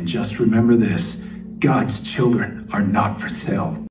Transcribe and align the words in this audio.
And 0.00 0.08
just 0.08 0.38
remember 0.38 0.76
this 0.76 1.16
God's 1.58 2.00
children 2.00 2.66
are 2.72 2.80
not 2.80 3.20
for 3.20 3.28
sale. 3.28 3.84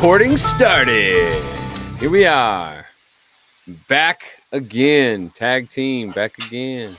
Recording 0.00 0.38
started. 0.38 1.44
Here 1.98 2.08
we 2.08 2.24
are. 2.24 2.86
Back 3.86 4.22
again. 4.50 5.28
Tag 5.28 5.68
team. 5.68 6.10
Back 6.12 6.38
again. 6.38 6.90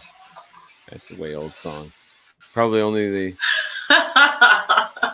That's 0.88 1.08
the 1.08 1.20
way 1.20 1.34
old 1.34 1.56
song. 1.56 1.92
Probably 2.54 2.80
only 2.80 3.10
the 3.10 3.36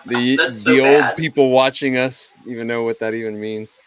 the 0.06 0.38
so 0.56 0.70
the 0.70 0.82
old 0.82 1.00
bad. 1.00 1.16
people 1.16 1.50
watching 1.50 1.96
us 1.96 2.38
even 2.46 2.68
know 2.68 2.84
what 2.84 3.00
that 3.00 3.14
even 3.14 3.40
means. 3.40 3.78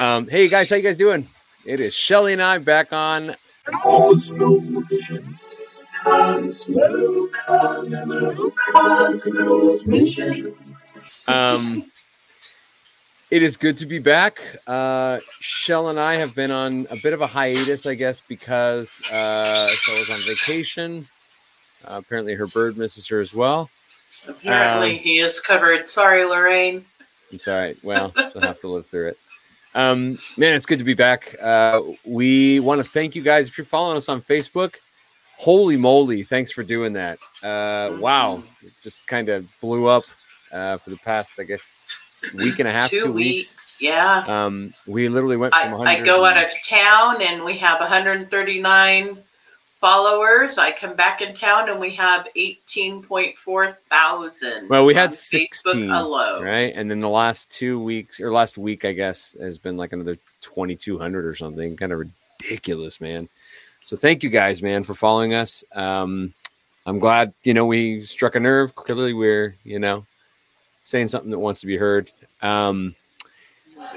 Um, 0.00 0.26
hey 0.26 0.48
guys, 0.48 0.68
how 0.68 0.74
you 0.74 0.82
guys 0.82 0.98
doing? 0.98 1.28
It 1.64 1.78
is 1.78 1.94
Shelly 1.94 2.32
and 2.32 2.42
I 2.42 2.58
back 2.58 2.92
on 2.92 3.36
Um, 11.28 11.84
it 13.34 13.42
is 13.42 13.56
good 13.56 13.76
to 13.78 13.86
be 13.86 13.98
back. 13.98 14.40
Uh, 14.64 15.18
Shell 15.40 15.88
and 15.88 15.98
I 15.98 16.14
have 16.14 16.36
been 16.36 16.52
on 16.52 16.86
a 16.88 16.96
bit 16.96 17.12
of 17.12 17.20
a 17.20 17.26
hiatus, 17.26 17.84
I 17.84 17.94
guess, 17.96 18.20
because 18.20 19.02
uh, 19.10 19.66
Shell 19.66 19.94
was 19.94 20.10
on 20.10 20.34
vacation. 20.34 21.08
Uh, 21.84 21.96
apparently, 21.98 22.34
her 22.34 22.46
bird 22.46 22.76
misses 22.76 23.08
her 23.08 23.18
as 23.18 23.34
well. 23.34 23.68
Apparently, 24.28 24.92
Um, 24.92 24.98
he 24.98 25.18
is 25.18 25.40
covered. 25.40 25.88
Sorry, 25.88 26.24
Lorraine. 26.24 26.84
It's 27.32 27.48
all 27.48 27.58
right. 27.58 27.76
Well, 27.82 28.12
we'll 28.16 28.44
have 28.44 28.60
to 28.60 28.68
live 28.68 28.86
through 28.86 29.08
it. 29.08 29.18
Um, 29.74 30.16
man, 30.36 30.54
it's 30.54 30.66
good 30.66 30.78
to 30.78 30.84
be 30.84 30.94
back. 30.94 31.34
Uh, 31.42 31.80
we 32.06 32.60
want 32.60 32.80
to 32.84 32.88
thank 32.88 33.16
you 33.16 33.22
guys 33.22 33.48
if 33.48 33.58
you're 33.58 33.64
following 33.64 33.96
us 33.96 34.08
on 34.08 34.22
Facebook. 34.22 34.76
Holy 35.38 35.76
moly! 35.76 36.22
Thanks 36.22 36.52
for 36.52 36.62
doing 36.62 36.92
that. 36.92 37.18
Uh, 37.42 37.96
wow, 37.98 38.44
it 38.62 38.72
just 38.80 39.08
kind 39.08 39.28
of 39.28 39.48
blew 39.60 39.88
up 39.88 40.04
uh, 40.52 40.76
for 40.76 40.90
the 40.90 40.96
past, 40.98 41.32
I 41.40 41.42
guess, 41.42 41.83
week 42.34 42.58
and 42.58 42.68
a 42.68 42.72
half, 42.72 42.90
two, 42.90 43.04
two, 43.04 43.12
weeks. 43.12 43.54
weeks. 43.54 43.76
Yeah. 43.80 44.24
Um, 44.26 44.72
we 44.86 45.08
literally 45.08 45.36
went 45.36 45.54
from 45.54 45.68
I, 45.68 45.76
100. 45.76 46.02
I 46.02 46.04
go 46.04 46.24
out 46.24 46.42
of 46.42 46.50
town 46.64 47.22
and 47.22 47.44
we 47.44 47.56
have 47.58 47.80
139 47.80 49.18
followers. 49.84 50.56
I 50.56 50.72
come 50.72 50.96
back 50.96 51.20
in 51.20 51.34
town 51.34 51.68
and 51.68 51.78
we 51.78 51.90
have 51.94 52.26
18.4 52.36 53.76
thousand. 53.90 54.68
Well, 54.70 54.86
we 54.86 54.94
had 54.94 55.10
on 55.10 55.12
16, 55.12 55.74
Facebook 55.74 56.00
alone. 56.00 56.42
right? 56.42 56.72
And 56.74 56.90
then 56.90 57.00
the 57.00 57.08
last 57.08 57.50
two 57.50 57.78
weeks, 57.82 58.18
or 58.18 58.32
last 58.32 58.56
week, 58.56 58.86
I 58.86 58.92
guess, 58.92 59.36
has 59.38 59.58
been 59.58 59.76
like 59.76 59.92
another 59.92 60.16
2,200 60.40 61.26
or 61.26 61.34
something. 61.34 61.76
Kind 61.76 61.92
of 61.92 62.00
ridiculous, 62.40 63.00
man. 63.00 63.28
So 63.82 63.98
thank 63.98 64.22
you 64.22 64.30
guys, 64.30 64.62
man, 64.62 64.84
for 64.84 64.94
following 64.94 65.34
us. 65.34 65.62
Um, 65.74 66.32
I'm 66.86 66.98
glad, 66.98 67.34
you 67.42 67.52
know, 67.52 67.66
we 67.66 68.04
struck 68.06 68.34
a 68.36 68.40
nerve. 68.40 68.74
Clearly, 68.74 69.12
we're, 69.12 69.54
you 69.64 69.78
know, 69.78 70.06
saying 70.84 71.08
something 71.08 71.30
that 71.30 71.38
wants 71.38 71.60
to 71.60 71.66
be 71.66 71.76
heard. 71.76 72.10
Um, 72.42 72.94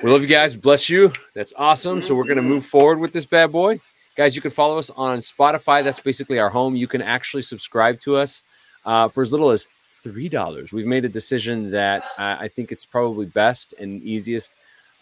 we 0.02 0.10
love 0.10 0.22
you 0.22 0.28
guys. 0.28 0.56
Bless 0.56 0.90
you. 0.90 1.14
That's 1.36 1.54
awesome. 1.56 2.02
So 2.02 2.16
we're 2.16 2.24
going 2.24 2.38
to 2.38 2.42
move 2.42 2.66
forward 2.66 3.00
with 3.00 3.14
this 3.14 3.26
bad 3.26 3.52
boy. 3.52 3.80
Guys, 4.16 4.36
you 4.36 4.42
can 4.42 4.52
follow 4.52 4.80
us 4.80 4.90
on 4.90 5.20
Spotify. 5.20 5.84
That's 5.84 6.00
basically 6.00 6.40
our 6.40 6.50
home. 6.50 6.76
You 6.76 6.88
can 6.88 7.02
actually 7.02 7.44
subscribe 7.44 8.00
to 8.02 8.18
us 8.18 8.42
uh, 8.86 9.08
for 9.10 9.22
as 9.22 9.32
little 9.32 9.52
as 9.52 9.68
three 10.02 10.30
dollars. 10.30 10.74
We've 10.74 10.88
made 10.88 11.06
a 11.06 11.10
decision 11.10 11.70
that 11.72 12.04
uh, 12.18 12.38
I 12.40 12.48
think 12.48 12.72
it's 12.72 12.86
probably 12.86 13.26
best 13.28 13.74
and 13.80 14.02
easiest, 14.02 14.54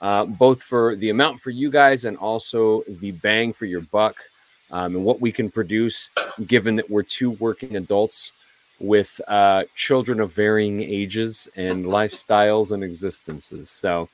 uh, 0.02 0.25
both 0.25 0.63
for 0.63 0.96
the 0.96 1.12
amount 1.12 1.40
for 1.40 1.52
you 1.52 1.69
guys 1.69 2.03
and 2.03 2.17
also 2.17 2.81
the 2.88 3.12
bang 3.12 3.53
for 3.53 3.66
your 3.66 3.81
buck, 3.81 4.17
um, 4.72 4.96
and 4.96 5.06
what 5.06 5.22
we 5.22 5.31
can 5.31 5.50
produce, 5.50 6.09
given 6.47 6.75
that 6.75 6.90
we're 6.90 7.03
two 7.03 7.31
working 7.31 7.75
adults 7.78 8.34
with 8.80 9.22
uh, 9.28 9.63
children 9.75 10.19
of 10.19 10.34
varying 10.34 10.81
ages 10.81 11.47
and 11.56 11.86
lifestyles 11.86 12.72
and 12.72 12.84
existences. 12.84 13.69
So, 13.69 14.09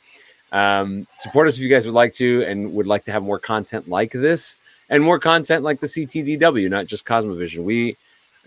um, 0.51 1.07
support 1.15 1.47
us 1.47 1.55
if 1.55 1.61
you 1.63 1.69
guys 1.69 1.85
would 1.85 1.95
like 1.95 2.13
to 2.13 2.43
and 2.43 2.73
would 2.73 2.87
like 2.87 3.05
to 3.05 3.11
have 3.11 3.23
more 3.23 3.39
content 3.39 3.87
like 3.87 4.11
this 4.11 4.57
and 4.89 5.01
more 5.01 5.17
content 5.19 5.63
like 5.63 5.79
the 5.79 5.87
CTDW, 5.87 6.69
not 6.69 6.85
just 6.85 7.05
Cosmovision. 7.05 7.63
We 7.63 7.95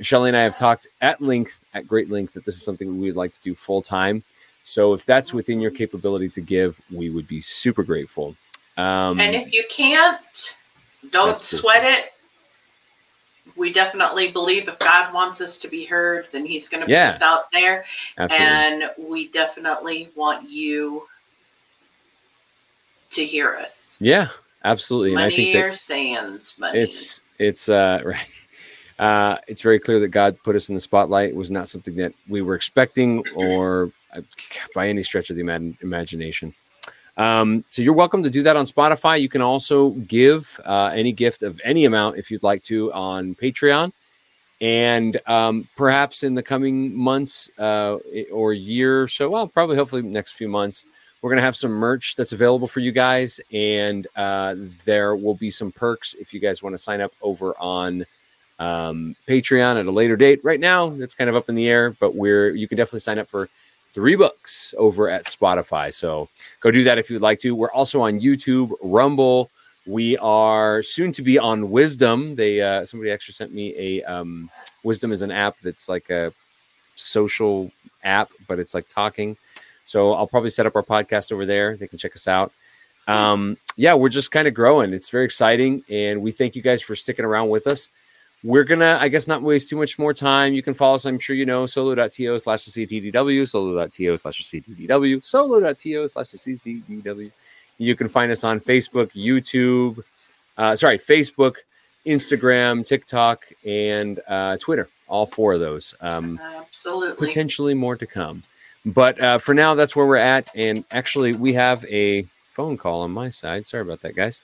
Shelly 0.01 0.29
and 0.29 0.37
I 0.37 0.43
have 0.43 0.57
talked 0.57 0.87
at 1.01 1.21
length, 1.21 1.65
at 1.73 1.87
great 1.87 2.11
length, 2.11 2.35
that 2.35 2.45
this 2.45 2.57
is 2.57 2.65
something 2.65 3.01
we 3.01 3.07
would 3.07 3.17
like 3.17 3.33
to 3.33 3.41
do 3.43 3.55
full 3.55 3.81
time. 3.81 4.23
So 4.63 4.93
if 4.93 5.05
that's 5.05 5.33
within 5.33 5.61
your 5.61 5.71
capability 5.71 6.29
to 6.31 6.41
give, 6.41 6.81
we 6.93 7.11
would 7.11 7.29
be 7.29 7.41
super 7.41 7.83
grateful. 7.83 8.35
Um, 8.77 9.21
And 9.21 9.35
if 9.35 9.53
you 9.53 9.65
can't, 9.71 10.57
don't 11.11 11.29
That's 11.29 11.51
cool. 11.51 11.61
sweat 11.61 11.85
it. 11.85 12.13
We 13.57 13.73
definitely 13.73 14.29
believe 14.33 14.69
if 14.69 14.79
God 14.79 15.13
wants 15.15 15.41
us 15.41 15.57
to 15.59 15.69
be 15.69 15.85
heard, 15.85 16.27
then 16.33 16.45
He's 16.45 16.69
going 16.69 16.85
to 16.85 16.91
Yeah. 16.91 17.09
put 17.09 17.17
us 17.17 17.23
out 17.23 17.51
there. 17.53 17.85
absolutely. 18.19 18.47
And 18.47 18.91
we 18.99 19.29
definitely 19.29 20.09
want 20.17 20.49
you 20.51 21.05
to 23.11 23.25
hear 23.25 23.55
us. 23.55 23.97
yeah, 24.01 24.29
absolutely. 24.65 25.11
And 25.13 25.21
I 25.21 25.25
Money 25.25 25.37
think 25.53 25.57
or 25.67 25.73
sans 25.73 26.55
money. 26.59 26.81
it's 26.81 27.21
it's 27.39 27.69
uh 27.69 28.03
right. 28.05 28.27
Uh, 28.97 29.37
it's 29.49 29.63
very 29.63 29.81
clear 29.81 29.99
that 30.01 30.09
God 30.09 30.39
put 30.45 30.55
us 30.55 30.69
in 30.69 30.75
the 30.77 30.81
spotlight. 30.81 31.31
It 31.31 31.35
was 31.37 31.51
not 31.51 31.69
something 31.69 31.97
that 31.97 32.13
we 32.29 32.43
were 32.43 32.55
expecting 32.55 33.25
or 33.35 33.91
uh, 34.15 34.21
by 34.73 34.89
any 34.89 35.03
stretch 35.03 35.31
of 35.31 35.37
the 35.37 35.43
ima- 35.43 35.73
imagination. 35.83 36.55
Um, 37.17 37.65
so 37.71 37.83
you're 37.83 37.95
welcome 37.95 38.23
to 38.25 38.31
do 38.31 38.43
that 38.43 38.57
on 38.57 38.67
Spotify. 38.67 39.21
You 39.21 39.29
can 39.29 39.43
also 39.43 39.91
give 39.91 40.61
uh, 40.65 40.91
any 40.95 41.13
gift 41.13 41.43
of 41.43 41.61
any 41.65 41.85
amount 41.85 42.19
if 42.19 42.31
you'd 42.31 42.43
like 42.43 42.63
to 42.65 42.93
on 42.93 43.35
Patreon. 43.35 43.93
And 44.61 45.21
um, 45.27 45.69
perhaps 45.77 46.23
in 46.23 46.35
the 46.35 46.43
coming 46.43 46.95
months 46.97 47.51
uh, 47.59 47.99
or 48.33 48.53
year 48.53 49.03
or 49.03 49.09
so, 49.09 49.29
well, 49.29 49.47
probably 49.47 49.77
hopefully 49.77 50.03
next 50.03 50.33
few 50.33 50.49
months, 50.49 50.85
we're 51.23 51.31
going 51.31 51.39
to 51.39 51.45
have 51.45 51.57
some 51.57 51.71
merch 51.71 52.17
that's 52.17 52.33
available 52.33 52.67
for 52.67 52.81
you 52.81 52.93
guys. 52.93 53.41
And 53.53 54.07
uh, 54.17 54.57
there 54.85 55.17
will 55.17 55.35
be 55.35 55.51
some 55.51 55.73
perks 55.73 56.15
if 56.15 56.35
you 56.35 56.41
guys 56.41 56.63
want 56.63 56.75
to 56.75 56.79
sign 56.79 57.01
up 57.01 57.13
over 57.23 57.55
on 57.59 58.05
um, 58.59 59.17
Patreon 59.27 59.79
at 59.79 59.87
a 59.87 59.91
later 59.91 60.17
date. 60.17 60.41
Right 60.45 60.61
now, 60.61 60.93
it's 60.93 61.15
kind 61.15 61.31
of 61.31 61.37
up 61.37 61.49
in 61.49 61.55
the 61.55 61.69
air, 61.69 61.91
but 61.99 62.15
we're 62.15 62.51
you 62.51 62.69
can 62.69 62.77
definitely 62.77 63.01
sign 63.01 63.19
up 63.19 63.29
for 63.29 63.49
three 63.87 64.17
bucks 64.17 64.75
over 64.77 65.09
at 65.09 65.25
Spotify. 65.25 65.93
So 65.93 66.29
go 66.65 66.71
do 66.71 66.83
that 66.85 66.99
if 66.99 67.11
you 67.11 67.15
would 67.15 67.23
like 67.23 67.39
to. 67.41 67.55
We're 67.55 67.71
also 67.71 68.01
on 68.01 68.19
YouTube, 68.19 68.73
Rumble. 68.83 69.51
We 69.87 70.17
are 70.17 70.83
soon 70.83 71.13
to 71.13 71.23
be 71.23 71.39
on 71.39 71.71
Wisdom. 71.71 72.35
They 72.35 72.63
uh, 72.63 72.87
somebody 72.87 73.13
actually 73.13 73.35
sent 73.35 73.53
me 73.53 73.75
a 73.77 74.03
um, 74.05 74.51
Wisdom 74.83 75.13
is 75.13 75.21
an 75.21 75.31
app 75.31 75.59
that's 75.59 75.89
like 75.91 76.09
a 76.09 76.33
social 76.97 77.71
app, 78.03 78.31
but 78.49 78.59
it's 78.59 78.75
like 78.75 78.89
talking. 78.89 79.37
So 79.85 80.15
I'll 80.15 80.27
probably 80.27 80.49
set 80.49 80.65
up 80.65 80.75
our 80.75 80.83
podcast 80.83 81.31
over 81.33 81.45
there. 81.45 81.77
They 81.77 81.87
can 81.87 81.99
check 81.99 82.17
us 82.17 82.27
out. 82.27 82.51
Um, 83.07 83.59
yeah, 83.77 83.93
we're 83.93 84.09
just 84.09 84.33
kind 84.33 84.49
of 84.49 84.55
growing. 84.55 84.95
It's 84.95 85.11
very 85.11 85.27
exciting, 85.27 85.85
and 85.91 86.23
we 86.23 86.33
thank 86.33 86.57
you 86.57 86.63
guys 86.63 86.81
for 86.81 86.97
sticking 86.97 87.27
around 87.27 87.50
with 87.50 87.67
us 87.67 87.91
we're 88.44 88.62
gonna 88.62 88.99
i 89.00 89.08
guess 89.08 89.26
not 89.26 89.43
waste 89.43 89.69
too 89.69 89.76
much 89.76 89.99
more 89.99 90.14
time. 90.14 90.55
You 90.55 90.62
can 90.62 90.75
follow 90.75 90.94
us 90.94 91.05
i'm 91.06 91.19
sure 91.19 91.35
you 91.35 91.46
know 91.46 91.67
solo.to 91.67 92.38
slash 92.38 92.64
the 92.67 92.87
ctdw 92.87 93.49
solo.to 93.49 94.19
slash 94.19 94.50
the 94.50 94.61
ctdw 94.61 95.25
solo.to 95.25 96.08
slash 96.08 96.29
the 96.29 96.38
ctdw 96.38 97.31
you 97.79 97.96
can 97.96 98.08
find 98.08 98.31
us 98.31 98.44
on 98.44 98.61
facebook 98.61 99.11
youtube 99.12 99.99
uh, 100.58 100.76
sorry 100.76 100.99
facebook 100.99 101.56
instagram 102.06 102.87
tiktok 102.87 103.43
and 103.64 104.20
uh, 104.29 104.56
twitter 104.58 104.88
all 105.08 105.26
four 105.26 105.52
of 105.55 105.61
those 105.61 105.94
um, 106.00 106.40
Absolutely. 106.56 107.26
potentially 107.26 107.75
more 107.75 107.97
to 107.97 108.06
come. 108.06 108.43
But 108.87 109.20
uh, 109.20 109.38
for 109.38 109.55
now 109.55 109.75
that's 109.75 109.97
where 109.97 110.06
we're 110.06 110.17
at 110.17 110.50
and 110.55 110.85
actually 110.90 111.35
we 111.35 111.52
have 111.55 111.85
a 111.87 112.23
phone 112.50 112.76
call 112.76 113.02
on 113.02 113.11
my 113.11 113.31
side. 113.31 113.67
Sorry 113.67 113.82
about 113.82 114.00
that 114.02 114.14
guys. 114.14 114.43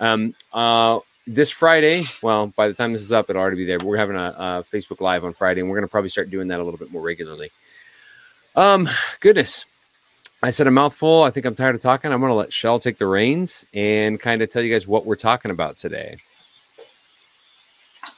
Um, 0.00 0.34
uh, 0.52 1.00
this 1.26 1.50
Friday, 1.50 2.02
well, 2.22 2.48
by 2.48 2.68
the 2.68 2.74
time 2.74 2.92
this 2.92 3.02
is 3.02 3.12
up, 3.12 3.30
it'll 3.30 3.40
already 3.40 3.56
be 3.56 3.64
there. 3.64 3.78
But 3.78 3.86
we're 3.86 3.96
having 3.96 4.16
a, 4.16 4.34
a 4.36 4.64
Facebook 4.72 5.00
Live 5.00 5.24
on 5.24 5.32
Friday, 5.32 5.60
and 5.60 5.70
we're 5.70 5.76
going 5.76 5.86
to 5.86 5.90
probably 5.90 6.10
start 6.10 6.30
doing 6.30 6.48
that 6.48 6.60
a 6.60 6.64
little 6.64 6.78
bit 6.78 6.92
more 6.92 7.02
regularly. 7.02 7.50
Um, 8.54 8.88
goodness, 9.20 9.64
I 10.42 10.50
said 10.50 10.66
a 10.66 10.70
mouthful. 10.70 11.22
I 11.22 11.30
think 11.30 11.46
I'm 11.46 11.54
tired 11.54 11.74
of 11.74 11.80
talking. 11.80 12.12
I'm 12.12 12.20
going 12.20 12.30
to 12.30 12.34
let 12.34 12.52
Shell 12.52 12.80
take 12.80 12.98
the 12.98 13.06
reins 13.06 13.64
and 13.72 14.20
kind 14.20 14.42
of 14.42 14.50
tell 14.50 14.62
you 14.62 14.72
guys 14.72 14.88
what 14.88 15.06
we're 15.06 15.16
talking 15.16 15.50
about 15.50 15.76
today. 15.76 16.16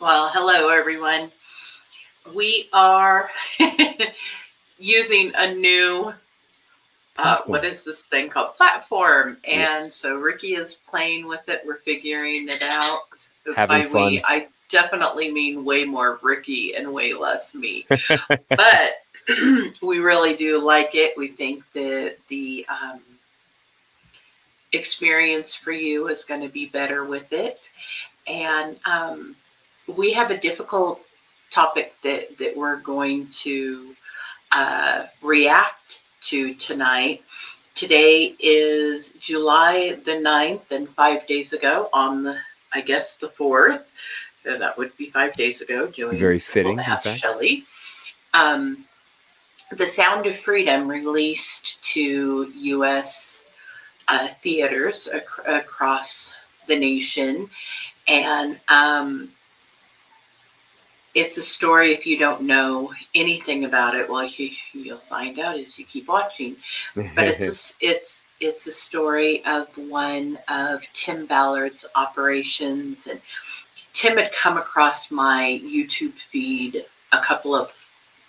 Well, 0.00 0.30
hello 0.32 0.70
everyone. 0.70 1.30
We 2.34 2.68
are 2.72 3.30
using 4.78 5.32
a 5.36 5.54
new 5.54 6.14
uh, 7.16 7.38
what 7.46 7.64
is 7.64 7.84
this 7.84 8.04
thing 8.06 8.28
called 8.28 8.54
platform 8.56 9.36
and 9.44 9.86
Yes. 9.86 9.94
so 9.96 10.16
ricky 10.16 10.54
is 10.56 10.74
playing 10.74 11.26
with 11.26 11.48
it. 11.48 11.62
We're 11.64 11.76
figuring 11.76 12.48
it 12.48 12.62
out. 12.62 13.02
Having 13.54 13.82
By 13.82 13.88
fun. 13.88 14.06
we 14.06 14.22
i 14.26 14.46
definitely 14.68 15.30
mean 15.30 15.64
way 15.64 15.84
more 15.84 16.18
ricky 16.22 16.74
and 16.74 16.92
way 16.92 17.12
less 17.12 17.54
me. 17.54 17.86
But 18.48 19.02
we 19.82 19.98
really 20.00 20.34
do 20.34 20.58
like 20.58 20.94
it. 20.94 21.16
We 21.16 21.28
think 21.28 21.62
that 21.72 22.16
the 22.28 22.66
um, 22.68 23.00
experience 24.72 25.54
for 25.54 25.72
you 25.72 26.08
is 26.08 26.24
going 26.24 26.40
to 26.42 26.48
be 26.48 26.66
better 26.66 27.04
with 27.04 27.32
it. 27.32 27.72
And 28.26 28.78
um, 28.86 29.36
we 29.96 30.12
have 30.12 30.30
a 30.30 30.36
difficult 30.36 31.00
topic 31.50 31.94
that, 32.02 32.36
that 32.38 32.56
we're 32.56 32.80
going 32.80 33.28
to 33.44 33.94
uh, 34.52 35.06
react 35.22 36.00
to 36.24 36.54
tonight. 36.54 37.22
Today 37.74 38.34
is 38.38 39.12
July 39.12 39.98
the 40.04 40.12
9th, 40.12 40.70
and 40.70 40.88
five 40.88 41.26
days 41.26 41.52
ago, 41.52 41.88
on 41.92 42.22
the, 42.22 42.38
I 42.72 42.80
guess, 42.80 43.16
the 43.16 43.28
4th, 43.28 43.84
uh, 44.48 44.56
that 44.58 44.78
would 44.78 44.96
be 44.96 45.10
five 45.10 45.34
days 45.34 45.60
ago, 45.60 45.88
doing 45.88 46.16
Very 46.16 46.38
fitting, 46.38 46.78
in 46.78 46.84
fact. 46.84 47.06
Shelley. 47.08 47.64
Um, 48.32 48.84
the 49.70 49.86
Sound 49.86 50.26
of 50.26 50.36
Freedom 50.36 50.88
released 50.88 51.82
to 51.94 52.50
U.S. 52.54 53.48
Uh, 54.08 54.28
theaters 54.28 55.08
ac- 55.12 55.24
across 55.46 56.34
the 56.66 56.78
nation, 56.78 57.48
and 58.06 58.58
um, 58.68 59.30
it's 61.14 61.38
a 61.38 61.42
story. 61.42 61.92
If 61.92 62.06
you 62.06 62.18
don't 62.18 62.42
know 62.42 62.92
anything 63.14 63.64
about 63.64 63.94
it, 63.94 64.08
well, 64.08 64.24
you, 64.24 64.50
you'll 64.72 64.98
find 64.98 65.38
out 65.38 65.56
as 65.56 65.78
you 65.78 65.84
keep 65.84 66.08
watching. 66.08 66.56
But 67.14 67.28
it's 67.28 67.72
a, 67.80 67.86
it's 67.86 68.24
it's 68.40 68.66
a 68.66 68.72
story 68.72 69.44
of 69.44 69.68
one 69.78 70.38
of 70.48 70.82
Tim 70.92 71.26
Ballard's 71.26 71.86
operations, 71.94 73.06
and 73.06 73.20
Tim 73.92 74.18
had 74.18 74.32
come 74.32 74.58
across 74.58 75.10
my 75.10 75.60
YouTube 75.64 76.12
feed 76.12 76.84
a 77.12 77.18
couple 77.20 77.54
of 77.54 77.72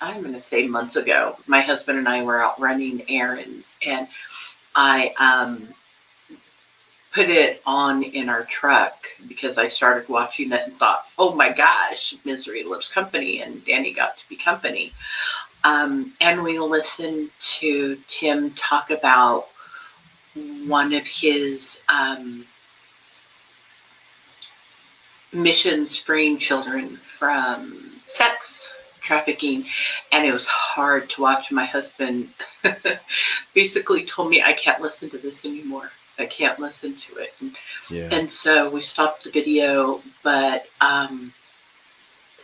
I'm 0.01 0.21
going 0.21 0.33
to 0.33 0.39
say 0.39 0.67
months 0.67 0.95
ago. 0.95 1.35
My 1.47 1.61
husband 1.61 1.97
and 1.97 2.07
I 2.07 2.23
were 2.23 2.41
out 2.41 2.59
running 2.59 3.01
errands, 3.09 3.77
and 3.85 4.07
I 4.75 5.13
um, 5.19 5.67
put 7.15 7.29
it 7.29 7.61
on 7.65 8.03
in 8.03 8.27
our 8.27 8.43
truck 8.43 9.07
because 9.29 9.57
I 9.57 9.67
started 9.67 10.09
watching 10.09 10.51
it 10.51 10.61
and 10.65 10.73
thought, 10.73 11.05
"Oh 11.17 11.33
my 11.33 11.49
gosh, 11.49 12.13
misery 12.25 12.63
loves 12.63 12.89
company," 12.89 13.41
and 13.41 13.63
Danny 13.63 13.93
got 13.93 14.17
to 14.17 14.27
be 14.27 14.35
company. 14.35 14.91
Um, 15.63 16.11
and 16.19 16.43
we 16.43 16.59
listened 16.59 17.31
to 17.39 17.97
Tim 18.07 18.51
talk 18.51 18.91
about 18.91 19.47
one 20.67 20.93
of 20.93 21.07
his 21.07 21.81
um, 21.87 22.45
missions 25.31 25.97
freeing 25.97 26.37
children 26.37 26.97
from 26.97 27.91
sex 28.05 28.73
trafficking 28.99 29.65
and 30.11 30.25
it 30.25 30.33
was 30.33 30.47
hard 30.47 31.07
to 31.11 31.21
watch 31.21 31.51
my 31.51 31.65
husband 31.65 32.27
basically 33.53 34.03
told 34.03 34.31
me 34.31 34.41
i 34.41 34.51
can't 34.53 34.81
listen 34.81 35.07
to 35.11 35.17
this 35.19 35.45
anymore 35.45 35.91
i 36.19 36.25
can't 36.25 36.59
listen 36.59 36.95
to 36.95 37.15
it 37.17 37.33
and, 37.41 37.55
yeah. 37.89 38.07
and 38.11 38.31
so 38.31 38.69
we 38.69 38.81
stopped 38.81 39.23
the 39.23 39.31
video 39.31 40.01
but 40.23 40.67
um, 40.81 41.31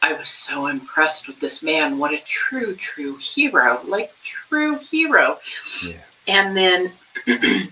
i 0.02 0.14
was 0.14 0.30
so 0.30 0.68
impressed 0.68 1.28
with 1.28 1.40
this 1.40 1.62
man 1.64 1.98
what 1.98 2.14
a 2.14 2.24
true 2.26 2.76
true 2.76 3.16
hero 3.18 3.80
like 3.86 4.12
true 4.24 4.76
hero 4.78 5.38
Yeah. 5.88 5.98
and 6.28 6.56
then 6.56 6.92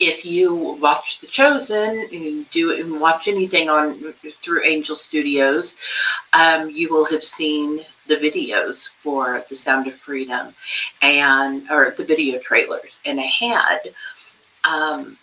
if 0.00 0.24
you 0.26 0.76
watch 0.80 1.20
The 1.20 1.26
Chosen 1.26 2.06
and 2.12 2.50
do 2.50 2.72
and 2.72 3.00
watch 3.00 3.28
anything 3.28 3.68
on 3.70 3.94
through 4.42 4.62
Angel 4.64 4.96
Studios, 4.96 5.76
um, 6.32 6.70
you 6.70 6.92
will 6.92 7.06
have 7.06 7.22
seen 7.24 7.80
the 8.06 8.16
videos 8.16 8.90
for 8.90 9.44
The 9.48 9.56
Sound 9.56 9.86
of 9.86 9.94
Freedom 9.94 10.54
and 11.02 11.68
or 11.70 11.94
the 11.96 12.04
video 12.04 12.38
trailers. 12.38 13.00
And 13.06 13.18
I 13.18 13.24
had 13.24 13.78
um, 14.66 15.16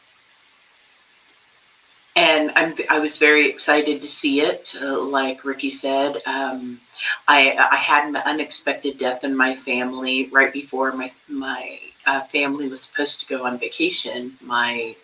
and 2.15 2.51
I'm, 2.55 2.75
I 2.89 2.99
was 2.99 3.17
very 3.17 3.49
excited 3.49 4.01
to 4.01 4.07
see 4.07 4.41
it. 4.41 4.75
Uh, 4.79 5.01
like 5.01 5.45
Ricky 5.45 5.71
said, 5.71 6.17
um, 6.27 6.79
I, 7.27 7.57
I 7.71 7.75
had 7.75 8.07
an 8.07 8.17
unexpected 8.17 8.97
death 8.97 9.23
in 9.23 9.35
my 9.35 9.55
family 9.55 10.29
right 10.31 10.53
before 10.53 10.91
my 10.93 11.11
my 11.27 11.79
uh, 12.05 12.21
family 12.21 12.67
was 12.67 12.81
supposed 12.81 13.21
to 13.21 13.27
go 13.27 13.45
on 13.45 13.57
vacation. 13.57 14.33
My 14.41 14.95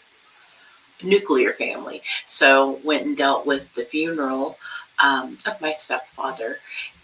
nuclear 1.02 1.54
family, 1.54 2.02
so 2.28 2.80
went 2.84 3.06
and 3.06 3.18
dealt 3.18 3.46
with 3.46 3.74
the 3.74 3.84
funeral 3.84 4.58
um, 5.02 5.38
of 5.48 5.60
my 5.62 5.72
stepfather, 5.72 6.58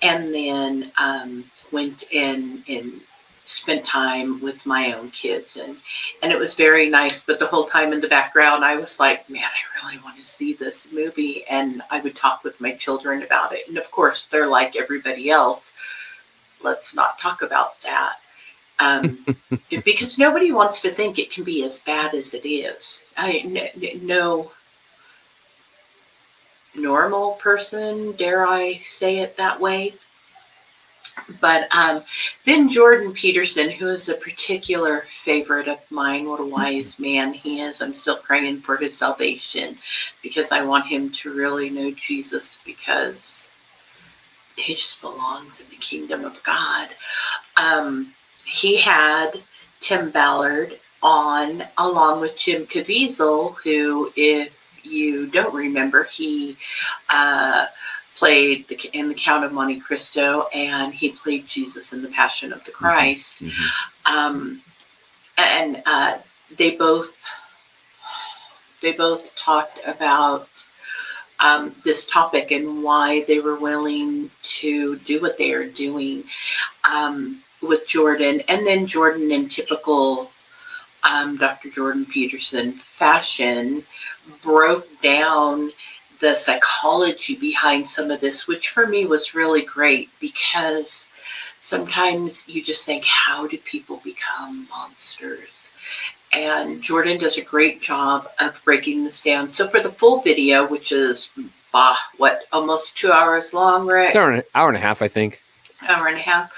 and 0.04 0.34
then 0.34 0.92
um, 1.00 1.46
went 1.72 2.04
in 2.12 2.62
and 2.68 3.02
spent 3.48 3.86
time 3.86 4.42
with 4.42 4.66
my 4.66 4.94
own 4.94 5.10
kids 5.12 5.56
and 5.56 5.78
and 6.24 6.32
it 6.32 6.40
was 6.40 6.56
very 6.56 6.90
nice 6.90 7.24
but 7.24 7.38
the 7.38 7.46
whole 7.46 7.66
time 7.66 7.94
in 7.94 8.02
the 8.02 8.08
background 8.08 8.66
i 8.66 8.76
was 8.76 9.00
like 9.00 9.30
man 9.30 9.44
i 9.44 9.86
really 9.88 10.02
want 10.04 10.18
to 10.18 10.26
see 10.26 10.54
this 10.54 10.92
movie 10.92 11.46
and 11.48 11.82
i 11.92 12.00
would 12.02 12.16
talk 12.16 12.44
with 12.44 12.60
my 12.60 12.72
children 12.72 13.22
about 13.22 13.54
it 13.54 13.68
and 13.68 13.78
of 13.78 13.90
course 13.92 14.26
they're 14.26 14.48
like 14.48 14.76
everybody 14.76 15.30
else 15.30 15.74
let's 16.66 16.96
not 16.96 17.20
talk 17.20 17.42
about 17.42 17.80
that. 17.82 18.16
Um, 18.80 19.26
because 19.86 20.20
nobody 20.20 20.52
wants 20.52 20.82
to 20.82 20.90
think 20.90 21.18
it 21.18 21.32
can 21.32 21.46
be 21.46 21.64
as 21.64 21.80
bad 21.80 22.14
as 22.14 22.34
it 22.34 22.46
is. 22.46 23.06
I 23.16 23.72
no 24.02 24.52
normal 26.78 27.32
person 27.36 28.12
dare 28.18 28.46
i 28.46 28.74
say 28.84 29.20
it 29.20 29.38
that 29.38 29.62
way 29.62 29.94
but 31.40 31.68
um, 31.76 32.04
then 32.46 32.70
Jordan 32.70 33.14
Peterson, 33.14 33.70
who 33.72 33.88
is 33.88 34.10
a 34.10 34.16
particular 34.16 35.02
favorite 35.02 35.68
of 35.68 35.80
mine, 35.92 36.28
what 36.28 36.40
a 36.40 36.46
wise 36.46 37.00
man 37.00 37.34
he 37.34 37.62
is. 37.62 37.82
I'm 37.82 37.96
still 37.96 38.18
praying 38.18 38.58
for 38.58 38.78
his 38.78 38.98
salvation 38.98 39.78
because 40.22 40.52
I 40.52 40.64
want 40.64 40.88
him 40.88 41.10
to 41.12 41.34
really 41.34 41.70
know 41.70 41.92
Jesus 41.92 42.60
because 42.66 43.52
he 44.56 44.74
just 44.74 45.02
belongs 45.02 45.62
in 45.62 45.70
the 45.70 45.76
kingdom 45.78 46.24
of 46.26 46.42
God. 46.44 46.90
Um, 47.58 48.14
he 48.46 48.78
had 48.78 49.32
Tim 49.80 50.12
Ballard 50.12 50.80
on 51.02 51.64
along 51.78 52.22
with 52.22 52.38
Jim 52.38 52.66
Caviezel, 52.66 53.56
who, 53.64 54.12
if 54.16 54.80
you 54.84 55.28
don't 55.28 55.54
remember, 55.54 56.04
he 56.04 56.58
uh, 57.10 57.66
played 58.18 58.68
the, 58.68 58.80
in 58.94 59.10
the 59.10 59.16
Count 59.16 59.44
of 59.44 59.52
Monte 59.54 59.80
Cristo, 59.80 60.48
and 60.54 60.94
he 60.94 61.10
played 61.10 61.48
Jesus 61.48 61.94
in 61.94 62.02
the 62.02 62.08
Passion 62.10 62.54
of 62.54 62.64
the 62.66 62.72
Christ. 62.72 63.44
Mhm. 63.44 63.52
Um, 64.06 64.62
and 65.38 65.82
uh, 65.86 66.18
they 66.58 66.76
both 66.76 67.14
they 68.82 68.94
both 68.94 69.36
talked 69.36 69.80
about 69.86 70.48
um, 71.40 71.76
this 71.84 72.06
topic 72.06 72.52
and 72.52 72.84
why 72.84 73.24
they 73.28 73.40
were 73.40 73.60
willing 73.60 74.30
to 74.44 74.98
do 75.00 75.20
what 75.22 75.38
they 75.38 75.52
are 75.54 75.68
doing 75.68 76.24
um, 76.90 77.42
with 77.62 77.88
Jordan, 77.88 78.42
and 78.48 78.66
then 78.66 78.86
Jordan 78.88 79.32
in 79.32 79.50
typical 79.50 80.32
um, 81.04 81.38
Dr. 81.38 81.70
Jordan 81.70 82.06
Peterson 82.06 82.72
fashion 82.74 83.84
broke 84.42 84.88
down 85.02 85.72
the 86.26 86.34
psychology 86.34 87.36
behind 87.36 87.88
some 87.88 88.10
of 88.10 88.20
this, 88.20 88.48
which 88.48 88.70
for 88.70 88.88
me 88.88 89.06
was 89.06 89.36
really 89.36 89.62
great 89.62 90.10
because 90.20 91.12
sometimes 91.60 92.50
you 92.50 92.64
just 92.64 92.84
think, 92.84 93.06
how 93.06 93.46
do 93.46 93.60
people 93.60 94.02
become 94.04 94.68
monsters? 94.72 95.72
And 96.34 96.82
Jordan 96.82 97.20
does 97.20 97.38
a 97.38 97.44
great 97.44 97.80
job 97.80 98.28
of 98.42 98.60
breaking 98.66 99.04
this 99.04 99.22
down. 99.22 99.52
So 99.52 99.68
for 99.68 99.80
the 99.80 99.92
full 99.92 100.22
video, 100.22 100.68
which 100.68 100.92
is, 100.92 101.30
bah, 101.72 101.96
what, 102.18 102.42
almost 102.52 102.98
two 102.98 103.12
hours 103.12 103.54
long, 103.54 103.86
right? 103.86 104.08
It's 104.08 104.16
an 104.16 104.22
hour 104.22 104.32
and, 104.32 104.44
hour 104.56 104.68
and 104.70 104.78
a 104.78 104.82
half, 104.82 105.04
I 105.04 105.08
think. 105.08 105.44
hour 105.88 106.08
and 106.08 106.18
a 106.18 106.22
half. 106.22 106.52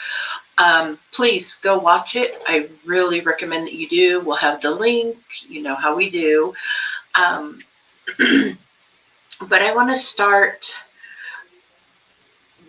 Um, 0.58 0.98
please 1.12 1.56
go 1.56 1.78
watch 1.78 2.16
it. 2.16 2.42
I 2.48 2.70
really 2.86 3.20
recommend 3.20 3.68
that 3.68 3.74
you 3.74 3.90
do. 3.90 4.22
We'll 4.22 4.38
have 4.38 4.62
the 4.62 4.72
link. 4.72 5.18
You 5.46 5.62
know 5.62 5.76
how 5.76 5.94
we 5.94 6.10
do. 6.10 6.54
Um, 7.16 7.60
but 9.42 9.62
I 9.62 9.74
want 9.74 9.90
to 9.90 9.98
start 9.98 10.74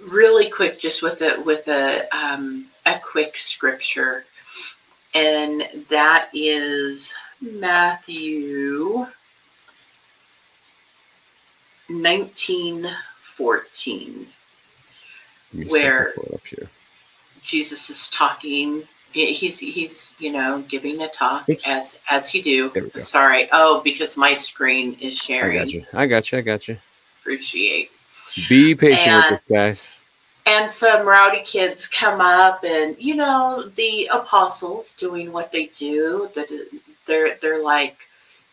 really 0.09 0.51
quick, 0.51 0.79
just 0.81 1.03
with 1.03 1.23
a 1.23 1.41
with 1.43 1.69
a 1.69 2.07
um, 2.17 2.67
a 2.87 2.99
quick 2.99 3.37
scripture, 3.37 4.25
and 5.15 5.63
that 5.89 6.29
is 6.33 7.15
Matthew 7.41 9.07
nineteen 11.89 12.89
14, 13.39 14.27
Where- 15.69 16.13
pull 16.17 16.25
it 16.25 16.35
up 16.35 16.47
here. 16.47 16.69
Jesus 17.43 17.89
is 17.89 18.11
talking. 18.11 18.83
He's 19.13 19.59
he's 19.59 20.15
you 20.19 20.31
know 20.33 20.63
giving 20.69 21.01
a 21.03 21.09
talk 21.09 21.49
Oops. 21.49 21.67
as 21.67 21.99
as 22.11 22.31
he 22.31 22.43
do. 22.43 22.69
There 22.71 22.85
we 22.85 22.91
go. 22.91 23.01
Sorry. 23.01 23.49
Oh, 23.53 23.81
because 23.83 24.17
my 24.17 24.35
screen 24.35 24.97
is 25.01 25.17
sharing. 25.17 25.57
I 25.59 25.65
got 25.65 25.73
you. 25.73 25.85
I 25.95 26.07
got 26.07 26.33
you. 26.33 26.39
I 26.39 26.41
got 26.43 26.69
you. 26.69 26.77
Appreciate. 27.21 27.91
Be 28.49 28.75
patient 28.75 29.09
And- 29.09 29.31
with 29.33 29.41
this, 29.47 29.57
guys. 29.57 29.91
and 30.47 30.71
some 30.73 31.07
rowdy 31.07 31.43
kids 31.45 31.87
come 31.87 32.21
up 32.21 32.63
and 32.65 32.97
you 32.99 33.17
know 33.17 33.69
the 33.77 34.09
apostles 34.13 34.93
doing 34.95 35.33
what 35.33 35.51
they 35.53 35.67
do 35.67 36.29
that 36.35 36.49
they're 37.07 37.35
they're 37.43 37.63
like 37.63 37.97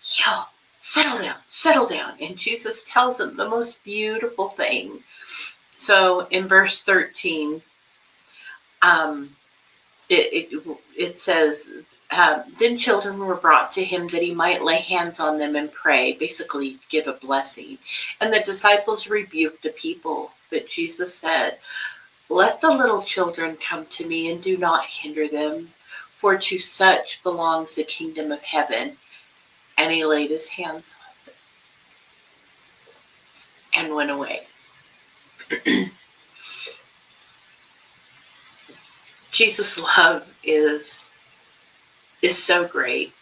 yo 0.04 0.32
settle 0.80 1.20
down 1.20 1.36
settle 1.48 1.88
down 1.88 2.14
and 2.22 2.38
jesus 2.38 2.84
tells 2.84 3.18
them 3.18 3.36
the 3.36 3.48
most 3.48 3.84
beautiful 3.84 4.50
thing 4.50 5.00
so 5.72 6.28
in 6.32 6.48
verse 6.48 6.84
13 6.84 7.62
um 8.82 9.30
it 10.10 10.54
it, 10.54 10.78
it 10.98 11.20
says 11.20 11.70
um, 12.12 12.44
then 12.60 12.78
children 12.78 13.18
were 13.18 13.36
brought 13.36 13.72
to 13.74 13.84
him 13.84 14.08
that 14.10 14.22
he 14.22 14.34
might 14.34 14.64
lay 14.64 14.78
hands 14.78 15.20
on 15.20 15.38
them 15.38 15.56
and 15.56 15.74
pray 15.74 16.14
basically 16.14 16.78
give 16.90 17.08
a 17.08 17.14
blessing 17.14 17.78
and 18.22 18.32
the 18.32 18.42
disciples 18.42 19.10
rebuked 19.10 19.64
the 19.64 19.70
people 19.70 20.32
but 20.50 20.68
jesus 20.68 21.14
said 21.14 21.58
let 22.30 22.60
the 22.60 22.72
little 22.72 23.02
children 23.04 23.56
come 23.58 23.86
to 23.88 24.06
me 24.06 24.32
and 24.32 24.42
do 24.42 24.58
not 24.58 24.86
hinder 24.86 25.28
them, 25.28 25.70
for 26.16 26.38
to 26.38 26.58
such 26.58 27.22
belongs 27.22 27.76
the 27.76 27.84
kingdom 27.84 28.32
of 28.32 28.42
heaven. 28.42 28.98
And 29.78 29.92
he 29.92 30.06
laid 30.06 30.32
his 30.32 30.50
hands 30.50 30.96
on 33.76 33.84
them 33.84 33.86
and 33.86 33.96
went 33.96 34.12
away. 34.12 34.48
Jesus' 39.36 39.78
love 39.98 40.34
is 40.46 41.10
is 42.22 42.42
so 42.42 42.66
great 42.66 43.14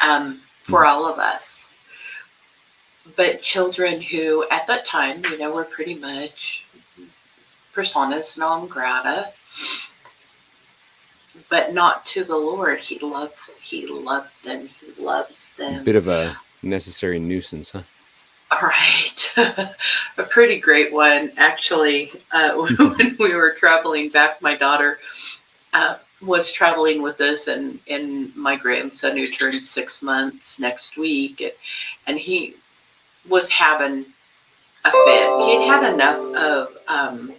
um, 0.00 0.40
for 0.62 0.86
all 0.86 1.12
of 1.12 1.18
us. 1.18 1.72
But 3.16 3.42
children 3.42 4.00
who 4.00 4.46
at 4.52 4.68
that 4.68 4.86
time 4.86 5.24
you 5.24 5.38
know 5.38 5.52
were 5.52 5.64
pretty 5.64 5.96
much 5.96 6.66
personas 7.74 8.38
non 8.38 8.68
grata 8.68 9.32
but 11.48 11.74
not 11.74 12.06
to 12.06 12.22
the 12.22 12.36
lord. 12.36 12.78
He 12.78 13.00
loved 13.00 13.34
he 13.60 13.88
loved 13.88 14.44
them. 14.44 14.68
He 14.68 15.02
loves 15.02 15.52
them. 15.54 15.84
Bit 15.84 15.96
of 15.96 16.06
a 16.06 16.36
necessary 16.62 17.18
nuisance, 17.18 17.70
huh? 17.70 17.82
All 18.50 18.60
right 18.60 19.34
a 20.18 20.22
pretty 20.22 20.60
great 20.60 20.92
one 20.92 21.30
actually 21.36 22.12
uh, 22.32 22.54
when 22.78 23.16
we 23.18 23.34
were 23.34 23.54
traveling 23.58 24.08
back 24.08 24.40
my 24.40 24.56
daughter 24.56 24.98
uh, 25.72 25.96
was 26.22 26.52
traveling 26.52 27.02
with 27.02 27.20
us 27.20 27.48
and 27.48 27.78
and 27.88 28.34
my 28.36 28.56
grandson 28.56 29.16
who 29.16 29.26
turned 29.26 29.66
six 29.66 30.00
months 30.02 30.58
next 30.58 30.96
week 30.96 31.40
and, 31.40 31.52
and 32.06 32.18
he 32.18 32.54
was 33.28 33.50
having 33.50 34.06
a 34.86 34.90
fit. 34.90 35.30
He 35.44 35.66
had 35.66 35.82
had 35.82 35.94
enough 35.94 36.36
of 36.36 36.78
um, 36.88 37.32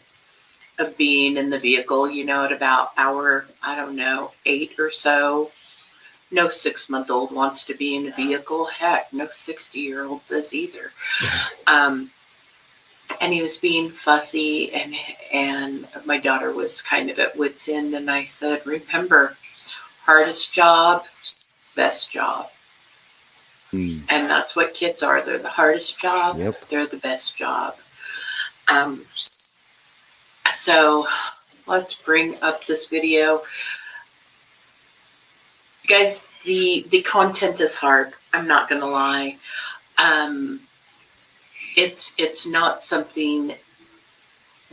of 0.79 0.97
being 0.97 1.37
in 1.37 1.49
the 1.49 1.57
vehicle, 1.57 2.09
you 2.09 2.23
know, 2.23 2.43
at 2.43 2.51
about 2.51 2.91
hour, 2.97 3.47
I 3.63 3.75
don't 3.75 3.95
know, 3.95 4.31
eight 4.45 4.75
or 4.79 4.91
so. 4.91 5.51
No 6.31 6.49
six 6.49 6.89
month 6.89 7.09
old 7.09 7.31
wants 7.31 7.63
to 7.65 7.73
be 7.73 7.95
in 7.95 8.07
a 8.07 8.11
vehicle. 8.11 8.65
Heck, 8.65 9.11
no 9.13 9.27
60 9.31 9.79
year 9.79 10.05
old 10.05 10.27
does 10.27 10.53
either. 10.53 10.91
Um, 11.67 12.11
and 13.21 13.33
he 13.33 13.41
was 13.41 13.57
being 13.57 13.89
fussy, 13.89 14.71
and 14.73 14.93
and 15.31 15.87
my 16.05 16.17
daughter 16.17 16.51
was 16.51 16.81
kind 16.81 17.09
of 17.09 17.19
at 17.19 17.37
wit's 17.37 17.69
end. 17.69 17.93
And 17.93 18.11
I 18.11 18.25
said, 18.25 18.65
"Remember, 18.65 19.37
hardest 20.03 20.53
job, 20.53 21.05
best 21.75 22.11
job." 22.11 22.49
Hmm. 23.71 23.89
and 24.09 24.29
that's 24.29 24.55
what 24.55 24.73
kids 24.73 25.03
are. 25.03 25.21
They're 25.21 25.39
the 25.39 25.49
hardest 25.49 25.99
job. 25.99 26.37
Yep. 26.37 26.69
They're 26.69 26.85
the 26.85 26.97
best 26.97 27.35
job. 27.35 27.75
Um, 28.69 29.05
so 30.51 31.05
let's 31.67 31.93
bring 31.93 32.35
up 32.41 32.65
this 32.65 32.87
video, 32.87 33.43
guys. 35.87 36.27
the 36.43 36.85
The 36.89 37.01
content 37.01 37.59
is 37.59 37.75
hard. 37.75 38.13
I'm 38.33 38.47
not 38.47 38.69
gonna 38.69 38.87
lie. 38.87 39.37
Um, 39.97 40.59
it's 41.75 42.13
it's 42.17 42.45
not 42.45 42.83
something 42.83 43.53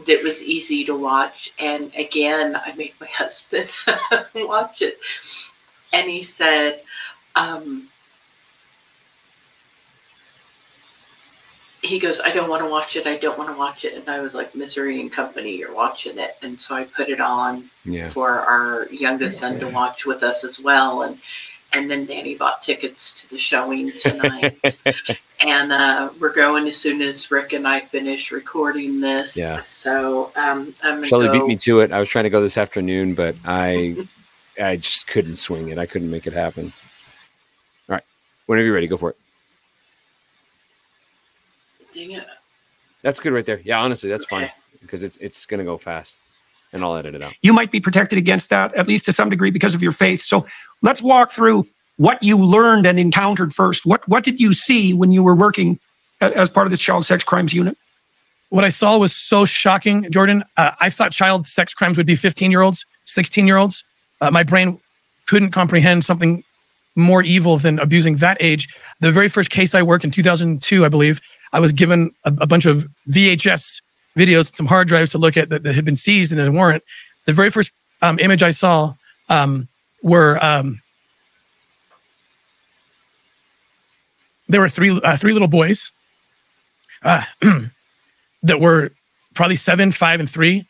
that 0.06 0.24
was 0.24 0.42
easy 0.42 0.84
to 0.84 0.96
watch. 0.98 1.52
And 1.58 1.92
again, 1.96 2.56
I 2.56 2.74
made 2.74 2.94
my 3.00 3.06
husband 3.12 3.70
watch 4.34 4.82
it, 4.82 4.98
and 5.92 6.04
he 6.04 6.22
said. 6.22 6.80
Um, 7.36 7.88
he 11.84 11.98
goes, 11.98 12.20
I 12.20 12.30
don't 12.32 12.48
want 12.48 12.64
to 12.64 12.70
watch 12.70 12.96
it. 12.96 13.06
I 13.06 13.16
don't 13.18 13.36
want 13.36 13.50
to 13.50 13.56
watch 13.58 13.84
it. 13.84 13.94
And 13.94 14.08
I 14.08 14.20
was 14.20 14.34
like, 14.34 14.54
Misery 14.54 15.00
and 15.00 15.12
Company, 15.12 15.54
you're 15.56 15.74
watching 15.74 16.18
it. 16.18 16.36
And 16.42 16.58
so 16.60 16.74
I 16.74 16.84
put 16.84 17.08
it 17.10 17.20
on 17.20 17.64
Yeah. 17.84 18.08
for 18.08 18.30
our 18.30 18.86
youngest 18.90 19.38
son 19.38 19.60
to 19.60 19.68
watch 19.68 20.06
with 20.06 20.22
us 20.22 20.44
as 20.44 20.58
well. 20.58 21.02
And 21.02 21.18
and 21.74 21.90
then 21.90 22.06
Danny 22.06 22.36
bought 22.36 22.62
tickets 22.62 23.12
to 23.22 23.30
the 23.30 23.38
showing 23.38 23.90
tonight. 23.98 24.80
and 25.44 25.72
uh, 25.72 26.10
we're 26.20 26.32
going 26.32 26.68
as 26.68 26.76
soon 26.76 27.02
as 27.02 27.30
Rick 27.32 27.52
and 27.52 27.66
I 27.66 27.80
finish 27.80 28.30
recording 28.30 29.00
this. 29.00 29.36
Yeah. 29.36 29.60
So 29.60 30.30
um, 30.36 30.72
I'm 30.84 30.96
gonna 30.96 31.06
Shelly 31.08 31.26
go. 31.26 31.32
beat 31.32 31.46
me 31.46 31.56
to 31.56 31.80
it. 31.80 31.90
I 31.92 31.98
was 31.98 32.08
trying 32.08 32.24
to 32.24 32.30
go 32.30 32.40
this 32.40 32.56
afternoon, 32.56 33.14
but 33.14 33.34
I 33.44 33.96
I 34.60 34.76
just 34.76 35.06
couldn't 35.08 35.34
swing 35.34 35.68
it. 35.68 35.76
I 35.78 35.86
couldn't 35.86 36.10
make 36.10 36.26
it 36.28 36.32
happen. 36.32 36.66
All 37.88 37.94
right. 37.96 38.04
Whenever 38.46 38.66
you're 38.66 38.74
ready, 38.74 38.86
go 38.86 38.96
for 38.96 39.10
it. 39.10 39.16
Dang 41.94 42.12
it. 42.12 42.26
That's 43.02 43.20
good 43.20 43.32
right 43.32 43.46
there. 43.46 43.60
Yeah, 43.64 43.80
honestly, 43.80 44.10
that's 44.10 44.24
fine 44.24 44.50
because 44.80 45.02
it's 45.02 45.16
it's 45.18 45.46
gonna 45.46 45.64
go 45.64 45.76
fast, 45.76 46.16
and 46.72 46.82
I'll 46.82 46.96
edit 46.96 47.14
it 47.14 47.22
out. 47.22 47.34
you 47.42 47.52
might 47.52 47.70
be 47.70 47.80
protected 47.80 48.18
against 48.18 48.50
that, 48.50 48.74
at 48.74 48.88
least 48.88 49.04
to 49.06 49.12
some 49.12 49.28
degree, 49.30 49.50
because 49.50 49.74
of 49.74 49.82
your 49.82 49.92
faith. 49.92 50.22
So 50.22 50.46
let's 50.82 51.02
walk 51.02 51.30
through 51.32 51.66
what 51.96 52.22
you 52.22 52.36
learned 52.36 52.86
and 52.86 52.98
encountered 52.98 53.52
first. 53.52 53.84
What 53.86 54.06
what 54.08 54.24
did 54.24 54.40
you 54.40 54.52
see 54.52 54.94
when 54.94 55.12
you 55.12 55.22
were 55.22 55.34
working 55.34 55.78
as 56.20 56.48
part 56.48 56.66
of 56.66 56.70
this 56.70 56.80
child 56.80 57.04
sex 57.04 57.24
crimes 57.24 57.52
unit? 57.52 57.76
what 58.54 58.64
I 58.64 58.68
saw 58.68 58.96
was 58.98 59.12
so 59.12 59.44
shocking, 59.44 60.08
Jordan. 60.12 60.44
Uh, 60.56 60.70
I 60.80 60.88
thought 60.88 61.10
child 61.10 61.44
sex 61.44 61.74
crimes 61.74 61.96
would 61.96 62.06
be 62.06 62.14
15 62.14 62.52
year 62.52 62.60
olds, 62.60 62.86
16 63.04 63.48
year 63.48 63.56
olds. 63.56 63.82
Uh, 64.20 64.30
my 64.30 64.44
brain 64.44 64.78
couldn't 65.26 65.50
comprehend 65.50 66.04
something 66.04 66.44
more 66.94 67.24
evil 67.24 67.58
than 67.58 67.80
abusing 67.80 68.16
that 68.16 68.36
age. 68.38 68.68
The 69.00 69.10
very 69.10 69.28
first 69.28 69.50
case 69.50 69.74
I 69.74 69.82
worked 69.82 70.04
in 70.04 70.12
2002, 70.12 70.84
I 70.84 70.88
believe, 70.88 71.20
I 71.54 71.60
was 71.60 71.72
given 71.72 72.10
a, 72.24 72.34
a 72.40 72.46
bunch 72.46 72.66
of 72.66 72.86
VHS 73.08 73.80
videos, 74.16 74.52
some 74.52 74.66
hard 74.66 74.88
drives 74.88 75.12
to 75.12 75.18
look 75.18 75.36
at 75.36 75.48
that, 75.50 75.62
that 75.62 75.74
had 75.74 75.84
been 75.84 75.96
seized 75.96 76.32
in 76.32 76.40
a 76.40 76.50
warrant. 76.50 76.82
The 77.26 77.32
very 77.32 77.50
first 77.50 77.70
um, 78.02 78.18
image 78.18 78.42
I 78.42 78.50
saw 78.50 78.94
um, 79.28 79.68
were 80.02 80.38
um, 80.44 80.80
there 84.48 84.60
were 84.60 84.68
three 84.68 85.00
uh, 85.02 85.16
three 85.16 85.32
little 85.32 85.48
boys. 85.48 85.90
Uh, 87.02 87.22
that 88.42 88.60
were 88.60 88.90
probably 89.34 89.56
seven, 89.56 89.92
five, 89.92 90.20
and 90.20 90.30
three, 90.30 90.64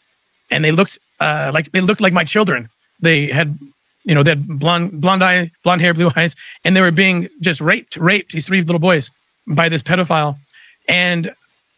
and 0.50 0.64
they 0.64 0.72
looked 0.72 0.98
uh, 1.18 1.50
like 1.54 1.72
they 1.72 1.80
looked 1.80 2.00
like 2.00 2.12
my 2.12 2.24
children. 2.24 2.68
They 3.00 3.26
had, 3.26 3.58
you 4.04 4.14
know, 4.14 4.22
they 4.22 4.32
had 4.32 4.46
blonde, 4.46 5.00
blonde 5.00 5.24
eye, 5.24 5.50
blonde 5.62 5.80
hair, 5.80 5.94
blue 5.94 6.10
eyes, 6.16 6.34
and 6.64 6.76
they 6.76 6.80
were 6.80 6.92
being 6.92 7.28
just 7.40 7.60
raped, 7.60 7.96
raped. 7.96 8.32
These 8.32 8.46
three 8.46 8.62
little 8.62 8.80
boys 8.80 9.10
by 9.46 9.68
this 9.68 9.82
pedophile, 9.82 10.36
and 10.88 11.32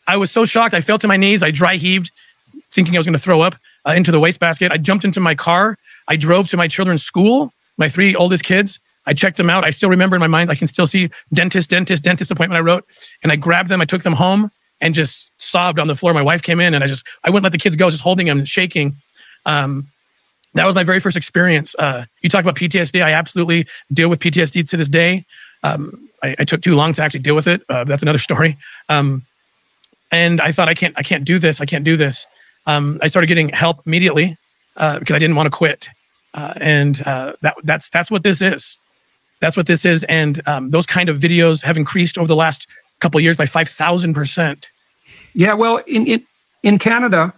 I 0.06 0.16
was 0.16 0.30
so 0.30 0.44
shocked. 0.44 0.74
I 0.74 0.80
fell 0.80 0.98
to 0.98 1.08
my 1.08 1.16
knees. 1.16 1.42
I 1.42 1.50
dry 1.50 1.76
heaved, 1.76 2.10
thinking 2.70 2.96
I 2.96 2.98
was 2.98 3.06
going 3.06 3.14
to 3.14 3.22
throw 3.22 3.40
up 3.40 3.56
uh, 3.86 3.92
into 3.92 4.12
the 4.12 4.20
wastebasket. 4.20 4.72
I 4.72 4.76
jumped 4.76 5.04
into 5.04 5.20
my 5.20 5.34
car. 5.34 5.76
I 6.08 6.16
drove 6.16 6.48
to 6.50 6.56
my 6.56 6.68
children's 6.68 7.02
school. 7.02 7.52
My 7.78 7.88
three 7.88 8.14
oldest 8.14 8.44
kids. 8.44 8.78
I 9.06 9.14
checked 9.14 9.36
them 9.36 9.50
out. 9.50 9.64
I 9.64 9.70
still 9.70 9.88
remember 9.88 10.16
in 10.16 10.20
my 10.20 10.26
mind. 10.26 10.50
I 10.50 10.54
can 10.54 10.66
still 10.66 10.86
see 10.86 11.10
dentist, 11.32 11.70
dentist, 11.70 12.02
dentist 12.02 12.30
appointment. 12.30 12.58
I 12.58 12.62
wrote, 12.62 12.84
and 13.22 13.30
I 13.30 13.36
grabbed 13.36 13.68
them. 13.68 13.80
I 13.80 13.84
took 13.84 14.02
them 14.02 14.14
home 14.14 14.50
and 14.80 14.94
just 14.94 15.30
sobbed 15.40 15.78
on 15.78 15.86
the 15.86 15.94
floor. 15.94 16.12
My 16.12 16.22
wife 16.22 16.42
came 16.42 16.60
in 16.60 16.74
and 16.74 16.82
I 16.82 16.86
just, 16.86 17.06
I 17.24 17.30
wouldn't 17.30 17.44
let 17.44 17.52
the 17.52 17.58
kids 17.58 17.76
go, 17.76 17.88
just 17.88 18.02
holding 18.02 18.26
them 18.26 18.38
and 18.38 18.48
shaking. 18.48 18.96
Um, 19.44 19.86
that 20.54 20.66
was 20.66 20.74
my 20.74 20.84
very 20.84 21.00
first 21.00 21.16
experience. 21.16 21.74
Uh, 21.78 22.04
you 22.22 22.30
talk 22.30 22.42
about 22.42 22.56
PTSD. 22.56 23.02
I 23.02 23.12
absolutely 23.12 23.66
deal 23.92 24.08
with 24.08 24.20
PTSD 24.20 24.68
to 24.70 24.76
this 24.76 24.88
day. 24.88 25.24
Um, 25.66 26.08
I, 26.22 26.36
I 26.38 26.44
took 26.44 26.62
too 26.62 26.74
long 26.74 26.92
to 26.94 27.02
actually 27.02 27.20
deal 27.20 27.34
with 27.34 27.46
it. 27.46 27.62
Uh, 27.68 27.84
that's 27.84 28.02
another 28.02 28.18
story. 28.30 28.56
Um, 28.88 29.22
and 30.12 30.40
I 30.40 30.52
thought 30.52 30.68
I 30.68 30.74
can't, 30.74 30.94
I 30.96 31.02
can't 31.02 31.24
do 31.24 31.38
this. 31.38 31.60
I 31.60 31.66
can't 31.66 31.84
do 31.84 31.96
this. 31.96 32.26
Um, 32.66 32.98
I 33.02 33.08
started 33.08 33.26
getting 33.26 33.48
help 33.50 33.86
immediately 33.86 34.36
uh, 34.76 34.98
because 34.98 35.14
I 35.14 35.18
didn't 35.18 35.36
want 35.36 35.46
to 35.46 35.56
quit. 35.56 35.88
Uh, 36.34 36.52
and 36.56 37.02
uh, 37.06 37.32
that, 37.42 37.56
that's 37.64 37.88
that's 37.90 38.10
what 38.10 38.22
this 38.22 38.42
is. 38.42 38.76
That's 39.40 39.56
what 39.56 39.66
this 39.66 39.84
is. 39.84 40.04
And 40.04 40.46
um, 40.46 40.70
those 40.70 40.86
kind 40.86 41.08
of 41.08 41.18
videos 41.18 41.62
have 41.62 41.76
increased 41.76 42.18
over 42.18 42.28
the 42.28 42.36
last 42.36 42.68
couple 43.00 43.18
of 43.18 43.24
years 43.24 43.36
by 43.36 43.46
five 43.46 43.68
thousand 43.68 44.14
percent. 44.14 44.68
Yeah, 45.32 45.54
well, 45.54 45.78
in 45.86 46.06
in, 46.06 46.22
in 46.62 46.78
Canada, 46.78 47.32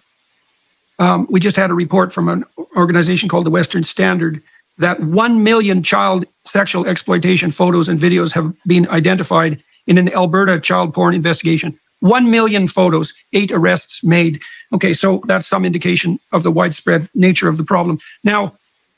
um, 0.99 1.27
we 1.31 1.39
just 1.39 1.57
had 1.57 1.71
a 1.71 1.75
report 1.75 2.13
from 2.13 2.29
an 2.29 2.45
organization 2.77 3.29
called 3.29 3.47
the 3.47 3.51
Western 3.51 3.85
Standard 3.85 4.43
that 4.79 5.01
1 5.01 5.43
million 5.43 5.83
child 5.83 6.25
sexual 6.45 6.87
exploitation 6.87 7.51
photos 7.51 7.89
and 7.89 7.99
videos 7.99 8.33
have 8.33 8.55
been 8.67 8.89
identified 8.89 9.61
in 9.87 9.99
an 9.99 10.13
Alberta 10.13 10.61
child 10.61 10.95
porn 10.95 11.15
investigation. 11.15 11.79
1 12.01 12.31
million 12.31 12.69
photos, 12.69 13.13
eight 13.33 13.51
arrests 13.51 14.05
made. 14.05 14.41
Okay, 14.73 14.93
so 14.93 15.23
that's 15.27 15.47
some 15.47 15.65
indication 15.65 16.19
of 16.33 16.43
the 16.43 16.51
widespread 16.51 17.09
nature 17.15 17.49
of 17.49 17.57
the 17.57 17.65
problem. 17.65 17.99
Now, 18.23 18.53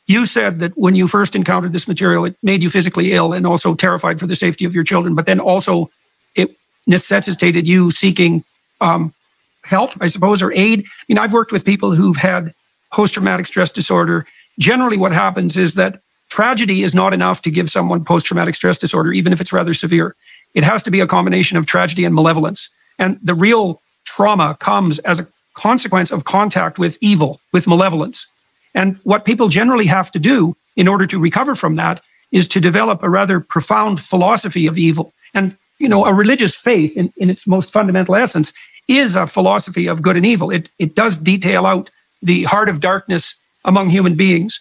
you 0.07 0.27
said 0.27 0.59
that 0.59 0.77
when 0.77 0.97
you 0.97 1.07
first 1.07 1.37
encountered 1.37 1.73
this 1.73 1.87
material, 1.87 2.25
it 2.25 2.37
made 2.43 2.63
you 2.63 2.69
physically 2.69 3.13
ill 3.13 3.33
and 3.33 3.47
also 3.47 3.75
terrified 3.75 4.19
for 4.19 4.27
the 4.27 4.35
safety 4.37 4.65
of 4.65 4.75
your 4.75 4.85
children, 4.85 5.15
but 5.15 5.27
then 5.27 5.41
also 5.41 5.89
it 6.35 6.51
necessitated 6.87 7.67
you 7.67 7.91
seeking 7.91 8.43
um, 8.81 9.15
help, 9.63 9.93
I 10.01 10.09
suppose, 10.09 10.43
or 10.43 10.53
aid. 10.53 10.81
I 10.81 11.05
mean, 11.09 11.19
I've 11.19 11.33
worked 11.33 11.53
with 11.53 11.65
people 11.65 11.93
who've 11.93 12.17
had 12.17 12.53
post 12.93 13.15
traumatic 13.15 13.47
stress 13.47 13.71
disorder. 13.71 14.27
Generally, 14.61 14.99
what 14.99 15.13
happens 15.13 15.57
is 15.57 15.75
that 15.75 16.01
tragedy 16.29 16.83
is 16.83 16.95
not 16.95 17.15
enough 17.15 17.41
to 17.43 17.51
give 17.51 17.71
someone 17.71 18.05
post 18.05 18.27
traumatic 18.27 18.55
stress 18.55 18.79
disorder, 18.79 19.11
even 19.11 19.33
if 19.33 19.41
it's 19.41 19.53
rather 19.53 19.75
severe. 19.75 20.15
It 20.55 20.65
has 20.65 20.83
to 20.83 20.91
be 20.91 21.01
a 21.01 21.07
combination 21.07 21.57
of 21.57 21.67
tragedy 21.67 22.05
and 22.05 22.15
malevolence. 22.15 22.69
And 22.99 23.19
the 23.23 23.35
real 23.35 23.81
trauma 24.05 24.57
comes 24.61 24.99
as 25.01 25.19
a 25.19 25.27
consequence 25.55 26.11
of 26.11 26.25
contact 26.25 26.79
with 26.79 26.99
evil, 27.01 27.41
with 27.53 27.67
malevolence. 27.67 28.27
And 28.75 28.99
what 29.03 29.25
people 29.25 29.49
generally 29.49 29.87
have 29.87 30.13
to 30.13 30.19
do 30.19 30.55
in 30.77 30.87
order 30.89 31.07
to 31.07 31.19
recover 31.19 31.55
from 31.55 31.77
that 31.77 32.03
is 32.31 32.47
to 32.49 32.61
develop 32.61 33.03
a 33.03 33.11
rather 33.11 33.41
profound 33.41 33.99
philosophy 33.99 34.67
of 34.67 34.79
evil. 34.79 35.13
And, 35.35 35.57
you 35.79 35.89
know, 35.89 36.05
a 36.05 36.13
religious 36.13 36.55
faith 36.55 36.97
in, 36.97 37.13
in 37.17 37.31
its 37.31 37.47
most 37.47 37.73
fundamental 37.73 38.15
essence 38.15 38.53
is 38.89 39.17
a 39.17 39.27
philosophy 39.27 39.87
of 39.87 40.03
good 40.03 40.17
and 40.17 40.27
evil. 40.27 40.51
It, 40.51 40.69
it 40.79 40.95
does 40.95 41.17
detail 41.17 41.67
out 41.67 41.91
the 42.23 42.45
heart 42.45 42.69
of 42.69 42.81
darkness 42.81 43.35
among 43.65 43.91
human 43.91 44.15
beings. 44.15 44.61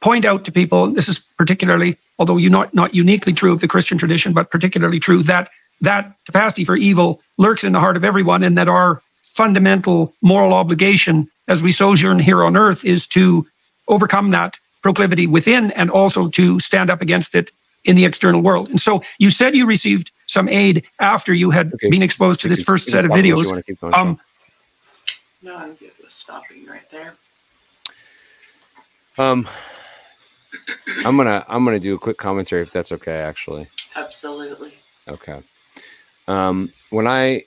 Point 0.00 0.24
out 0.24 0.44
to 0.44 0.52
people, 0.52 0.88
this 0.88 1.08
is 1.08 1.18
particularly, 1.18 1.96
although 2.18 2.36
you 2.36 2.50
not, 2.50 2.74
not 2.74 2.94
uniquely 2.94 3.32
true 3.32 3.52
of 3.52 3.60
the 3.60 3.68
Christian 3.68 3.98
tradition, 3.98 4.32
but 4.32 4.50
particularly 4.50 5.00
true, 5.00 5.22
that 5.22 5.48
that 5.80 6.12
capacity 6.24 6.64
for 6.64 6.76
evil 6.76 7.20
lurks 7.38 7.64
in 7.64 7.72
the 7.72 7.80
heart 7.80 7.96
of 7.96 8.04
everyone 8.04 8.42
and 8.42 8.56
that 8.56 8.68
our 8.68 9.02
fundamental 9.22 10.14
moral 10.22 10.54
obligation 10.54 11.28
as 11.48 11.62
we 11.62 11.70
sojourn 11.70 12.18
here 12.18 12.42
on 12.42 12.56
earth 12.56 12.84
is 12.84 13.06
to 13.06 13.46
overcome 13.88 14.30
that 14.30 14.56
proclivity 14.82 15.26
within 15.26 15.70
and 15.72 15.90
also 15.90 16.28
to 16.28 16.58
stand 16.60 16.90
up 16.90 17.02
against 17.02 17.34
it 17.34 17.50
in 17.84 17.96
the 17.96 18.04
external 18.04 18.40
world. 18.40 18.68
And 18.68 18.80
so 18.80 19.02
you 19.18 19.30
said 19.30 19.54
you 19.54 19.66
received 19.66 20.10
some 20.26 20.48
aid 20.48 20.84
after 20.98 21.32
you 21.32 21.50
had 21.50 21.72
okay. 21.74 21.90
been 21.90 22.02
exposed 22.02 22.40
to 22.40 22.48
this 22.48 22.62
first 22.62 22.88
set 22.88 23.04
of 23.04 23.10
videos. 23.10 23.46
Um, 23.94 24.18
no, 25.42 25.56
I'm 25.56 25.74
good 25.74 25.92
with 26.02 26.10
stopping 26.10 26.66
right 26.66 26.88
there. 26.90 27.14
Um, 29.18 29.48
I'm 31.04 31.16
gonna 31.16 31.44
I'm 31.48 31.64
gonna 31.64 31.80
do 31.80 31.94
a 31.94 31.98
quick 31.98 32.16
commentary 32.18 32.62
if 32.62 32.70
that's 32.70 32.92
okay. 32.92 33.18
Actually, 33.18 33.66
absolutely. 33.94 34.72
Okay. 35.08 35.40
Um, 36.28 36.70
when 36.90 37.06
I 37.06 37.44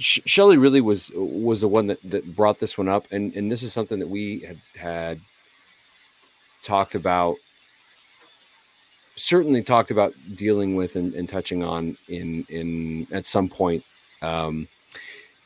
Sh- 0.00 0.20
Shelly 0.24 0.56
really 0.56 0.80
was 0.80 1.12
was 1.14 1.60
the 1.60 1.68
one 1.68 1.86
that, 1.88 2.02
that 2.10 2.34
brought 2.34 2.58
this 2.58 2.78
one 2.78 2.88
up, 2.88 3.06
and 3.12 3.34
and 3.36 3.52
this 3.52 3.62
is 3.62 3.72
something 3.72 3.98
that 3.98 4.08
we 4.08 4.40
had 4.40 4.58
had 4.74 5.20
talked 6.62 6.94
about, 6.94 7.36
certainly 9.14 9.62
talked 9.62 9.90
about 9.90 10.14
dealing 10.34 10.74
with 10.74 10.96
and, 10.96 11.14
and 11.14 11.28
touching 11.28 11.62
on 11.62 11.96
in 12.08 12.46
in 12.48 13.06
at 13.12 13.26
some 13.26 13.48
point. 13.48 13.84
Um, 14.22 14.68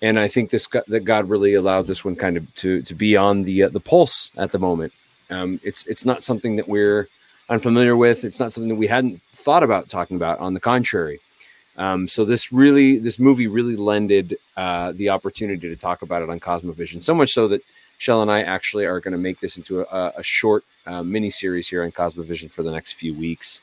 and 0.00 0.18
I 0.18 0.28
think 0.28 0.50
this 0.50 0.68
that 0.87 1.04
God 1.04 1.28
really 1.28 1.54
allowed 1.54 1.88
this 1.88 2.05
one 2.05 2.14
kind 2.14 2.37
of 2.37 2.55
to 2.57 2.81
to 2.83 2.94
be 2.94 3.16
on 3.16 3.42
the 3.42 3.64
uh, 3.64 3.68
the 3.70 3.81
pulse 3.81 4.31
at 4.37 4.52
the 4.52 4.59
moment. 4.59 4.92
Um, 5.30 5.60
it's 5.62 5.87
it's 5.87 6.04
not 6.04 6.22
something 6.22 6.56
that 6.56 6.68
we're 6.68 7.08
unfamiliar 7.48 7.96
with. 7.96 8.24
It's 8.24 8.40
not 8.40 8.52
something 8.52 8.68
that 8.68 8.74
we 8.76 8.87
hadn't 8.87 9.20
thought 9.22 9.62
about 9.62 9.88
talking 9.88 10.16
about. 10.16 10.38
On 10.40 10.54
the 10.54 10.60
contrary, 10.60 11.20
um, 11.76 12.06
so 12.06 12.24
this 12.24 12.52
really, 12.52 12.98
this 12.98 13.18
movie 13.18 13.46
really 13.46 13.76
lended 13.76 14.37
uh, 14.56 14.92
the 14.92 15.10
opportunity 15.10 15.68
to 15.68 15.76
talk 15.76 16.02
about 16.02 16.22
it 16.22 16.30
on 16.30 16.38
Cosmovision. 16.38 17.02
So 17.02 17.14
much 17.14 17.32
so 17.32 17.48
that 17.48 17.62
Shell 17.98 18.22
and 18.22 18.30
I 18.30 18.42
actually 18.42 18.87
are 18.87 19.00
going 19.00 19.12
to 19.12 19.18
make 19.18 19.40
this 19.40 19.56
into 19.56 19.80
a, 19.80 20.12
a 20.16 20.22
short 20.22 20.64
uh, 20.87 21.02
mini 21.02 21.30
series 21.30 21.68
here 21.68 21.82
on 21.82 21.90
Cosmovision 21.90 22.50
for 22.50 22.62
the 22.62 22.70
next 22.70 22.92
few 22.92 23.14
weeks, 23.14 23.60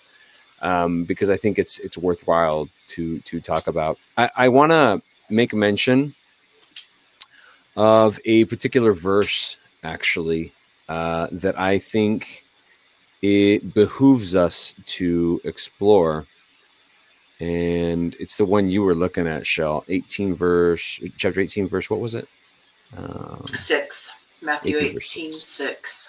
um, 0.61 1.05
because 1.05 1.29
I 1.29 1.37
think 1.37 1.57
it's 1.57 1.79
it's 1.79 1.97
worthwhile 1.97 2.67
to 2.89 3.19
to 3.19 3.39
talk 3.39 3.67
about. 3.67 3.97
I, 4.17 4.29
I 4.35 4.49
want 4.49 4.71
to 4.71 5.01
make 5.29 5.53
mention 5.53 6.13
of 7.77 8.19
a 8.25 8.45
particular 8.45 8.93
verse 8.93 9.57
actually 9.83 10.51
uh, 10.89 11.27
that 11.31 11.59
I 11.59 11.79
think 11.79 12.45
it 13.21 13.73
behooves 13.73 14.35
us 14.35 14.73
to 14.85 15.39
explore 15.43 16.25
and 17.41 18.15
it's 18.19 18.37
the 18.37 18.45
one 18.45 18.69
you 18.69 18.83
were 18.83 18.93
looking 18.93 19.25
at, 19.25 19.47
Shell. 19.47 19.83
18 19.87 20.35
verse, 20.35 21.01
chapter 21.17 21.39
18 21.41 21.67
verse. 21.67 21.89
What 21.89 21.99
was 21.99 22.13
it? 22.13 22.27
Um, 22.95 23.43
six. 23.55 24.11
Matthew 24.43 24.77
18, 24.77 24.89
18 24.97 25.33
six. 25.33 26.07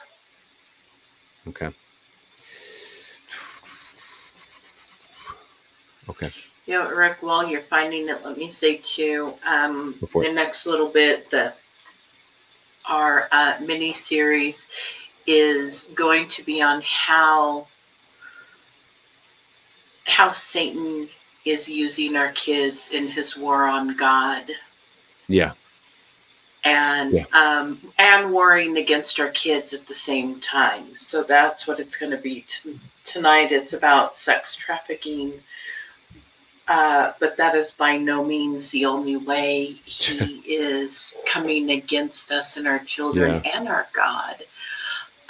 6. 1.45 1.49
Okay. 1.49 1.71
Okay. 6.11 6.29
You 6.67 6.75
know, 6.75 6.91
Rick, 6.91 7.23
while 7.23 7.49
you're 7.49 7.63
finding 7.63 8.11
it, 8.11 8.23
let 8.25 8.37
me 8.37 8.51
say 8.51 8.77
too, 8.77 9.33
um, 9.47 9.95
the 10.01 10.33
next 10.35 10.67
little 10.67 10.89
bit, 10.89 11.31
the 11.31 11.55
our 12.89 13.29
uh, 13.33 13.57
mini 13.61 13.93
series 13.93 14.67
is 15.27 15.85
going 15.95 16.29
to 16.29 16.43
be 16.45 16.61
on 16.63 16.83
how 16.85 17.67
how 20.07 20.33
Satan 20.33 21.09
is 21.45 21.69
using 21.69 22.17
our 22.17 22.33
kids 22.33 22.91
in 22.93 23.07
his 23.07 23.37
war 23.37 23.65
on 23.67 23.97
God. 23.97 24.45
Yeah. 25.29 25.53
And 26.65 27.13
yeah. 27.13 27.25
um 27.33 27.79
and 27.99 28.33
warring 28.33 28.77
against 28.77 29.19
our 29.19 29.31
kids 29.31 29.73
at 29.75 29.87
the 29.87 29.95
same 29.95 30.41
time. 30.41 30.85
So 30.97 31.23
that's 31.23 31.67
what 31.67 31.81
it's 31.81 31.97
going 31.97 32.13
to 32.13 32.19
be 32.19 32.45
t- 32.47 32.79
tonight. 33.05 33.53
It's 33.53 33.73
about 33.73 34.19
sex 34.19 34.55
trafficking. 34.57 35.33
Uh, 36.75 37.13
but 37.21 37.37
that 37.37 37.55
is 37.55 37.71
by 37.73 37.99
no 37.99 38.25
means 38.25 38.71
the 38.71 38.87
only 38.87 39.19
way 39.19 39.65
he 39.85 40.39
is 40.47 41.15
coming 41.27 41.73
against 41.73 42.33
us 42.33 42.57
and 42.57 42.67
our 42.67 42.79
children 42.79 43.43
yeah. 43.45 43.59
and 43.59 43.69
our 43.69 43.87
God. 43.93 44.37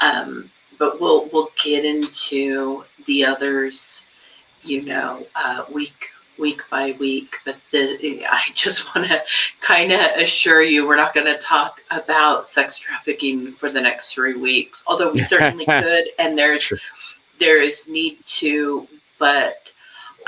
Um, 0.01 0.51
but 0.79 1.01
we'll 1.01 1.29
we'll 1.33 1.51
get 1.61 1.85
into 1.85 2.85
the 3.07 3.25
others 3.25 4.07
you 4.63 4.83
know, 4.83 5.27
uh, 5.35 5.65
week 5.75 6.11
week 6.39 6.63
by 6.71 6.95
week. 7.01 7.35
But 7.45 7.57
the, 7.73 8.25
I 8.31 8.43
just 8.55 8.95
want 8.95 9.09
to 9.09 9.21
kind 9.61 9.91
of 9.91 10.01
assure 10.17 10.63
you, 10.63 10.87
we're 10.87 10.97
not 10.97 11.13
going 11.13 11.27
to 11.27 11.39
talk 11.39 11.81
about 11.91 12.49
sex 12.49 12.79
trafficking 12.79 13.51
for 13.51 13.69
the 13.69 13.81
next 13.81 14.15
three 14.15 14.37
weeks. 14.37 14.85
Although 14.87 15.13
we 15.13 15.23
certainly 15.23 15.65
could, 15.67 16.05
and 16.21 16.39
there's 16.39 16.63
sure. 16.63 16.79
there 17.41 17.61
is 17.61 17.89
need 17.89 18.19
to, 18.27 18.87
but 19.19 19.59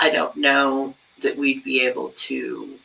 I 0.00 0.11
don't 0.11 0.37
know 0.37 0.94
that 1.24 1.37
we'd 1.37 1.64
be 1.64 1.84
able 1.84 2.10
to 2.16 2.78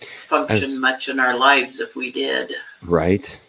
function 0.00 0.70
As, 0.70 0.78
much 0.80 1.08
in 1.08 1.20
our 1.20 1.36
lives 1.36 1.80
if 1.80 1.94
we 1.94 2.10
did. 2.10 2.54
Right. 2.82 3.40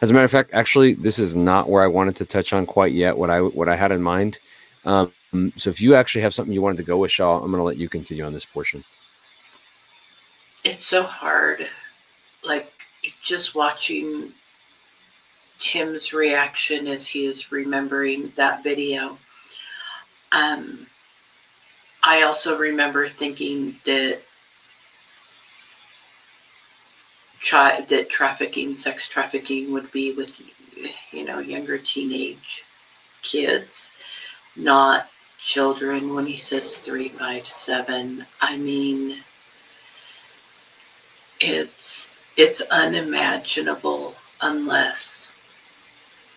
As 0.00 0.10
a 0.10 0.12
matter 0.12 0.24
of 0.24 0.30
fact, 0.30 0.50
actually, 0.52 0.94
this 0.94 1.18
is 1.18 1.36
not 1.36 1.68
where 1.68 1.82
I 1.82 1.86
wanted 1.86 2.16
to 2.16 2.24
touch 2.24 2.52
on 2.52 2.66
quite 2.66 2.92
yet. 2.92 3.16
What 3.16 3.30
I 3.30 3.40
what 3.40 3.68
I 3.68 3.76
had 3.76 3.92
in 3.92 4.02
mind. 4.02 4.38
Um, 4.84 5.12
so 5.56 5.70
if 5.70 5.80
you 5.80 5.94
actually 5.94 6.22
have 6.22 6.34
something 6.34 6.52
you 6.52 6.62
wanted 6.62 6.78
to 6.78 6.84
go 6.84 6.98
with, 6.98 7.10
Shaw, 7.10 7.36
I'm 7.36 7.50
going 7.50 7.60
to 7.60 7.62
let 7.62 7.76
you 7.76 7.88
continue 7.88 8.24
on 8.24 8.32
this 8.32 8.44
portion. 8.44 8.84
It's 10.64 10.84
so 10.84 11.02
hard. 11.02 11.68
Like 12.44 12.72
just 13.22 13.54
watching 13.54 14.32
Tim's 15.58 16.12
reaction 16.12 16.86
as 16.86 17.06
he 17.06 17.26
is 17.26 17.52
remembering 17.52 18.32
that 18.36 18.62
video. 18.62 19.18
Um, 20.32 20.86
I 22.08 22.22
also 22.22 22.56
remember 22.56 23.06
thinking 23.06 23.76
that 23.84 24.20
chi- 27.44 27.82
that 27.82 28.08
trafficking, 28.08 28.78
sex 28.78 29.10
trafficking, 29.10 29.72
would 29.74 29.92
be 29.92 30.14
with 30.14 30.40
you 31.12 31.26
know 31.26 31.38
younger 31.38 31.76
teenage 31.76 32.64
kids, 33.20 33.90
not 34.56 35.10
children 35.42 36.14
when 36.14 36.24
he 36.24 36.38
says 36.38 36.78
357. 36.78 38.24
I 38.40 38.56
mean, 38.56 39.18
it's 41.40 42.16
it's 42.38 42.62
unimaginable 42.70 44.14
unless 44.40 45.38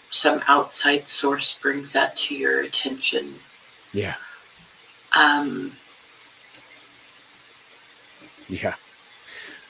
some 0.10 0.44
outside 0.50 1.08
source 1.08 1.58
brings 1.58 1.94
that 1.94 2.18
to 2.18 2.36
your 2.36 2.60
attention. 2.60 3.36
Yeah. 3.94 4.16
Um 5.16 5.72
yeah. 8.52 8.76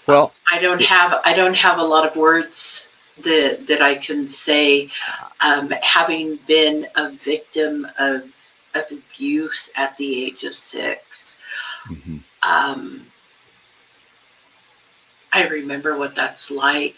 Well, 0.08 0.34
I 0.51 0.60
don't 0.60 0.82
have 0.82 1.21
I 1.23 1.36
don't 1.36 1.56
have 1.56 1.77
a 1.77 1.84
lot 1.84 2.08
of 2.08 2.15
words 2.15 2.88
that 3.23 3.67
that 3.67 3.82
I 3.82 3.95
can 3.95 4.27
say. 4.27 4.89
Um, 5.41 5.69
having 5.82 6.38
been 6.47 6.88
a 6.95 7.12
victim 7.12 7.88
of 7.99 8.34
of 8.73 8.86
abuse 8.91 9.71
at 9.75 9.95
the 9.97 10.25
age 10.25 10.43
of 10.43 10.56
six, 10.56 11.39
mhm. 11.88 12.21
um, 12.41 13.06
I 15.34 15.47
remember 15.47 15.97
what 15.97 16.15
that's 16.15 16.49
like. 16.49 16.95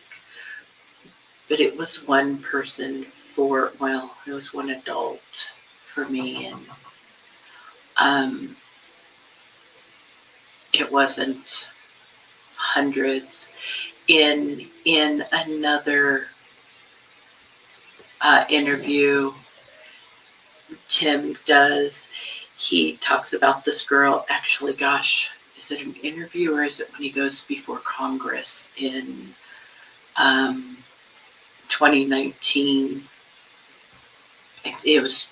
But 1.49 1.59
it 1.59 1.77
was 1.77 2.07
one 2.07 2.37
person 2.37 3.03
for 3.03 3.73
well, 3.79 4.15
it 4.25 4.31
was 4.31 4.53
one 4.53 4.69
adult 4.69 5.51
for 5.87 6.05
me, 6.05 6.47
and 6.47 6.59
um, 8.03 8.55
it 10.73 10.91
wasn't 10.91 11.67
hundreds. 12.55 13.51
In 14.09 14.65
in 14.83 15.23
another 15.31 16.27
uh, 18.21 18.43
interview, 18.49 19.31
Tim 20.89 21.35
does. 21.45 22.11
He 22.57 22.97
talks 22.97 23.33
about 23.33 23.63
this 23.63 23.85
girl. 23.85 24.25
Actually, 24.29 24.73
gosh, 24.73 25.31
is 25.57 25.71
it 25.71 25.85
an 25.85 25.95
interview 26.03 26.53
or 26.53 26.63
is 26.63 26.81
it 26.81 26.91
when 26.91 27.01
he 27.01 27.09
goes 27.09 27.41
before 27.45 27.79
Congress 27.79 28.71
in 28.77 29.29
um, 30.21 30.77
2019? 31.69 33.03
It- 34.65 35.01
was 35.01 35.27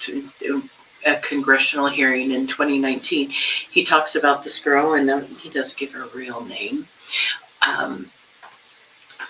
a 1.05 1.15
congressional 1.17 1.87
hearing 1.87 2.31
in 2.31 2.47
2019. 2.47 3.29
He 3.29 3.83
talks 3.83 4.15
about 4.15 4.43
this 4.43 4.59
girl, 4.59 4.93
and 4.93 5.09
um, 5.09 5.25
he 5.25 5.49
doesn't 5.49 5.77
give 5.77 5.91
her 5.93 6.03
a 6.03 6.15
real 6.15 6.43
name. 6.45 6.87
Um, 7.67 8.09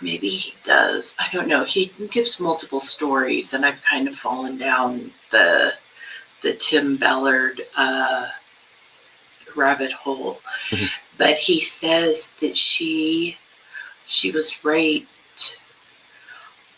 maybe 0.01 0.29
he 0.29 0.53
does. 0.63 1.15
I 1.19 1.27
don't 1.31 1.47
know. 1.47 1.63
He 1.63 1.91
gives 2.11 2.39
multiple 2.39 2.81
stories, 2.81 3.53
and 3.53 3.65
I've 3.65 3.83
kind 3.83 4.07
of 4.07 4.15
fallen 4.15 4.57
down 4.57 5.11
the 5.31 5.73
the 6.41 6.53
Tim 6.53 6.97
Ballard 6.97 7.61
uh, 7.77 8.27
rabbit 9.55 9.93
hole. 9.93 10.41
Mhm. 10.69 10.89
But 11.17 11.37
he 11.37 11.61
says 11.61 12.31
that 12.41 12.57
she 12.57 13.37
she 14.05 14.31
was 14.31 14.63
raped 14.65 15.07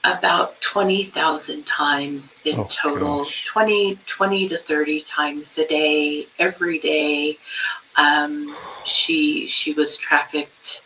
about 0.03 0.59
20,000 0.61 1.65
times 1.65 2.39
in 2.43 2.59
Oh, 2.59 2.67
total, 2.69 3.19
gosh. 3.19 3.45
20, 3.45 3.97
20 4.05 4.49
to 4.49 4.57
30 4.57 5.01
times 5.01 5.57
a 5.57 5.67
day, 5.67 6.27
every 6.39 6.79
day. 6.79 7.37
Um, 7.95 8.55
she 8.85 9.45
she 9.47 9.71
was 9.73 9.97
trafficked 9.97 10.81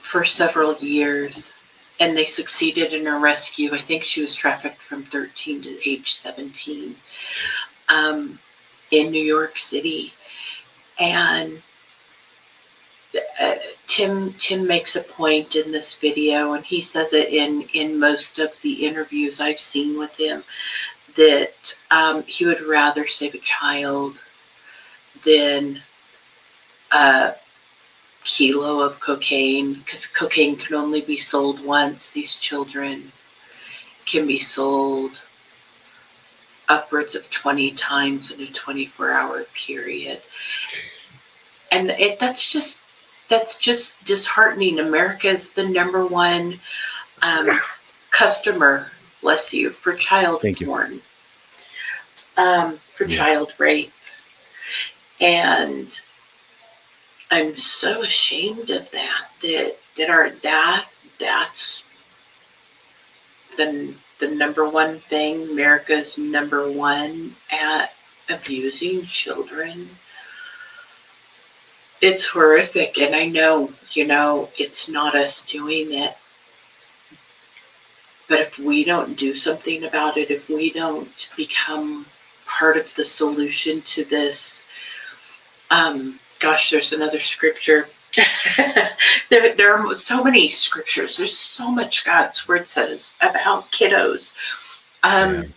for 0.00 0.24
several 0.24 0.74
years 0.76 1.52
and 2.00 2.16
they 2.16 2.24
succeeded 2.24 2.92
in 2.92 3.04
her 3.06 3.18
rescue. 3.18 3.74
I 3.74 3.78
think 3.78 4.04
she 4.04 4.22
was 4.22 4.34
trafficked 4.34 4.78
from 4.78 5.02
13 5.02 5.62
to 5.62 5.88
age 5.90 6.12
17 6.12 6.94
um, 7.88 8.38
in 8.90 9.10
New 9.10 9.22
York 9.22 9.58
City. 9.58 10.12
And 10.98 11.60
uh, 13.40 13.54
Tim 13.88 14.34
Tim 14.34 14.66
makes 14.66 14.94
a 14.96 15.00
point 15.00 15.56
in 15.56 15.72
this 15.72 15.98
video, 15.98 16.52
and 16.52 16.64
he 16.64 16.80
says 16.82 17.12
it 17.14 17.32
in 17.32 17.62
in 17.72 17.98
most 17.98 18.38
of 18.38 18.60
the 18.60 18.86
interviews 18.86 19.40
I've 19.40 19.58
seen 19.58 19.98
with 19.98 20.16
him 20.20 20.44
that 21.16 21.76
um, 21.90 22.22
he 22.22 22.46
would 22.46 22.60
rather 22.60 23.06
save 23.06 23.34
a 23.34 23.38
child 23.38 24.22
than 25.24 25.80
a 26.92 27.32
kilo 28.24 28.80
of 28.80 29.00
cocaine 29.00 29.74
because 29.74 30.06
cocaine 30.06 30.56
can 30.56 30.76
only 30.76 31.00
be 31.00 31.16
sold 31.16 31.64
once. 31.64 32.10
These 32.10 32.36
children 32.36 33.10
can 34.04 34.26
be 34.26 34.38
sold 34.38 35.22
upwards 36.68 37.14
of 37.14 37.30
20 37.30 37.70
times 37.72 38.30
in 38.30 38.42
a 38.42 38.46
24 38.46 39.10
hour 39.10 39.44
period. 39.54 40.20
And 41.72 41.90
it, 41.90 42.20
that's 42.20 42.48
just 42.50 42.84
that's 43.28 43.58
just 43.58 44.04
disheartening. 44.04 44.78
America 44.78 45.28
is 45.28 45.52
the 45.52 45.68
number 45.68 46.06
one 46.06 46.58
um, 47.22 47.50
customer, 48.10 48.90
bless 49.20 49.52
you, 49.52 49.70
for 49.70 49.94
child 49.94 50.42
Thank 50.42 50.60
you. 50.60 50.66
porn, 50.66 51.00
um, 52.36 52.76
for 52.76 53.04
Yeah. 53.04 53.16
child 53.16 53.52
rape. 53.58 53.92
And 55.20 56.00
I'm 57.30 57.56
so 57.56 58.02
ashamed 58.02 58.70
of 58.70 58.90
that. 58.92 59.30
That 59.42 59.76
that 59.96 60.10
our 60.10 60.30
that 60.30 60.86
that's 61.18 61.82
the 63.56 63.94
the 64.20 64.28
number 64.28 64.68
one 64.68 64.98
thing. 64.98 65.50
America's 65.50 66.16
number 66.18 66.70
one 66.70 67.32
at 67.50 67.92
abusing 68.30 69.04
children. 69.04 69.88
It's 72.00 72.28
horrific, 72.28 72.98
and 72.98 73.14
I 73.14 73.26
know 73.26 73.70
you 73.92 74.06
know 74.06 74.48
it's 74.58 74.88
not 74.88 75.14
us 75.14 75.42
doing 75.42 75.92
it. 75.92 76.16
But 78.28 78.40
if 78.40 78.58
we 78.58 78.84
don't 78.84 79.16
do 79.16 79.34
something 79.34 79.84
about 79.84 80.16
it, 80.16 80.30
if 80.30 80.48
we 80.48 80.70
don't 80.70 81.30
become 81.36 82.06
part 82.46 82.76
of 82.76 82.94
the 82.94 83.04
solution 83.04 83.80
to 83.82 84.04
this, 84.04 84.66
um, 85.70 86.18
gosh, 86.38 86.70
there's 86.70 86.92
another 86.92 87.20
scripture. 87.20 87.88
there, 89.30 89.54
there 89.54 89.74
are 89.74 89.94
so 89.94 90.22
many 90.22 90.50
scriptures. 90.50 91.16
There's 91.16 91.36
so 91.36 91.70
much 91.70 92.04
God's 92.04 92.46
word 92.46 92.68
says 92.68 93.14
about 93.20 93.70
kiddos. 93.72 94.34
Um, 95.02 95.54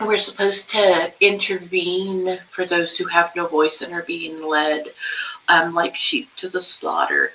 We're 0.00 0.16
supposed 0.18 0.70
to 0.70 1.12
intervene 1.20 2.38
for 2.48 2.66
those 2.66 2.98
who 2.98 3.06
have 3.06 3.34
no 3.34 3.46
voice 3.46 3.80
and 3.80 3.94
are 3.94 4.02
being 4.02 4.46
led 4.46 4.88
um, 5.48 5.74
like 5.74 5.96
sheep 5.96 6.28
to 6.36 6.48
the 6.48 6.62
slaughter. 6.62 7.32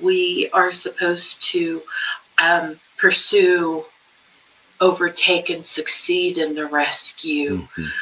We 0.00 0.48
are 0.52 0.72
supposed 0.72 1.42
to 1.52 1.82
um, 2.42 2.78
pursue, 2.96 3.84
overtake, 4.80 5.50
and 5.50 5.66
succeed 5.66 6.38
in 6.38 6.54
the 6.54 6.66
rescue 6.66 7.66
Mhm. 7.76 7.92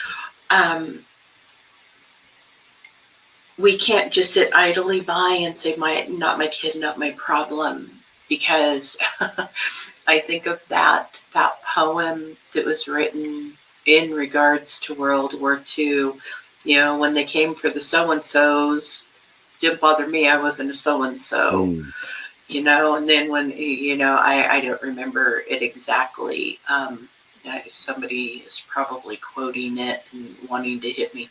um, 0.51 0.99
we 3.59 3.77
can't 3.79 4.13
just 4.13 4.35
sit 4.35 4.53
idly 4.55 5.01
by 5.01 5.39
and 5.41 5.59
say 5.59 5.75
my 5.77 6.07
not 6.11 6.39
my 6.39 6.47
kid 6.49 6.79
not 6.79 6.99
my 6.99 7.11
problem 7.13 7.91
because 8.29 8.99
i 10.07 10.19
think 10.19 10.47
of 10.47 10.63
that 10.69 11.23
that 11.33 11.55
poem 11.63 12.37
that 12.53 12.65
was 12.67 12.89
written 12.89 13.53
in 13.87 14.13
regards 14.13 14.79
to 14.81 14.95
world 14.95 15.41
war 15.41 15.61
ii 15.79 16.11
you 16.65 16.77
know 16.77 16.99
when 16.99 17.15
they 17.15 17.25
came 17.25 17.55
for 17.55 17.71
the 17.71 17.81
so 17.81 18.11
and 18.11 18.25
so's 18.25 19.06
didn't 19.61 19.81
bother 19.81 20.07
me. 20.07 20.29
I 20.29 20.41
wasn't 20.41 20.71
a 20.71 20.75
so 20.75 21.03
and 21.03 21.21
so 21.21 21.77
you 22.49 22.63
know 22.63 22.95
and 22.95 23.09
then 23.09 23.29
when 23.29 23.51
you 23.51 23.97
know 23.97 24.15
i 24.21 24.57
i 24.57 24.61
don't 24.61 24.81
remember 24.81 25.43
it 25.51 25.63
exactly 25.63 26.61
um 26.69 27.09
somebody 27.69 28.43
is 28.47 28.65
probably 28.69 29.17
quoting 29.17 29.79
it 29.79 30.05
and 30.13 30.35
wanting 30.49 30.81
to 30.81 30.91
hit 30.91 31.15
me. 31.15 31.29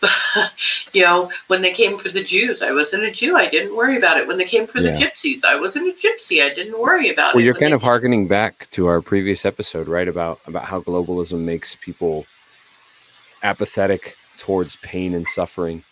But 0.00 0.10
you 0.92 1.02
know 1.02 1.30
when 1.48 1.62
they 1.62 1.72
came 1.72 1.98
for 1.98 2.08
the 2.08 2.22
jews 2.22 2.62
i 2.62 2.72
wasn't 2.72 3.04
a 3.04 3.10
jew. 3.10 3.36
I 3.36 3.48
didn't 3.48 3.76
worry 3.76 3.98
about 3.98 4.18
it. 4.18 4.26
When 4.26 4.38
they 4.38 4.44
came 4.44 4.66
for 4.66 4.80
the 4.80 4.90
gypsies 4.90 5.44
i 5.44 5.58
wasn't 5.58 5.88
a 5.88 5.92
gypsy. 5.92 6.42
I 6.42 6.54
didn't 6.54 6.78
worry 6.78 7.10
about 7.10 7.16
Well, 7.16 7.30
it. 7.30 7.34
Well, 7.34 7.44
you're 7.44 7.54
When 7.54 7.60
kind 7.62 7.74
of 7.74 7.82
harkening 7.82 8.28
back 8.28 8.68
to 8.70 8.86
our 8.86 9.00
previous 9.00 9.44
episode, 9.44 9.88
right? 9.88 10.08
About 10.08 10.40
about 10.46 10.64
how 10.64 10.80
globalism 10.80 11.40
makes 11.44 11.76
people 11.76 12.26
apathetic 13.42 14.16
towards 14.38 14.76
pain 14.76 15.14
and 15.14 15.26
suffering, 15.26 15.82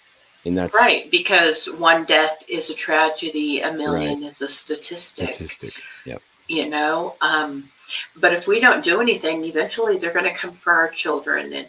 and 0.47 0.57
that's 0.57 0.75
right 0.75 1.11
because 1.11 1.67
one 1.79 2.05
death 2.05 2.43
is 2.49 2.71
a 2.71 2.75
tragedy 2.75 3.61
a 3.61 3.73
million 3.73 4.23
is 4.23 4.41
a 4.41 4.49
statistic 4.49 5.35
statistic. 5.35 5.75
Yep. 6.07 6.23
you 6.49 6.69
know 6.69 7.15
um 7.21 7.65
but 8.19 8.33
if 8.33 8.47
we 8.47 8.61
don't 8.61 8.83
do 8.85 9.01
anything 9.01 9.45
eventually 9.45 9.99
they're 9.99 10.13
going 10.13 10.25
to 10.25 10.33
come 10.35 10.53
for 10.53 10.73
our 10.73 10.89
children 10.89 11.53
and 11.53 11.67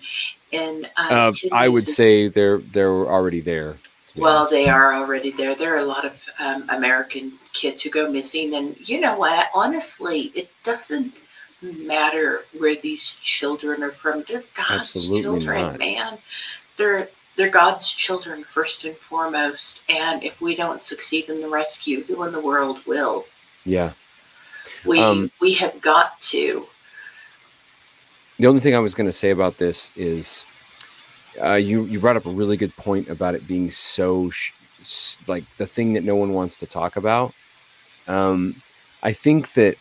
and 0.53 0.85
um, 0.97 1.11
Uh, 1.11 1.33
I 1.51 1.67
would 1.67 1.83
say 1.83 2.29
they're 2.29 2.59
they're 2.59 2.89
already 2.89 3.41
there. 3.41 3.75
Well, 4.15 4.37
honest. 4.39 4.51
they 4.51 4.67
are 4.69 4.93
already 4.95 5.31
there. 5.31 5.53
There 5.55 5.75
are 5.75 5.79
a 5.79 5.85
lot 5.85 6.05
of 6.05 6.25
um, 6.39 6.63
American 6.69 7.33
kids 7.53 7.83
who 7.83 7.89
go 7.89 8.09
missing, 8.11 8.55
and 8.55 8.75
you 8.89 8.99
know 9.01 9.17
what? 9.19 9.49
Honestly, 9.53 10.31
it 10.35 10.49
doesn't 10.63 11.13
matter 11.61 12.41
where 12.57 12.75
these 12.75 13.15
children 13.17 13.83
are 13.83 13.91
from. 13.91 14.23
They're 14.23 14.43
God's 14.55 14.81
Absolutely 14.81 15.21
children, 15.21 15.61
not. 15.61 15.79
man. 15.79 16.17
They're 16.77 17.09
they're 17.37 17.49
God's 17.49 17.93
children 17.93 18.43
first 18.43 18.83
and 18.83 18.95
foremost. 18.95 19.83
And 19.87 20.23
if 20.23 20.41
we 20.41 20.55
don't 20.55 20.83
succeed 20.83 21.29
in 21.29 21.39
the 21.39 21.47
rescue, 21.47 22.03
who 22.03 22.23
in 22.23 22.33
the 22.33 22.41
world 22.41 22.85
will? 22.85 23.25
Yeah. 23.63 23.93
We 24.85 24.99
Um, 24.99 25.31
we 25.39 25.53
have 25.53 25.79
got 25.79 26.19
to. 26.21 26.67
The 28.37 28.47
only 28.47 28.59
thing 28.59 28.75
I 28.75 28.79
was 28.79 28.93
going 28.93 29.07
to 29.07 29.13
say 29.13 29.29
about 29.29 29.57
this 29.57 29.95
is, 29.95 30.45
uh, 31.41 31.53
you 31.53 31.83
you 31.85 31.99
brought 31.99 32.17
up 32.17 32.25
a 32.25 32.31
really 32.31 32.57
good 32.57 32.75
point 32.75 33.07
about 33.07 33.35
it 33.35 33.47
being 33.47 33.71
so 33.71 34.29
sh- 34.29 34.53
like 35.27 35.43
the 35.57 35.65
thing 35.67 35.93
that 35.93 36.03
no 36.03 36.15
one 36.15 36.33
wants 36.33 36.55
to 36.57 36.65
talk 36.65 36.97
about. 36.97 37.33
Um, 38.07 38.55
I 39.03 39.13
think 39.13 39.53
that 39.53 39.77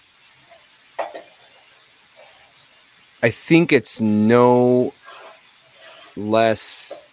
I 3.23 3.31
think 3.31 3.73
it's 3.73 4.01
no 4.01 4.92
less, 6.16 7.06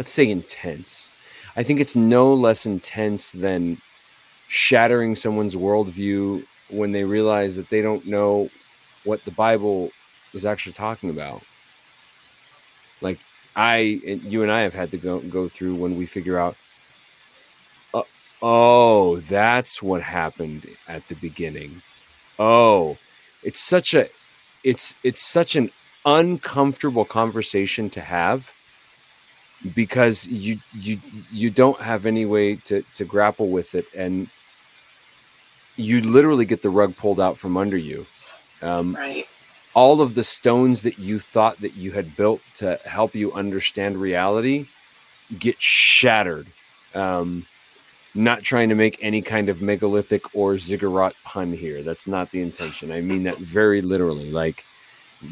let's 0.00 0.12
say, 0.12 0.30
intense. 0.30 1.10
I 1.58 1.62
think 1.62 1.78
it's 1.78 1.94
no 1.94 2.32
less 2.32 2.64
intense 2.64 3.32
than 3.32 3.76
shattering 4.48 5.14
someone's 5.14 5.54
worldview 5.54 6.42
when 6.70 6.92
they 6.92 7.04
realize 7.04 7.54
that 7.56 7.68
they 7.68 7.82
don't 7.82 8.06
know 8.06 8.48
what 9.04 9.22
the 9.26 9.30
Bible 9.30 9.90
is 10.32 10.46
actually 10.46 10.72
talking 10.72 11.10
about. 11.10 11.42
Like 13.02 13.18
I, 13.54 14.00
and 14.06 14.22
you 14.22 14.42
and 14.42 14.50
I 14.50 14.62
have 14.62 14.72
had 14.72 14.90
to 14.92 14.96
go 14.96 15.20
go 15.20 15.48
through 15.48 15.74
when 15.74 15.98
we 15.98 16.06
figure 16.06 16.38
out. 16.38 16.56
Uh, 17.92 18.04
oh, 18.40 19.16
that's 19.16 19.82
what 19.82 20.00
happened 20.00 20.64
at 20.88 21.06
the 21.08 21.14
beginning. 21.16 21.82
Oh, 22.38 22.96
it's 23.42 23.60
such 23.60 23.92
a, 23.92 24.08
it's 24.64 24.94
it's 25.04 25.20
such 25.20 25.56
an 25.56 25.68
uncomfortable 26.06 27.04
conversation 27.04 27.90
to 27.90 28.00
have 28.00 28.50
because 29.74 30.26
you 30.26 30.58
you 30.72 30.98
you 31.30 31.50
don't 31.50 31.80
have 31.80 32.06
any 32.06 32.24
way 32.24 32.56
to 32.56 32.82
to 32.96 33.04
grapple 33.04 33.48
with 33.50 33.74
it. 33.74 33.86
And 33.94 34.28
you 35.76 36.00
literally 36.00 36.44
get 36.44 36.62
the 36.62 36.70
rug 36.70 36.96
pulled 36.96 37.20
out 37.20 37.36
from 37.36 37.56
under 37.56 37.76
you. 37.76 38.06
Um, 38.62 38.94
right. 38.94 39.26
all 39.74 40.02
of 40.02 40.14
the 40.14 40.24
stones 40.24 40.82
that 40.82 40.98
you 40.98 41.18
thought 41.18 41.56
that 41.58 41.76
you 41.76 41.92
had 41.92 42.14
built 42.14 42.42
to 42.58 42.78
help 42.84 43.14
you 43.14 43.32
understand 43.32 43.96
reality 43.96 44.66
get 45.38 45.58
shattered. 45.60 46.46
Um, 46.94 47.46
not 48.14 48.42
trying 48.42 48.68
to 48.70 48.74
make 48.74 48.98
any 49.00 49.22
kind 49.22 49.48
of 49.48 49.62
megalithic 49.62 50.34
or 50.34 50.58
ziggurat 50.58 51.14
pun 51.24 51.52
here. 51.52 51.82
That's 51.82 52.06
not 52.06 52.30
the 52.30 52.42
intention. 52.42 52.90
I 52.90 53.00
mean 53.00 53.22
that 53.22 53.38
very 53.38 53.80
literally. 53.82 54.30
Like 54.30 54.64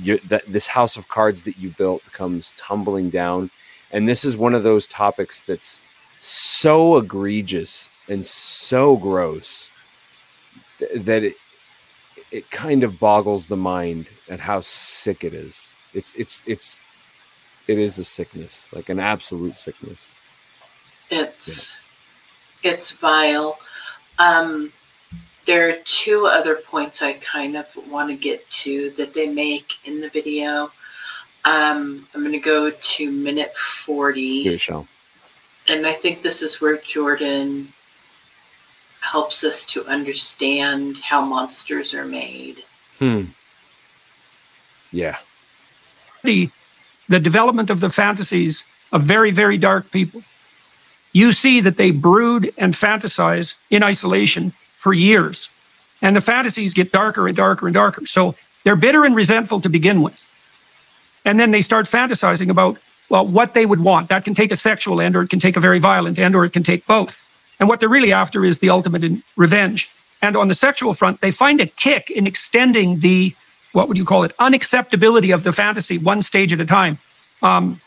you, 0.00 0.18
that 0.28 0.44
this 0.46 0.68
house 0.68 0.96
of 0.96 1.08
cards 1.08 1.44
that 1.44 1.58
you 1.58 1.70
built 1.70 2.02
comes 2.12 2.52
tumbling 2.56 3.10
down 3.10 3.50
and 3.92 4.08
this 4.08 4.24
is 4.24 4.36
one 4.36 4.54
of 4.54 4.62
those 4.62 4.86
topics 4.86 5.42
that's 5.42 5.80
so 6.18 6.96
egregious 6.96 7.90
and 8.08 8.24
so 8.26 8.96
gross 8.96 9.70
th- 10.78 10.90
that 10.94 11.22
it 11.22 11.36
it 12.30 12.50
kind 12.50 12.82
of 12.82 13.00
boggles 13.00 13.46
the 13.46 13.56
mind 13.56 14.06
at 14.28 14.40
how 14.40 14.60
sick 14.60 15.24
it 15.24 15.32
is 15.32 15.74
it's 15.94 16.14
it's 16.14 16.42
it's 16.46 16.76
it 17.66 17.78
is 17.78 17.98
a 17.98 18.04
sickness 18.04 18.72
like 18.72 18.88
an 18.88 18.98
absolute 18.98 19.56
sickness 19.56 20.14
it's 21.10 21.78
yeah. 22.62 22.72
it's 22.72 22.92
vile 22.92 23.58
um 24.18 24.72
there 25.48 25.70
are 25.70 25.76
two 25.84 26.26
other 26.26 26.56
points 26.56 27.00
I 27.00 27.14
kind 27.14 27.56
of 27.56 27.66
want 27.90 28.10
to 28.10 28.16
get 28.16 28.48
to 28.50 28.90
that 28.90 29.14
they 29.14 29.28
make 29.30 29.76
in 29.88 30.02
the 30.02 30.10
video. 30.10 30.70
Um, 31.48 32.06
I'm 32.14 32.20
going 32.20 32.32
to 32.32 32.38
go 32.38 32.68
to 32.70 33.10
minute 33.10 33.56
40. 33.56 34.42
Here, 34.42 34.58
show. 34.58 34.86
And 35.66 35.86
I 35.86 35.94
think 35.94 36.20
this 36.20 36.42
is 36.42 36.60
where 36.60 36.76
Jordan 36.76 37.68
helps 39.00 39.44
us 39.44 39.64
to 39.72 39.86
understand 39.86 40.98
how 40.98 41.24
monsters 41.24 41.94
are 41.94 42.04
made. 42.04 42.58
Hmm. 42.98 43.22
Yeah. 44.92 45.16
The, 46.22 46.50
the 47.08 47.18
development 47.18 47.70
of 47.70 47.80
the 47.80 47.88
fantasies 47.88 48.64
of 48.92 49.02
very, 49.02 49.30
very 49.30 49.56
dark 49.56 49.90
people. 49.90 50.22
You 51.14 51.32
see 51.32 51.62
that 51.62 51.78
they 51.78 51.92
brood 51.92 52.52
and 52.58 52.74
fantasize 52.74 53.56
in 53.70 53.82
isolation 53.82 54.50
for 54.74 54.92
years. 54.92 55.48
And 56.02 56.14
the 56.14 56.20
fantasies 56.20 56.74
get 56.74 56.92
darker 56.92 57.26
and 57.26 57.36
darker 57.36 57.66
and 57.66 57.74
darker. 57.74 58.04
So 58.04 58.34
they're 58.64 58.76
bitter 58.76 59.06
and 59.06 59.16
resentful 59.16 59.62
to 59.62 59.70
begin 59.70 60.02
with. 60.02 60.27
And 61.28 61.38
then 61.38 61.50
they 61.50 61.60
start 61.60 61.86
fantasizing 61.86 62.48
about, 62.48 62.78
well, 63.10 63.26
what 63.26 63.54
they 63.54 63.66
would 63.66 63.80
want. 63.80 64.08
That 64.08 64.24
can 64.24 64.34
take 64.34 64.50
a 64.50 64.56
sexual 64.56 65.00
end, 65.00 65.14
or 65.14 65.22
it 65.22 65.28
can 65.28 65.40
take 65.40 65.56
a 65.56 65.60
very 65.60 65.78
violent 65.78 66.18
end, 66.18 66.34
or 66.34 66.44
it 66.44 66.52
can 66.52 66.62
take 66.62 66.86
both. 66.86 67.22
And 67.60 67.68
what 67.68 67.80
they're 67.80 67.88
really 67.88 68.12
after 68.12 68.44
is 68.44 68.60
the 68.60 68.70
ultimate 68.70 69.04
in 69.04 69.22
revenge. 69.36 69.90
And 70.22 70.36
on 70.36 70.48
the 70.48 70.54
sexual 70.54 70.94
front, 70.94 71.20
they 71.20 71.30
find 71.30 71.60
a 71.60 71.66
kick 71.66 72.10
in 72.10 72.26
extending 72.26 73.00
the, 73.00 73.34
what 73.72 73.88
would 73.88 73.96
you 73.96 74.04
call 74.04 74.24
it, 74.24 74.32
unacceptability 74.38 75.32
of 75.34 75.44
the 75.44 75.52
fantasy 75.52 75.98
one 75.98 76.22
stage 76.22 76.52
at 76.52 76.60
a 76.60 76.66
time. 76.66 76.98
Um, 77.42 77.80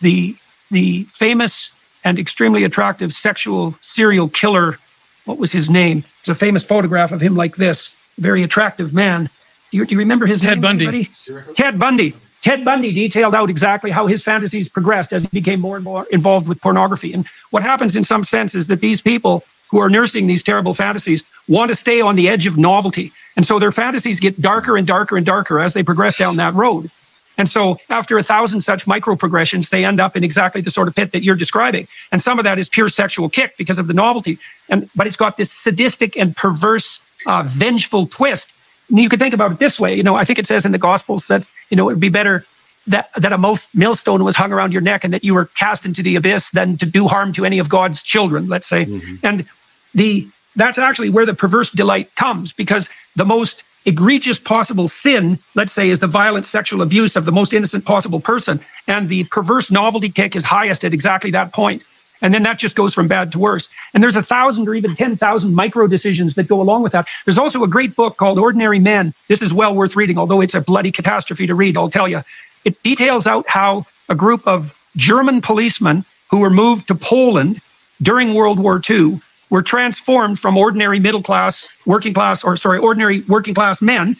the, 0.00 0.36
the 0.70 1.02
famous 1.04 1.70
and 2.04 2.18
extremely 2.18 2.64
attractive 2.64 3.12
sexual 3.12 3.74
serial 3.80 4.28
killer 4.28 4.78
what 5.24 5.38
was 5.38 5.52
his 5.52 5.70
name? 5.70 6.04
There's 6.24 6.36
a 6.36 6.38
famous 6.38 6.64
photograph 6.64 7.12
of 7.12 7.20
him 7.20 7.36
like 7.36 7.56
this, 7.56 7.94
very 8.18 8.42
attractive 8.42 8.92
man. 8.92 9.30
Do 9.70 9.78
you, 9.78 9.86
do 9.86 9.94
you 9.94 9.98
remember 9.98 10.26
his 10.26 10.40
Ted 10.40 10.58
name? 10.58 10.62
Bundy. 10.62 10.86
Anybody? 10.86 11.54
Ted 11.54 11.78
Bundy. 11.78 12.14
Ted 12.42 12.64
Bundy 12.64 12.92
detailed 12.92 13.34
out 13.34 13.48
exactly 13.48 13.90
how 13.90 14.06
his 14.08 14.22
fantasies 14.22 14.68
progressed 14.68 15.12
as 15.12 15.22
he 15.22 15.28
became 15.28 15.60
more 15.60 15.76
and 15.76 15.84
more 15.84 16.06
involved 16.10 16.48
with 16.48 16.60
pornography. 16.60 17.12
And 17.12 17.24
what 17.50 17.62
happens 17.62 17.94
in 17.94 18.04
some 18.04 18.24
sense 18.24 18.54
is 18.54 18.66
that 18.66 18.80
these 18.80 19.00
people 19.00 19.44
who 19.70 19.78
are 19.80 19.88
nursing 19.88 20.26
these 20.26 20.42
terrible 20.42 20.74
fantasies 20.74 21.24
want 21.48 21.70
to 21.70 21.74
stay 21.74 22.00
on 22.00 22.16
the 22.16 22.28
edge 22.28 22.46
of 22.46 22.58
novelty. 22.58 23.12
And 23.36 23.46
so 23.46 23.58
their 23.58 23.72
fantasies 23.72 24.20
get 24.20 24.40
darker 24.42 24.76
and 24.76 24.86
darker 24.86 25.16
and 25.16 25.24
darker 25.24 25.60
as 25.60 25.72
they 25.72 25.82
progress 25.82 26.18
down 26.18 26.36
that 26.36 26.52
road. 26.54 26.90
And 27.38 27.48
so 27.48 27.78
after 27.88 28.18
a 28.18 28.22
thousand 28.22 28.60
such 28.60 28.86
micro 28.86 29.16
progressions, 29.16 29.70
they 29.70 29.84
end 29.84 30.00
up 30.00 30.16
in 30.16 30.24
exactly 30.24 30.60
the 30.60 30.70
sort 30.70 30.88
of 30.88 30.94
pit 30.94 31.12
that 31.12 31.22
you're 31.22 31.36
describing. 31.36 31.88
And 32.10 32.20
some 32.20 32.38
of 32.38 32.44
that 32.44 32.58
is 32.58 32.68
pure 32.68 32.88
sexual 32.88 33.28
kick 33.30 33.56
because 33.56 33.78
of 33.78 33.86
the 33.86 33.94
novelty. 33.94 34.38
And 34.68 34.90
but 34.94 35.06
it's 35.06 35.16
got 35.16 35.36
this 35.36 35.50
sadistic 35.50 36.16
and 36.16 36.36
perverse, 36.36 37.00
uh, 37.26 37.42
vengeful 37.46 38.06
twist. 38.06 38.52
And 38.90 38.98
you 38.98 39.08
could 39.08 39.18
think 39.18 39.32
about 39.32 39.52
it 39.52 39.58
this 39.58 39.80
way. 39.80 39.94
You 39.94 40.02
know, 40.02 40.16
I 40.16 40.24
think 40.24 40.38
it 40.38 40.46
says 40.46 40.66
in 40.66 40.72
the 40.72 40.78
Gospels 40.78 41.26
that 41.28 41.44
you 41.72 41.76
know 41.76 41.88
it 41.88 41.94
would 41.94 42.00
be 42.00 42.10
better 42.10 42.44
that 42.86 43.10
that 43.16 43.32
a 43.32 43.38
millstone 43.74 44.22
was 44.22 44.36
hung 44.36 44.52
around 44.52 44.72
your 44.72 44.82
neck 44.82 45.02
and 45.04 45.14
that 45.14 45.24
you 45.24 45.34
were 45.34 45.46
cast 45.46 45.86
into 45.86 46.02
the 46.02 46.14
abyss 46.16 46.50
than 46.50 46.76
to 46.76 46.86
do 46.86 47.08
harm 47.08 47.32
to 47.32 47.44
any 47.44 47.58
of 47.58 47.68
God's 47.68 48.02
children. 48.02 48.48
Let's 48.48 48.66
say, 48.66 48.84
mm-hmm. 48.84 49.26
and 49.26 49.48
the 49.94 50.28
that's 50.54 50.78
actually 50.78 51.08
where 51.08 51.24
the 51.24 51.34
perverse 51.34 51.70
delight 51.70 52.14
comes 52.14 52.52
because 52.52 52.90
the 53.16 53.24
most 53.24 53.64
egregious 53.86 54.38
possible 54.38 54.86
sin, 54.86 55.38
let's 55.54 55.72
say, 55.72 55.88
is 55.88 55.98
the 55.98 56.06
violent 56.06 56.44
sexual 56.44 56.82
abuse 56.82 57.16
of 57.16 57.24
the 57.24 57.32
most 57.32 57.54
innocent 57.54 57.84
possible 57.84 58.20
person. 58.20 58.60
And 58.86 59.08
the 59.08 59.24
perverse 59.24 59.70
novelty 59.70 60.10
kick 60.10 60.36
is 60.36 60.44
highest 60.44 60.84
at 60.84 60.92
exactly 60.92 61.30
that 61.32 61.52
point. 61.52 61.82
And 62.22 62.32
then 62.32 62.44
that 62.44 62.58
just 62.58 62.76
goes 62.76 62.94
from 62.94 63.08
bad 63.08 63.32
to 63.32 63.38
worse. 63.38 63.68
And 63.92 64.02
there's 64.02 64.16
a 64.16 64.22
thousand 64.22 64.68
or 64.68 64.74
even 64.74 64.94
10,000 64.94 65.54
micro 65.54 65.86
decisions 65.86 66.34
that 66.36 66.48
go 66.48 66.60
along 66.60 66.82
with 66.82 66.92
that. 66.92 67.06
There's 67.24 67.38
also 67.38 67.62
a 67.64 67.68
great 67.68 67.94
book 67.96 68.16
called 68.16 68.38
Ordinary 68.38 68.78
Men. 68.78 69.12
This 69.28 69.42
is 69.42 69.52
well 69.52 69.74
worth 69.74 69.96
reading, 69.96 70.16
although 70.16 70.40
it's 70.40 70.54
a 70.54 70.60
bloody 70.60 70.92
catastrophe 70.92 71.46
to 71.46 71.54
read, 71.54 71.76
I'll 71.76 71.90
tell 71.90 72.08
you. 72.08 72.22
It 72.64 72.80
details 72.82 73.26
out 73.26 73.44
how 73.48 73.86
a 74.08 74.14
group 74.14 74.46
of 74.46 74.78
German 74.96 75.40
policemen 75.40 76.04
who 76.30 76.38
were 76.38 76.50
moved 76.50 76.86
to 76.88 76.94
Poland 76.94 77.60
during 78.00 78.34
World 78.34 78.58
War 78.58 78.80
II 78.88 79.20
were 79.50 79.62
transformed 79.62 80.38
from 80.38 80.56
ordinary 80.56 80.98
middle 80.98 81.22
class, 81.22 81.68
working 81.84 82.14
class, 82.14 82.42
or 82.42 82.56
sorry, 82.56 82.78
ordinary 82.78 83.20
working 83.22 83.54
class 83.54 83.82
men, 83.82 84.16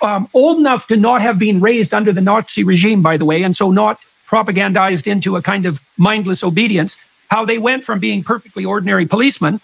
um, 0.00 0.28
old 0.34 0.58
enough 0.58 0.86
to 0.88 0.96
not 0.96 1.20
have 1.20 1.38
been 1.38 1.60
raised 1.60 1.92
under 1.92 2.12
the 2.12 2.20
Nazi 2.20 2.62
regime, 2.62 3.02
by 3.02 3.16
the 3.16 3.24
way, 3.24 3.42
and 3.42 3.56
so 3.56 3.70
not 3.70 3.98
propagandized 4.26 5.06
into 5.06 5.36
a 5.36 5.42
kind 5.42 5.66
of 5.66 5.80
mindless 5.98 6.42
obedience, 6.42 6.96
how 7.28 7.44
they 7.44 7.58
went 7.58 7.84
from 7.84 7.98
being 7.98 8.22
perfectly 8.22 8.64
ordinary 8.64 9.06
policemen 9.06 9.60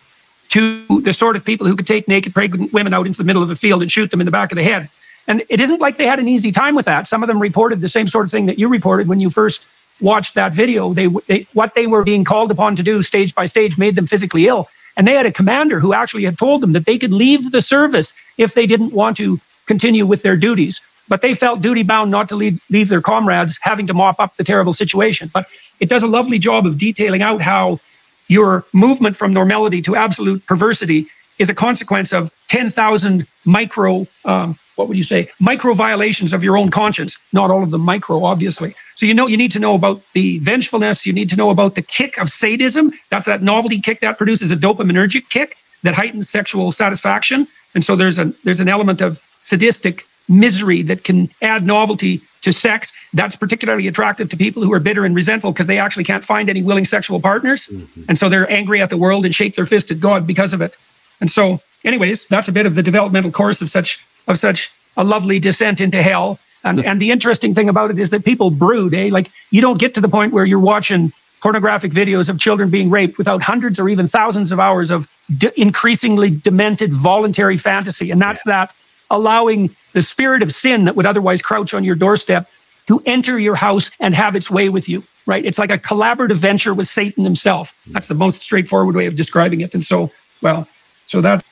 to 0.51 0.85
the 1.03 1.13
sort 1.13 1.37
of 1.37 1.45
people 1.45 1.67
who 1.67 1.77
could 1.77 1.87
take 1.87 2.09
naked 2.09 2.35
pregnant 2.35 2.73
women 2.73 2.93
out 2.93 3.07
into 3.07 3.19
the 3.19 3.25
middle 3.25 3.43
of 3.43 3.51
a 3.51 3.57
field 3.57 3.83
and 3.83 3.91
shoot 3.91 4.11
them 4.11 4.21
in 4.21 4.25
the 4.25 4.33
back 4.33 4.51
of 4.51 4.57
the 4.57 4.65
head. 4.65 4.89
And 5.29 5.43
it 5.49 5.61
isn't 5.61 5.81
like 5.81 5.97
they 5.97 6.07
had 6.07 6.19
an 6.19 6.27
easy 6.27 6.51
time 6.51 6.75
with 6.75 6.87
that. 6.87 7.07
Some 7.07 7.23
of 7.23 7.29
them 7.29 7.39
reported 7.39 7.81
the 7.81 7.89
same 7.89 8.09
sort 8.09 8.25
of 8.25 8.33
thing 8.33 8.47
that 8.47 8.59
you 8.59 8.69
reported 8.69 9.07
when 9.07 9.21
you 9.21 9.31
first 9.31 9.65
watched 10.01 10.35
that 10.35 10.53
video. 10.53 10.93
They, 10.93 11.07
they 11.29 11.47
what 11.53 11.75
they 11.75 11.87
were 11.87 12.03
being 12.03 12.25
called 12.25 12.51
upon 12.51 12.75
to 12.77 12.83
do 12.83 13.03
stage 13.03 13.35
by 13.35 13.47
stage 13.47 13.79
made 13.79 13.95
them 13.95 14.07
physically 14.07 14.47
ill. 14.47 14.69
And 14.97 15.07
they 15.07 15.15
had 15.15 15.27
a 15.27 15.33
commander 15.33 15.79
who 15.79 15.95
actually 15.95 16.25
had 16.25 16.37
told 16.37 16.63
them 16.63 16.73
that 16.73 16.85
they 16.85 16.99
could 16.99 17.13
leave 17.13 17.53
the 17.53 17.63
service 17.63 18.13
if 18.39 18.55
they 18.55 18.67
didn't 18.67 18.93
want 18.93 19.17
to 19.19 19.39
continue 19.67 20.05
with 20.05 20.23
their 20.23 20.37
duties. 20.37 20.81
But 21.09 21.23
they 21.23 21.35
felt 21.35 21.61
duty 21.61 21.83
bound 21.83 22.11
not 22.11 22.29
to 22.31 22.37
leave, 22.37 22.61
leave 22.71 22.89
their 22.89 23.01
comrades 23.01 23.59
having 23.63 23.87
to 23.87 23.95
mop 23.95 24.19
up 24.19 24.37
the 24.37 24.45
terrible 24.45 24.73
situation. 24.73 25.31
But 25.33 25.47
it 25.81 25.89
does 25.89 26.03
a 26.03 26.07
lovely 26.07 26.39
job 26.39 26.67
of 26.67 26.79
detailing 26.79 27.23
out 27.23 27.41
how 27.41 27.81
your 28.29 28.65
movement 28.73 29.17
from 29.17 29.33
normality 29.33 29.83
to 29.83 29.97
absolute 29.97 30.45
perversity 30.47 31.07
is 31.39 31.49
a 31.49 31.55
consequence 31.55 32.13
of 32.13 32.31
10,000 32.49 33.27
micro, 33.45 34.07
um, 34.27 34.57
what 34.77 34.89
would 34.89 34.97
you 34.97 35.03
say, 35.03 35.29
micro 35.41 35.75
violations 35.75 36.33
of 36.33 36.45
your 36.45 36.57
own 36.57 36.71
conscience. 36.71 37.17
Not 37.33 37.51
all 37.51 37.63
of 37.63 37.71
them 37.71 37.81
micro, 37.81 38.23
obviously. 38.23 38.75
So 38.95 39.07
you 39.07 39.15
know 39.15 39.27
you 39.27 39.39
need 39.39 39.53
to 39.53 39.59
know 39.59 39.75
about 39.75 40.03
the 40.13 40.39
vengefulness. 40.41 41.07
You 41.07 41.15
need 41.15 41.31
to 41.31 41.37
know 41.37 41.51
about 41.51 41.75
the 41.75 41.83
kick 41.83 42.19
of 42.19 42.29
sadism. 42.29 42.93
That's 43.09 43.27
that 43.27 43.43
novelty 43.43 43.81
kick 43.81 44.01
that 44.01 44.19
produces 44.19 44.51
a 44.51 44.57
dopaminergic 44.57 45.31
kick 45.31 45.57
that 45.83 45.95
heightens 45.95 46.29
sexual 46.29 46.71
satisfaction. 46.71 47.49
And 47.75 47.83
so 47.83 47.97
there's 47.97 48.19
a 48.19 48.27
there's 48.45 48.61
an 48.61 48.69
element 48.69 49.01
of 49.01 49.23
sadistic 49.39 50.07
misery 50.31 50.83
that 50.83 51.05
can 51.05 51.29
add 51.43 51.65
novelty 51.65 52.21
to 52.43 52.53
sex. 52.53 52.93
That's 53.13 53.37
particularly 53.37 53.87
attractive 53.89 54.29
to 54.31 54.37
people 54.37 54.63
who 54.63 54.73
are 54.73 54.81
bitter 54.81 55.05
and 55.05 55.15
resentful 55.15 55.53
because 55.53 55.67
they 55.67 55.79
actually 55.79 56.05
can't 56.05 56.25
find 56.25 56.49
any 56.49 56.63
willing 56.63 56.85
sexual 56.85 57.21
partners. 57.21 57.67
Mm-hmm. 57.67 58.03
And 58.09 58.19
so 58.19 58.29
they're 58.29 58.51
angry 58.51 58.81
at 58.81 58.91
the 58.91 58.97
world 58.97 59.25
and 59.25 59.35
shake 59.35 59.57
their 59.57 59.67
fist 59.67 59.91
at 59.91 60.01
God 60.01 60.27
because 60.27 60.53
of 60.53 60.63
it. 60.63 60.77
And 61.21 61.31
so, 61.31 61.61
anyways, 61.85 62.27
that's 62.27 62.49
a 62.49 62.53
bit 62.53 62.67
of 62.67 62.75
the 62.75 62.83
developmental 62.83 63.31
course 63.31 63.61
of 63.61 63.69
such 63.69 63.99
of 64.27 64.39
such 64.39 64.71
a 64.97 65.05
lovely 65.05 65.39
descent 65.39 65.81
into 65.81 66.03
hell. 66.03 66.39
And 66.65 66.85
and 66.85 67.01
the 67.01 67.11
interesting 67.11 67.55
thing 67.55 67.69
about 67.69 67.91
it 67.91 67.99
is 67.99 68.11
that 68.11 68.25
people 68.25 68.51
brood, 68.51 68.95
eh? 68.95 69.09
Like 69.11 69.31
you 69.51 69.61
don't 69.61 69.79
get 69.79 69.95
to 69.95 70.01
the 70.01 70.09
point 70.09 70.33
where 70.33 70.45
you're 70.45 70.61
watching 70.61 71.13
pornographic 71.43 71.93
videos 71.93 72.29
of 72.29 72.39
children 72.39 72.69
being 72.71 72.91
raped 72.91 73.17
without 73.17 73.43
hundreds 73.43 73.81
or 73.81 73.89
even 73.89 74.07
thousands 74.07 74.53
of 74.53 74.61
hours 74.61 74.91
of 74.91 75.11
de- 75.39 75.59
increasingly 75.59 76.31
demented 76.31 76.93
voluntary 76.93 77.57
fantasy. 77.57 78.11
And 78.11 78.21
that's 78.21 78.43
that 78.45 78.75
allowing 79.11 79.71
the 79.93 80.03
spirit 80.03 80.43
of 80.43 80.55
sin 80.55 80.85
that 80.85 80.97
would 80.97 81.07
otherwise 81.07 81.43
crouch 81.43 81.75
on 81.75 81.85
your 81.85 81.97
doorstep 81.97 82.49
to 82.87 83.03
enter 83.07 83.39
your 83.39 83.55
house 83.55 83.91
and 84.01 84.15
have 84.15 84.35
its 84.37 84.51
way 84.51 84.69
with 84.69 84.89
you, 84.89 85.03
right? 85.27 85.45
It's 85.45 85.59
like 85.59 85.71
a 85.71 85.79
collaborative 85.79 86.37
venture 86.37 86.75
with 86.75 86.89
Satan 86.89 87.25
himself. 87.25 87.75
That's 87.89 88.09
the 88.09 88.15
most 88.15 88.43
straightforward 88.43 88.97
way 88.97 89.07
of 89.07 89.17
describing 89.17 89.61
it. 89.61 89.75
And 89.75 89.85
so, 89.85 90.11
well, 90.43 90.67
so 91.07 91.21
that 91.21 91.45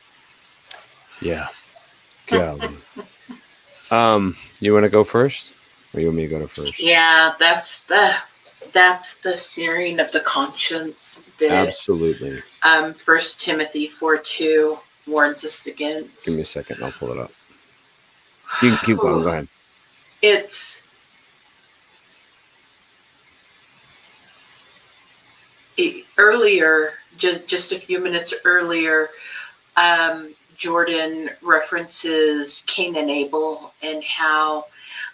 Yeah. 1.21 1.49
Golly. 2.27 2.69
um, 3.91 4.37
you 4.61 4.73
want 4.75 4.85
to 4.85 4.89
go 4.91 5.05
first, 5.05 5.53
or 5.95 6.01
you 6.01 6.07
want 6.07 6.17
me 6.19 6.23
to 6.25 6.29
go 6.29 6.39
to 6.41 6.49
first? 6.49 6.79
Yeah, 6.81 7.33
that's 7.39 7.81
the 7.81 8.15
that's 8.73 9.17
the 9.19 9.37
searing 9.37 10.01
of 10.01 10.11
the 10.13 10.21
conscience 10.21 11.23
bit. 11.39 11.53
Absolutely. 11.53 12.43
Um, 12.65 12.93
First 12.93 13.41
Timothy 13.41 13.87
four 13.87 14.19
two 14.19 14.79
warns 15.07 15.45
us 15.45 15.67
against. 15.67 16.27
Give 16.27 16.35
me 16.37 16.43
a 16.43 16.45
second. 16.45 16.83
I'll 16.83 16.93
pull 16.93 17.13
it 17.13 17.19
up. 17.19 17.31
You 18.63 18.71
can 18.71 18.79
keep 18.79 18.99
going. 18.99 19.23
Go 19.23 19.29
ahead. 19.29 19.49
it's 20.23 20.83
it, 25.77 26.05
earlier 26.17 26.95
just 27.17 27.47
just 27.47 27.73
a 27.73 27.77
few 27.77 28.01
minutes 28.01 28.35
earlier 28.45 29.11
um, 29.77 30.35
jordan 30.57 31.31
references 31.43 32.65
cain 32.67 32.97
and 32.97 33.11
abel 33.11 33.73
and 33.83 34.03
how 34.03 34.65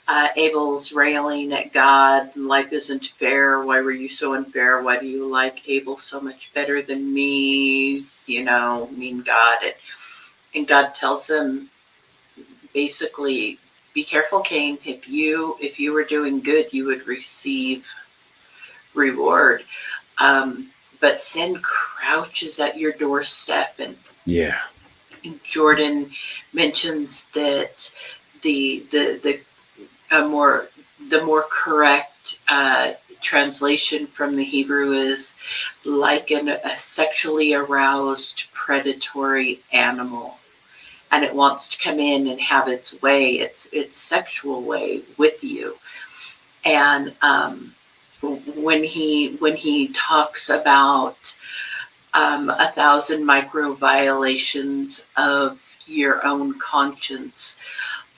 uh, 0.09 0.29
abel's 0.37 0.93
railing 0.93 1.53
at 1.53 1.73
god 1.73 2.35
life 2.37 2.73
isn't 2.73 3.07
fair. 3.07 3.65
Why 3.65 3.81
were 3.81 3.93
you 3.93 4.09
so 4.09 4.35
unfair? 4.35 4.83
Why 4.83 4.99
do 4.99 5.07
you 5.07 5.27
like 5.27 5.67
abel 5.69 5.99
so 5.99 6.21
much 6.21 6.53
better 6.53 6.83
than 6.83 7.13
me? 7.13 8.05
You 8.27 8.45
know 8.45 8.89
mean 8.97 9.23
god. 9.23 9.59
And, 9.65 9.75
and 10.55 10.69
god 10.69 10.95
tells 10.95 11.31
him 11.31 11.71
basically 12.75 13.59
be 13.95 14.05
careful 14.05 14.41
cain 14.41 14.77
if 14.85 15.09
you 15.09 15.57
if 15.61 15.79
you 15.81 15.93
were 15.93 16.05
doing 16.05 16.41
good 16.41 16.73
you 16.73 16.85
would 16.87 17.07
receive 17.07 17.91
reward. 18.95 19.65
Um, 20.19 20.67
but 21.01 21.21
sin 21.21 21.61
crouches 21.63 22.61
at 22.61 22.77
your 22.77 22.93
doorstep. 22.93 23.75
And 23.79 23.97
Yeah. 24.27 24.61
jordan 25.45 26.11
mentions 26.53 27.25
that 27.31 27.91
the 28.43 28.83
the 28.91 29.19
the 29.23 29.41
a 30.11 30.29
more 30.29 30.69
the 31.09 31.25
more 31.25 31.45
correct 31.51 32.41
uh, 32.49 32.93
translation 33.21 34.07
from 34.07 34.37
the 34.37 34.45
hebrew 34.45 34.93
is 34.93 35.35
like 35.85 36.31
an, 36.31 36.49
a 36.49 36.77
sexually 36.77 37.55
aroused 37.55 38.53
predatory 38.53 39.61
animal 39.73 40.39
and 41.15 41.23
it 41.23 41.33
wants 41.33 41.69
to 41.69 41.79
come 41.79 42.01
in 42.01 42.27
and 42.27 42.41
have 42.41 42.67
its 42.67 43.01
way, 43.01 43.35
its 43.35 43.67
its 43.73 43.97
sexual 43.97 44.63
way 44.63 45.03
with 45.17 45.45
you. 45.45 45.77
And 46.65 47.15
um, 47.23 47.73
when 48.57 48.83
he 48.83 49.37
when 49.37 49.55
he 49.55 49.93
talks 49.93 50.51
about 50.51 51.37
um, 52.15 52.51
a 52.51 52.67
thousand 52.75 53.25
micro 53.25 53.75
violations 53.75 55.07
of 55.17 55.79
your 55.87 56.27
own 56.27 56.59
conscience, 56.59 57.59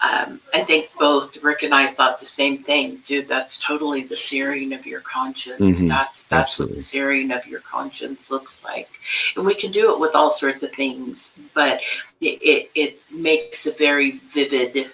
um, 0.02 0.40
I 0.52 0.62
think 0.62 0.90
both 0.98 1.42
Rick 1.42 1.62
and 1.62 1.74
I 1.74 1.86
thought 1.86 2.20
the 2.20 2.26
same 2.26 2.58
thing, 2.58 2.98
dude. 3.06 3.28
That's 3.28 3.58
totally 3.58 4.02
the 4.02 4.16
searing 4.16 4.74
of 4.74 4.86
your 4.86 5.00
conscience. 5.00 5.82
Mhm. 5.82 5.88
That's 5.88 6.24
that's 6.24 6.58
what 6.58 6.64
Absolutely. 6.66 6.76
the 6.76 6.82
searing 6.82 7.30
of 7.30 7.46
your 7.46 7.60
conscience 7.60 8.30
looks 8.30 8.62
like, 8.62 8.90
and 9.36 9.46
we 9.46 9.54
can 9.54 9.70
do 9.70 9.92
it 9.92 9.98
with 9.98 10.14
all 10.14 10.30
sorts 10.30 10.62
of 10.62 10.72
things, 10.72 11.32
but 11.54 11.80
it 12.20 12.42
it, 12.42 12.70
it 12.74 13.00
makes 13.10 13.66
a 13.66 13.72
very 13.72 14.12
vivid 14.32 14.90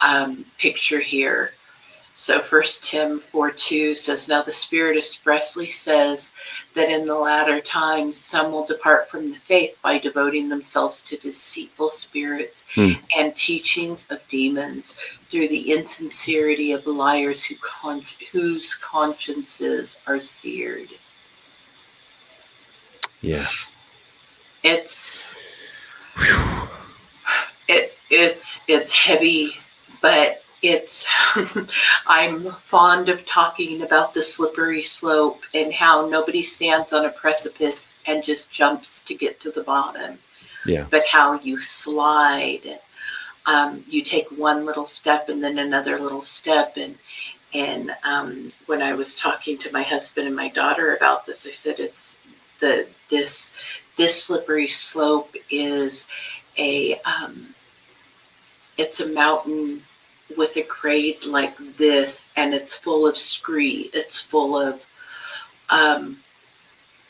um, 0.00 0.44
picture 0.58 1.00
here. 1.00 1.52
So 2.16 2.38
First 2.38 2.84
Tim 2.84 3.18
four 3.18 3.50
two 3.50 3.94
says, 3.94 4.28
"Now 4.28 4.42
the 4.42 4.52
Spirit 4.52 4.98
expressly 4.98 5.70
says 5.70 6.34
that 6.74 6.90
in 6.90 7.06
the 7.06 7.16
latter 7.16 7.60
times 7.60 8.18
some 8.18 8.52
will 8.52 8.66
depart 8.66 9.08
from 9.08 9.32
the 9.32 9.38
faith 9.38 9.78
by 9.80 9.96
devoting 9.98 10.48
themselves 10.50 11.00
to 11.02 11.16
deceitful 11.16 11.88
spirits 11.88 12.64
Hmm. 12.74 12.92
and 13.16 13.34
teachings 13.34 14.06
of 14.10 14.26
demons, 14.28 14.96
through 15.30 15.48
the 15.48 15.72
insincerity 15.72 16.72
of 16.72 16.86
liars 16.86 17.44
who 17.46 17.54
con- 17.56 18.04
whose 18.32 18.74
consciences 18.74 19.96
are 20.06 20.20
seared." 20.20 20.90
Yeah. 23.22 23.46
It's 24.62 25.24
it 27.66 27.96
it's 28.10 28.62
it's 28.68 28.92
heavy, 28.92 29.56
but 30.02 30.44
it's 30.62 31.06
I'm 32.06 32.50
fond 32.52 33.08
of 33.08 33.24
talking 33.24 33.82
about 33.82 34.14
the 34.14 34.22
slippery 34.22 34.82
slope 34.82 35.42
and 35.54 35.72
how 35.72 36.08
nobody 36.08 36.42
stands 36.42 36.92
on 36.92 37.06
a 37.06 37.10
precipice 37.10 37.98
and 38.06 38.22
just 38.22 38.52
jumps 38.52 39.02
to 39.04 39.14
get 39.14 39.40
to 39.40 39.50
the 39.50 39.62
bottom. 39.62 40.18
Yeah. 40.66 40.86
But 40.90 41.06
how 41.06 41.40
you 41.40 41.60
slide. 41.60 42.78
Um, 43.46 43.82
you 43.86 44.02
take 44.02 44.28
one 44.28 44.66
little 44.66 44.84
step 44.84 45.30
and 45.30 45.42
then 45.42 45.58
another 45.58 45.98
little 45.98 46.22
step 46.22 46.76
and 46.76 46.96
and 47.52 47.90
um, 48.04 48.52
when 48.66 48.80
I 48.80 48.92
was 48.94 49.16
talking 49.16 49.58
to 49.58 49.72
my 49.72 49.82
husband 49.82 50.28
and 50.28 50.36
my 50.36 50.48
daughter 50.50 50.94
about 50.94 51.26
this, 51.26 51.46
I 51.46 51.50
said 51.50 51.80
it's 51.80 52.16
the 52.60 52.86
this 53.10 53.52
this 53.96 54.22
slippery 54.24 54.68
slope 54.68 55.34
is 55.50 56.06
a 56.58 57.00
um, 57.00 57.54
it's 58.78 59.00
a 59.00 59.08
mountain 59.08 59.82
with 60.36 60.56
a 60.56 60.62
grade 60.62 61.24
like 61.26 61.56
this, 61.76 62.30
and 62.36 62.54
it's 62.54 62.76
full 62.76 63.06
of 63.06 63.16
scree. 63.16 63.90
It's 63.92 64.20
full 64.20 64.56
of 64.56 64.84
um, 65.70 66.18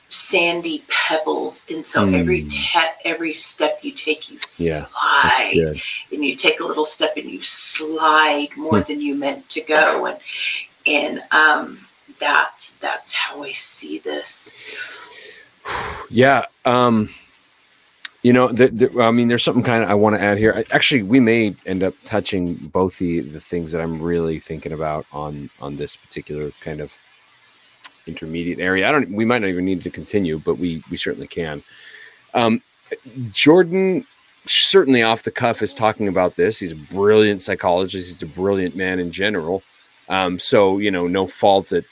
sandy 0.09 0.83
pebbles, 0.89 1.65
and 1.71 1.87
so 1.87 2.07
Hmm. 2.07 2.15
every 2.15 2.43
te- 2.45 2.97
every 3.05 3.33
step 3.33 3.79
you 3.83 3.93
take, 3.93 4.31
you 4.31 4.39
Yeah, 4.59 4.87
slide, 4.87 5.81
and 6.13 6.25
you 6.25 6.37
take 6.37 6.61
a 6.61 6.65
little 6.65 6.85
step, 6.85 7.17
and 7.17 7.31
you 7.31 7.41
slide 7.43 8.57
more 8.57 8.81
than 8.81 9.01
you 9.01 9.15
meant 9.15 9.49
to 9.51 9.61
go, 9.61 10.07
and 10.07 10.19
and 10.87 11.23
um, 11.31 11.79
that's 12.19 12.73
that's 12.73 13.13
how 13.15 13.43
I 13.43 13.53
see 13.53 13.99
this. 13.99 14.53
Yeah. 16.13 16.47
Um, 16.65 17.11
you 18.23 18.33
know, 18.35 18.49
the, 18.49 18.69
the, 18.69 19.03
I 19.03 19.11
mean, 19.11 19.29
there's 19.29 19.43
something 19.43 19.63
kind 19.63 19.83
of 19.83 19.91
I 19.91 19.95
want 19.95 20.17
to 20.17 20.23
add 20.23 20.37
here. 20.37 20.53
I, 20.55 20.65
actually, 20.75 21.03
we 21.03 21.21
may 21.21 21.55
end 21.65 21.83
up 21.83 21.95
touching 22.05 22.55
both 22.55 22.99
the 22.99 23.21
the 23.21 23.41
things 23.41 23.73
that 23.73 23.81
I'm 23.81 24.01
really 24.01 24.39
thinking 24.39 24.73
about 24.73 25.07
on 25.13 25.49
on 25.61 25.77
this 25.77 25.97
particular 25.97 26.51
kind 26.61 26.81
of 26.81 26.95
intermediate 28.07 28.59
area. 28.59 28.89
I 28.89 28.93
don't. 28.93 29.11
We 29.11 29.25
might 29.25 29.41
not 29.41 29.49
even 29.49 29.65
need 29.65 29.83
to 29.83 29.91
continue, 29.91 30.39
but 30.39 30.59
we 30.59 30.83
we 30.91 30.99
certainly 30.99 31.29
can. 31.29 31.63
Um, 32.35 32.61
Jordan 33.33 34.05
certainly 34.47 35.03
off 35.03 35.23
the 35.23 35.31
cuff 35.31 35.63
is 35.63 35.73
talking 35.73 36.09
about 36.09 36.37
this. 36.37 36.59
He's 36.59 36.73
a 36.73 36.77
brilliant 36.77 37.41
psychologist. 37.43 38.21
He's 38.21 38.23
a 38.23 38.35
brilliant 38.35 38.77
man 38.77 38.99
in 38.99 39.13
general. 39.13 39.63
Um, 40.11 40.39
so 40.39 40.77
you 40.77 40.91
know, 40.91 41.07
no 41.07 41.27
fault 41.27 41.73
at 41.73 41.85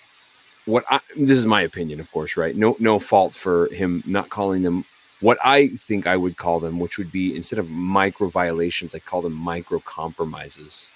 what 0.67 0.85
I, 0.91 1.01
this 1.17 1.39
is 1.39 1.47
my 1.47 1.63
opinion, 1.63 2.01
of 2.01 2.13
course, 2.13 2.37
right? 2.37 2.55
No, 2.55 2.77
no 2.79 2.99
fault 2.99 3.35
for 3.35 3.69
him 3.73 4.03
not 4.07 4.29
calling 4.29 4.63
them 4.63 4.85
what 5.21 5.39
I 5.45 5.69
think 5.69 6.07
I 6.07 6.17
would 6.17 6.37
call 6.37 6.61
them, 6.61 6.79
which 6.79 6.99
would 6.99 7.11
be 7.11 7.35
instead 7.35 7.59
of 7.59 7.71
micro 7.71 8.29
violations, 8.29 8.95
I 8.95 9.01
call 9.01 9.23
them 9.23 9.35
micro 9.35 9.81
compromises. 9.81 10.91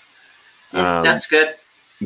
Yeah, 0.73 0.99
Um, 0.99 1.05
that's 1.05 1.27
good. 1.27 1.55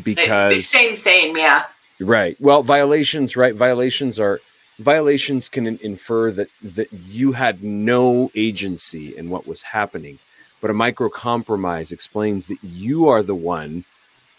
Because 0.02 0.66
same, 0.66 0.96
same, 0.96 1.36
yeah. 1.36 1.64
Right. 2.00 2.36
Well, 2.40 2.62
violations, 2.62 3.36
right? 3.36 3.54
Violations 3.54 4.20
are 4.20 4.40
violations 4.78 5.48
can 5.48 5.66
infer 5.66 6.30
that 6.30 6.48
that 6.62 6.92
you 6.92 7.32
had 7.32 7.62
no 7.62 8.30
agency 8.34 9.16
in 9.16 9.30
what 9.30 9.46
was 9.46 9.62
happening, 9.62 10.18
but 10.60 10.70
a 10.70 10.74
micro 10.74 11.08
compromise 11.08 11.92
explains 11.92 12.46
that 12.48 12.62
you 12.62 13.08
are 13.08 13.22
the 13.22 13.34
one 13.34 13.84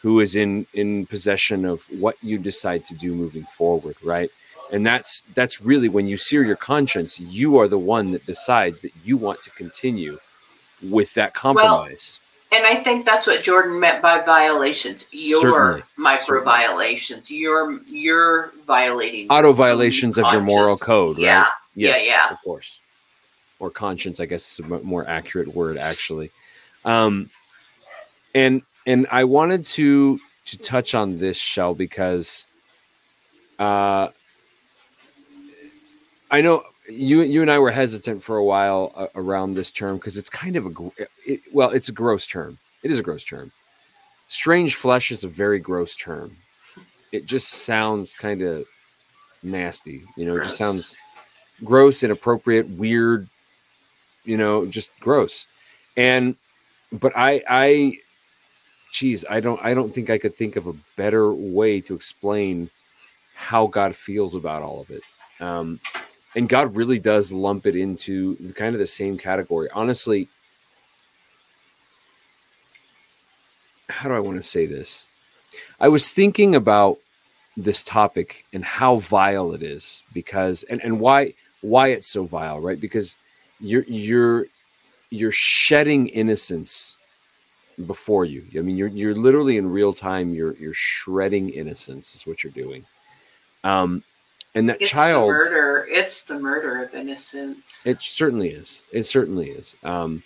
who 0.04 0.20
is 0.20 0.36
in 0.36 0.68
in 0.74 1.08
possession 1.08 1.66
of 1.66 1.84
what 1.90 2.16
you 2.22 2.38
decide 2.38 2.86
to 2.86 2.94
do 2.96 3.16
moving 3.16 3.46
forward, 3.46 3.96
right? 4.04 4.30
And 4.72 4.86
that's 4.86 5.22
that's 5.34 5.62
really 5.62 5.90
when 5.90 6.08
you 6.08 6.18
sear 6.18 6.44
your 6.44 6.56
conscience, 6.58 7.20
you 7.20 7.58
are 7.58 7.68
the 7.68 7.80
one 7.80 8.12
that 8.12 8.26
decides 8.26 8.82
that 8.82 8.92
you 9.04 9.16
want 9.18 9.42
to 9.44 9.50
continue 9.52 10.18
with 10.90 11.14
that 11.14 11.34
compromise. 11.34 12.20
And 12.52 12.66
I 12.66 12.76
think 12.76 13.06
that's 13.06 13.28
what 13.28 13.44
Jordan 13.44 13.80
meant 13.80 14.02
by 14.02 14.22
violations. 14.22 15.08
Your 15.12 15.42
Certainly. 15.42 15.84
micro 15.98 16.26
Certainly. 16.26 16.46
violations. 16.46 17.32
You're 17.32 17.80
you're 17.88 18.52
violating 18.66 19.30
Auto 19.30 19.54
violations 19.54 20.18
of 20.18 20.32
your 20.32 20.42
moral 20.42 20.78
code, 20.78 21.18
right? 21.18 21.24
Yeah. 21.24 21.46
Yes, 21.76 22.06
Yeah, 22.06 22.08
yeah. 22.08 22.30
Of 22.32 22.42
course. 22.42 22.80
Or 23.60 23.70
conscience, 23.70 24.20
I 24.20 24.26
guess 24.26 24.60
is 24.60 24.66
a 24.66 24.80
more 24.84 25.08
accurate 25.08 25.50
word, 25.50 25.78
actually. 25.78 26.32
Um, 26.86 27.30
and 28.34 28.62
and 28.86 29.08
I 29.12 29.26
wanted 29.26 29.66
to 29.68 30.20
to 30.46 30.58
touch 30.58 30.96
on 30.96 31.18
this 31.18 31.38
shell 31.38 31.76
because 31.76 32.46
uh, 33.60 34.10
I 36.30 36.42
know 36.42 36.64
you 36.90 37.22
you 37.22 37.42
and 37.42 37.52
I 37.52 37.60
were 37.60 37.72
hesitant 37.72 38.24
for 38.24 38.38
a 38.38 38.44
while 38.44 38.92
uh, 38.96 39.08
around 39.16 39.54
this 39.54 39.72
term 39.72 39.98
because 39.98 40.18
it's 40.18 40.30
kind 40.30 40.56
of 40.56 40.66
a 40.66 40.92
it, 41.26 41.42
well, 41.54 41.70
it's 41.72 41.90
a 41.90 41.94
gross 41.94 42.26
term. 42.26 42.58
It 42.84 42.92
is 42.92 43.00
a 43.00 43.04
gross 43.04 43.24
term. 43.24 43.52
Strange 44.28 44.76
flesh 44.76 45.12
is 45.12 45.24
a 45.24 45.28
very 45.28 45.60
gross 45.60 45.96
term. 45.96 46.36
It 47.12 47.26
just 47.26 47.50
sounds 47.50 48.14
kind 48.14 48.42
of 48.42 48.66
nasty. 49.42 50.04
You 50.18 50.26
know, 50.26 50.38
it 50.38 50.44
just 50.44 50.58
sounds 50.58 50.98
gross, 51.64 52.04
inappropriate, 52.04 52.68
weird. 52.70 53.28
You 54.26 54.38
know, 54.38 54.66
just 54.66 54.98
gross. 55.00 55.48
And 55.96 56.36
but 56.92 57.14
I 57.16 57.42
I 57.50 58.00
geez, 58.92 59.24
I 59.30 59.40
don't 59.40 59.64
I 59.64 59.74
don't 59.74 59.94
think 59.94 60.10
I 60.10 60.18
could 60.18 60.36
think 60.36 60.58
of 60.58 60.68
a 60.68 60.74
better 60.98 61.34
way 61.34 61.80
to 61.82 61.96
explain 61.96 62.70
how 63.36 63.68
God 63.68 63.96
feels 63.96 64.36
about 64.36 64.62
all 64.62 64.82
of 64.82 64.90
it. 64.90 65.04
Um, 65.40 65.80
and 66.38 66.48
God 66.48 66.76
really 66.76 67.00
does 67.00 67.32
lump 67.32 67.66
it 67.66 67.76
into 67.76 68.36
kind 68.54 68.76
of 68.76 68.80
the 68.80 68.86
same 68.86 69.18
category. 69.18 69.70
Honestly, 69.74 70.28
how 73.90 74.08
do 74.08 74.14
I 74.14 74.20
want 74.20 74.38
to 74.38 74.44
say 74.44 74.68
this? 74.68 75.08
I 75.80 75.88
was 75.88 76.10
thinking 76.10 76.54
about 76.54 77.00
this 77.58 77.84
topic 77.84 78.46
and 78.54 78.64
how 78.64 78.98
vile 78.98 79.52
it 79.54 79.64
is 79.64 80.04
because 80.14 80.62
and, 80.62 80.80
and 80.84 81.00
why 81.00 81.34
why 81.62 81.88
it's 81.88 82.12
so 82.12 82.24
vile, 82.24 82.60
right? 82.60 82.80
Because 82.80 83.18
you're 83.60 83.86
you're 83.86 84.46
you're 85.10 85.32
shedding 85.32 86.06
innocence 86.06 87.00
before 87.88 88.26
you. 88.26 88.44
I 88.56 88.62
mean, 88.62 88.78
you're 88.78 88.90
you're 88.90 89.16
literally 89.16 89.58
in 89.58 89.72
real 89.72 89.92
time. 89.92 90.36
You're 90.36 90.54
you're 90.54 90.76
shredding 90.76 91.50
innocence 91.50 92.14
is 92.14 92.28
what 92.28 92.44
you're 92.44 92.54
doing. 92.54 92.86
Um, 93.64 94.04
and 94.56 94.70
that 94.70 94.82
It's 94.82 94.90
child, 94.90 95.30
the 95.30 95.34
murder. 95.34 95.88
It's 95.90 96.22
the 96.22 96.40
murder 96.40 96.84
of 96.84 96.94
innocence. 96.94 97.86
it 97.86 98.02
certainly 98.02 98.50
is. 98.50 98.84
It 98.92 99.04
certainly 99.04 99.50
is. 99.50 99.76
Um, 99.84 100.24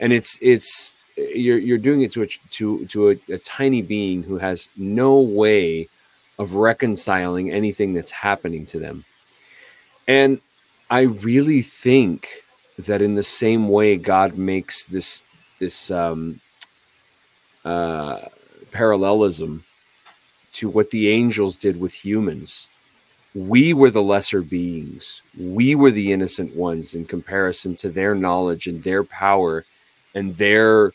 and 0.00 0.12
it's 0.12 0.38
it's 0.40 0.94
you're 1.16 1.58
you're 1.58 1.78
doing 1.78 2.02
it 2.02 2.12
to 2.12 2.22
a 2.22 2.26
to 2.26 2.86
to 2.86 3.10
a, 3.10 3.16
a 3.32 3.38
tiny 3.38 3.82
being 3.82 4.22
who 4.22 4.38
has 4.38 4.68
no 4.76 5.20
way 5.20 5.88
of 6.38 6.54
reconciling 6.54 7.50
anything 7.50 7.92
that's 7.92 8.10
happening 8.10 8.64
to 8.66 8.78
them. 8.78 9.04
And 10.08 10.40
I 10.90 11.02
really 11.02 11.62
think 11.62 12.28
that 12.78 13.02
in 13.02 13.14
the 13.14 13.22
same 13.22 13.68
way 13.68 13.96
God 13.96 14.38
makes 14.38 14.86
this 14.86 15.22
this 15.58 15.90
um, 15.90 16.40
uh, 17.64 18.20
parallelism 18.72 19.64
to 20.54 20.68
what 20.68 20.90
the 20.90 21.10
angels 21.10 21.56
did 21.56 21.78
with 21.78 21.92
humans. 22.04 22.68
We 23.34 23.74
were 23.74 23.90
the 23.90 24.02
lesser 24.02 24.42
beings. 24.42 25.22
We 25.38 25.74
were 25.74 25.90
the 25.90 26.12
innocent 26.12 26.54
ones 26.56 26.94
in 26.94 27.04
comparison 27.04 27.76
to 27.76 27.88
their 27.88 28.14
knowledge 28.14 28.66
and 28.66 28.82
their 28.82 29.04
power 29.04 29.64
and 30.14 30.34
their 30.34 30.92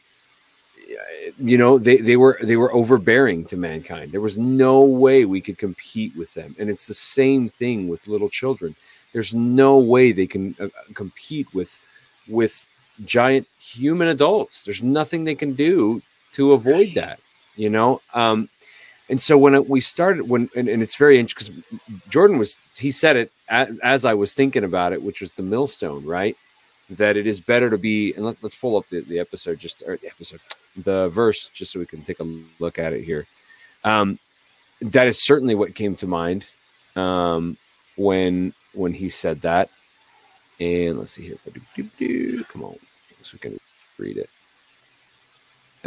you 1.39 1.57
know 1.57 1.77
they, 1.77 1.97
they 1.97 2.15
were 2.15 2.37
they 2.41 2.57
were 2.57 2.73
overbearing 2.73 3.45
to 3.45 3.57
mankind. 3.57 4.11
There 4.11 4.21
was 4.21 4.37
no 4.37 4.81
way 4.81 5.25
we 5.25 5.41
could 5.41 5.57
compete 5.57 6.15
with 6.15 6.33
them. 6.33 6.55
And 6.59 6.69
it's 6.69 6.85
the 6.85 6.93
same 6.93 7.49
thing 7.49 7.87
with 7.87 8.07
little 8.07 8.29
children. 8.29 8.75
There's 9.13 9.33
no 9.33 9.77
way 9.77 10.11
they 10.11 10.27
can 10.27 10.55
uh, 10.59 10.67
compete 10.93 11.53
with 11.53 11.81
with 12.27 12.65
giant 13.05 13.47
human 13.59 14.09
adults. 14.09 14.63
There's 14.63 14.83
nothing 14.83 15.23
they 15.23 15.35
can 15.35 15.53
do 15.53 16.01
to 16.33 16.51
avoid 16.51 16.93
that 16.95 17.19
you 17.55 17.69
know? 17.69 18.01
Um 18.13 18.49
and 19.09 19.21
so 19.21 19.37
when 19.37 19.53
it, 19.55 19.69
we 19.69 19.81
started 19.81 20.27
when 20.29 20.49
and, 20.55 20.67
and 20.67 20.81
it's 20.81 20.95
very 20.95 21.19
interesting 21.19 21.55
because 21.79 21.83
jordan 22.09 22.37
was 22.37 22.57
he 22.77 22.91
said 22.91 23.15
it 23.15 23.31
a- 23.49 23.75
as 23.83 24.03
i 24.05 24.13
was 24.13 24.33
thinking 24.33 24.63
about 24.63 24.93
it 24.93 25.01
which 25.01 25.21
was 25.21 25.31
the 25.33 25.43
millstone 25.43 26.05
right? 26.05 26.35
That 26.89 27.17
it 27.17 27.25
is 27.25 27.39
better 27.39 27.69
to 27.71 27.79
be 27.79 28.13
and 28.13 28.25
let, 28.25 28.43
let's 28.43 28.55
pull 28.55 28.77
up 28.77 28.87
the, 28.89 29.01
the 29.01 29.19
episode 29.19 29.57
just 29.59 29.81
or 29.87 29.97
the 29.97 30.07
episode 30.07 30.39
the 30.77 31.09
verse 31.09 31.49
just 31.49 31.71
so 31.71 31.79
we 31.79 31.85
can 31.87 32.03
take 32.03 32.19
a 32.19 32.27
look 32.59 32.77
at 32.77 32.93
it 32.93 33.03
here. 33.03 33.25
Um 33.83 34.19
that 34.81 35.07
is 35.07 35.23
certainly 35.23 35.55
what 35.55 35.73
came 35.73 35.95
to 35.95 36.07
mind 36.07 36.45
um 36.95 37.57
when 37.97 38.53
when 38.73 38.93
he 38.93 39.09
said 39.09 39.41
that. 39.41 39.69
And 40.59 40.99
let's 40.99 41.13
see 41.13 41.23
here. 41.23 42.43
Come 42.49 42.63
on. 42.63 42.75
So 43.23 43.33
we 43.33 43.39
can 43.39 43.59
read 43.97 44.17
it. 44.17 44.29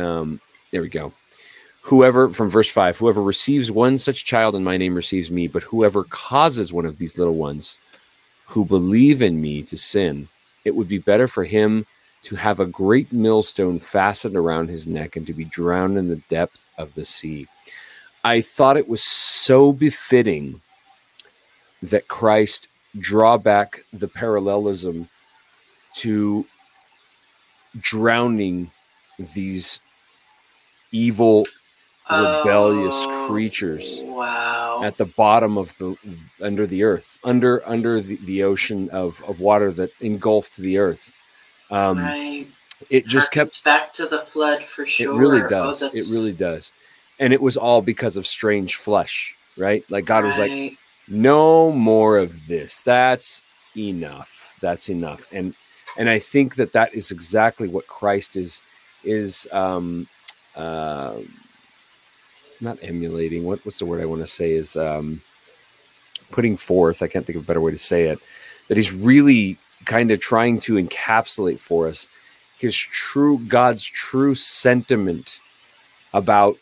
Um 0.02 0.40
there 0.72 0.82
we 0.82 0.88
go 0.88 1.12
whoever 1.82 2.28
from 2.30 2.50
verse 2.50 2.68
5 2.68 2.98
whoever 2.98 3.22
receives 3.22 3.70
one 3.70 3.98
such 3.98 4.24
child 4.24 4.54
in 4.54 4.64
my 4.64 4.76
name 4.76 4.94
receives 4.94 5.30
me 5.30 5.48
but 5.48 5.62
whoever 5.62 6.04
causes 6.04 6.72
one 6.72 6.86
of 6.86 6.98
these 6.98 7.18
little 7.18 7.36
ones 7.36 7.78
who 8.46 8.64
believe 8.64 9.22
in 9.22 9.40
me 9.40 9.62
to 9.62 9.76
sin 9.76 10.28
it 10.64 10.74
would 10.74 10.88
be 10.88 10.98
better 10.98 11.28
for 11.28 11.44
him 11.44 11.86
to 12.24 12.36
have 12.36 12.60
a 12.60 12.66
great 12.66 13.12
millstone 13.12 13.78
fastened 13.78 14.36
around 14.36 14.68
his 14.68 14.86
neck 14.86 15.16
and 15.16 15.26
to 15.26 15.32
be 15.32 15.44
drowned 15.44 15.96
in 15.96 16.08
the 16.08 16.22
depth 16.28 16.62
of 16.76 16.94
the 16.94 17.04
sea. 17.04 17.46
I 18.24 18.40
thought 18.40 18.76
it 18.76 18.88
was 18.88 19.02
so 19.02 19.72
befitting 19.72 20.60
that 21.82 22.08
christ 22.08 22.66
draw 22.98 23.38
back 23.38 23.84
the 23.92 24.08
parallelism 24.08 25.08
to 25.94 26.44
drowning 27.80 28.70
these 29.32 29.78
evil 30.90 31.46
rebellious 32.10 32.94
Oh, 32.96 33.26
creatures 33.26 34.00
Wow. 34.04 34.80
at 34.82 34.96
the 34.96 35.04
bottom 35.06 35.58
of 35.58 35.76
the 35.78 35.96
under 36.42 36.66
the 36.66 36.82
earth 36.84 37.18
under 37.24 37.62
under 37.68 38.00
the, 38.00 38.16
the 38.24 38.42
ocean 38.44 38.88
of 38.90 39.22
of 39.28 39.40
water 39.40 39.70
that 39.72 39.90
engulfed 40.00 40.56
the 40.56 40.78
earth. 40.78 41.14
Um 41.70 41.98
right. 41.98 42.46
it 42.90 43.06
just 43.06 43.30
kept 43.32 43.62
back 43.64 43.92
to 43.94 44.06
the 44.06 44.20
flood 44.20 44.62
for 44.64 44.86
sure. 44.86 45.14
it 45.14 45.18
really 45.18 45.42
Oh, 45.42 45.48
does. 45.48 45.82
It 45.82 46.06
really 46.14 46.32
does. 46.32 46.72
And 47.20 47.32
it 47.32 47.42
was 47.42 47.56
all 47.56 47.82
because 47.82 48.16
of 48.16 48.26
strange 48.26 48.76
flesh 48.76 49.34
right? 49.56 49.82
Like 49.90 50.04
god 50.04 50.24
was 50.24 50.38
like 50.38 50.78
no 51.08 51.72
more 51.72 52.18
of 52.18 52.46
this. 52.46 52.80
That's 52.80 53.42
enough. 53.76 54.56
That's 54.60 54.88
enough. 54.88 55.26
And 55.32 55.54
and 55.98 56.08
i 56.08 56.18
think 56.18 56.54
that 56.56 56.72
that 56.72 56.94
is 56.94 57.10
exactly 57.10 57.66
what 57.68 57.86
christ 57.86 58.36
is 58.36 58.62
is 59.04 59.48
um 59.52 60.06
uh 60.54 61.16
not 62.60 62.78
emulating 62.82 63.44
what 63.44 63.64
what's 63.64 63.78
the 63.78 63.86
word 63.86 64.00
i 64.00 64.06
want 64.06 64.20
to 64.20 64.26
say 64.26 64.52
is 64.52 64.76
um 64.76 65.20
putting 66.30 66.56
forth 66.56 67.02
i 67.02 67.06
can't 67.06 67.24
think 67.26 67.36
of 67.36 67.42
a 67.42 67.46
better 67.46 67.60
way 67.60 67.70
to 67.70 67.78
say 67.78 68.04
it 68.04 68.18
that 68.68 68.76
he's 68.76 68.92
really 68.92 69.56
kind 69.84 70.10
of 70.10 70.20
trying 70.20 70.58
to 70.58 70.74
encapsulate 70.74 71.58
for 71.58 71.88
us 71.88 72.08
his 72.58 72.76
true 72.76 73.38
god's 73.48 73.84
true 73.84 74.34
sentiment 74.34 75.38
about 76.12 76.56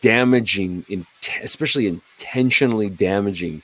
damaging 0.00 0.84
in, 0.88 1.06
especially 1.42 1.86
intentionally 1.86 2.88
damaging 2.88 3.62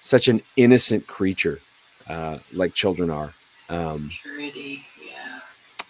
such 0.00 0.28
an 0.28 0.40
innocent 0.56 1.06
creature 1.06 1.60
uh, 2.08 2.38
like 2.52 2.72
children 2.74 3.10
are 3.10 3.32
um, 3.68 4.10
Purity. 4.22 4.84
Yeah. 5.04 5.40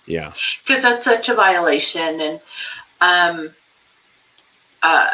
yeah 0.07 0.33
because 0.65 0.83
that's 0.83 1.05
such 1.05 1.29
a 1.29 1.35
violation 1.35 2.21
and 2.21 2.41
um 3.01 3.51
uh 4.83 5.11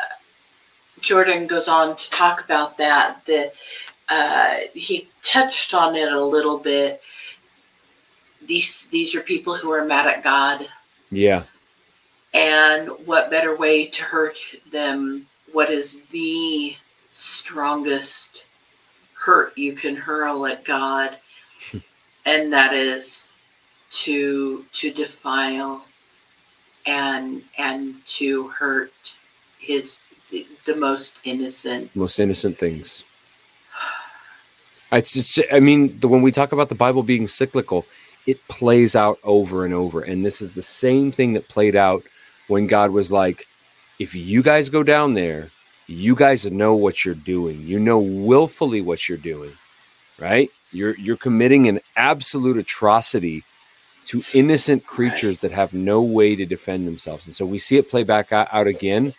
jordan 1.01 1.47
goes 1.47 1.69
on 1.69 1.97
to 1.97 2.11
talk 2.11 2.45
about 2.45 2.77
that 2.79 3.25
that 3.27 3.53
uh 4.09 4.59
he 4.75 5.09
touched 5.27 5.75
on 5.75 5.97
it 5.97 6.13
a 6.13 6.25
little 6.25 6.59
bit. 6.59 7.03
These 8.47 8.87
these 8.87 9.15
are 9.15 9.21
people 9.21 9.57
who 9.57 9.71
are 9.73 9.85
mad 9.85 10.07
at 10.07 10.23
god. 10.23 10.69
Yeah. 11.11 11.43
And 12.33 12.89
what 13.07 13.31
better 13.31 13.57
way 13.57 13.87
to 13.87 14.03
hurt 14.05 14.37
them? 14.71 15.27
What 15.53 15.71
is 15.71 16.01
the 16.07 16.77
strongest 17.13 18.45
hurt 19.15 19.57
you 19.59 19.73
can 19.73 19.97
hurl 19.97 20.47
at 20.47 20.65
god? 20.65 21.17
And 22.27 22.53
that 22.53 22.75
is 22.75 23.37
to 24.03 24.65
to 24.73 24.91
defile 24.91 25.85
and 26.85 27.43
and 27.57 27.95
to 28.19 28.49
hurt 28.49 29.16
the, 30.31 30.47
the 30.65 30.77
most 30.77 31.19
innocent 31.25 31.95
most 31.95 32.19
innocent 32.19 32.59
things 32.59 33.05
it's 34.93 35.13
just 35.13 35.41
i 35.53 35.61
mean 35.61 35.99
the, 36.01 36.09
when 36.09 36.23
we 36.23 36.33
talk 36.33 36.53
about 36.53 36.69
the 36.69 36.75
bible 36.75 37.03
being 37.03 37.29
cyclical 37.29 37.85
it 38.27 38.47
plays 38.49 38.97
out 38.97 39.19
over 39.23 39.65
and 39.65 39.73
over 39.73 40.03
and 40.03 40.25
this 40.25 40.41
is 40.41 40.55
the 40.55 40.63
same 40.63 41.13
thing 41.13 41.35
that 41.35 41.49
played 41.49 41.77
out 41.77 42.03
when 42.49 42.67
God 42.67 42.91
was 42.91 43.11
like, 43.11 43.47
if 43.99 44.15
you 44.15 44.43
guys 44.43 44.71
go 44.71 44.83
down 44.83 45.15
there, 45.15 45.51
you 45.87 46.15
guys 46.15 46.51
know 46.51 46.75
what 46.75 47.05
you're 47.05 47.15
doing. 47.15 47.61
You 47.61 47.79
know 47.79 47.99
willfully 47.99 48.81
what 48.81 49.09
you're 49.09 49.19
doing, 49.19 49.53
right? 50.19 50.51
You're 50.73 50.97
you're 50.97 51.17
committing 51.17 51.69
an 51.69 51.81
absolute 51.97 52.57
atrocity 52.57 53.45
to 54.07 54.23
innocent 54.35 54.87
creatures 54.87 55.41
that 55.41 55.53
have 55.53 55.75
no 55.75 56.03
way 56.03 56.37
to 56.37 56.45
defend 56.45 56.87
themselves. 56.87 57.27
And 57.27 57.35
so 57.35 57.47
we 57.47 57.59
see 57.59 57.77
it 57.77 57.91
play 57.91 58.05
back 58.05 58.33
out 58.33 58.67
again. 58.67 59.15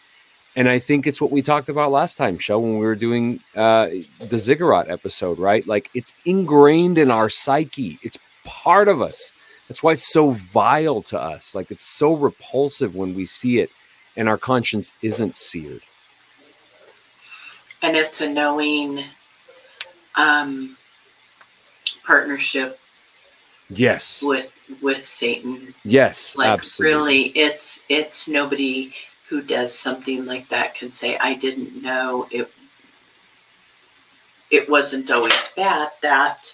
And 0.57 0.67
I 0.67 0.79
think 0.79 1.05
it's 1.05 1.21
what 1.21 1.29
we 1.29 1.43
talked 1.43 1.69
about 1.69 1.91
last 1.91 2.17
time, 2.17 2.39
Shell, 2.39 2.63
when 2.63 2.79
we 2.79 2.85
were 2.85 2.95
doing 2.95 3.39
uh, 3.55 3.89
the 4.19 4.39
ziggurat 4.39 4.89
episode, 4.89 5.37
right? 5.37 5.65
Like 5.67 5.87
it's 5.93 6.13
ingrained 6.25 6.97
in 6.97 7.11
our 7.11 7.29
psyche. 7.29 7.99
It's 8.01 8.17
part 8.43 8.87
of 8.87 8.99
us. 8.99 9.33
That's 9.67 9.83
why 9.83 9.91
it's 9.91 10.11
so 10.11 10.31
vile 10.31 11.03
to 11.03 11.21
us. 11.21 11.53
Like 11.53 11.69
it's 11.69 11.85
so 11.85 12.15
repulsive 12.15 12.95
when 12.95 13.13
we 13.13 13.27
see 13.27 13.59
it 13.59 13.69
and 14.17 14.27
our 14.27 14.39
conscience 14.39 14.91
isn't 15.03 15.37
seared. 15.37 15.83
And 17.83 17.95
it's 17.95 18.21
a 18.21 18.27
knowing 18.27 19.03
um, 20.15 20.75
partnership 22.03 22.79
yes 23.69 24.23
with 24.23 24.53
with 24.81 25.03
satan 25.03 25.73
yes 25.83 26.37
like 26.37 26.47
absolutely. 26.47 26.95
really 26.95 27.23
it's 27.35 27.83
it's 27.89 28.25
nobody 28.29 28.93
who 29.29 29.41
does 29.41 29.77
something 29.77 30.25
like 30.25 30.47
that 30.49 30.75
can 30.75 30.91
say 30.91 31.17
i 31.17 31.33
didn't 31.33 31.81
know 31.81 32.27
it 32.31 32.51
it 34.49 34.69
wasn't 34.69 35.09
always 35.11 35.51
bad 35.55 35.89
that 36.01 36.53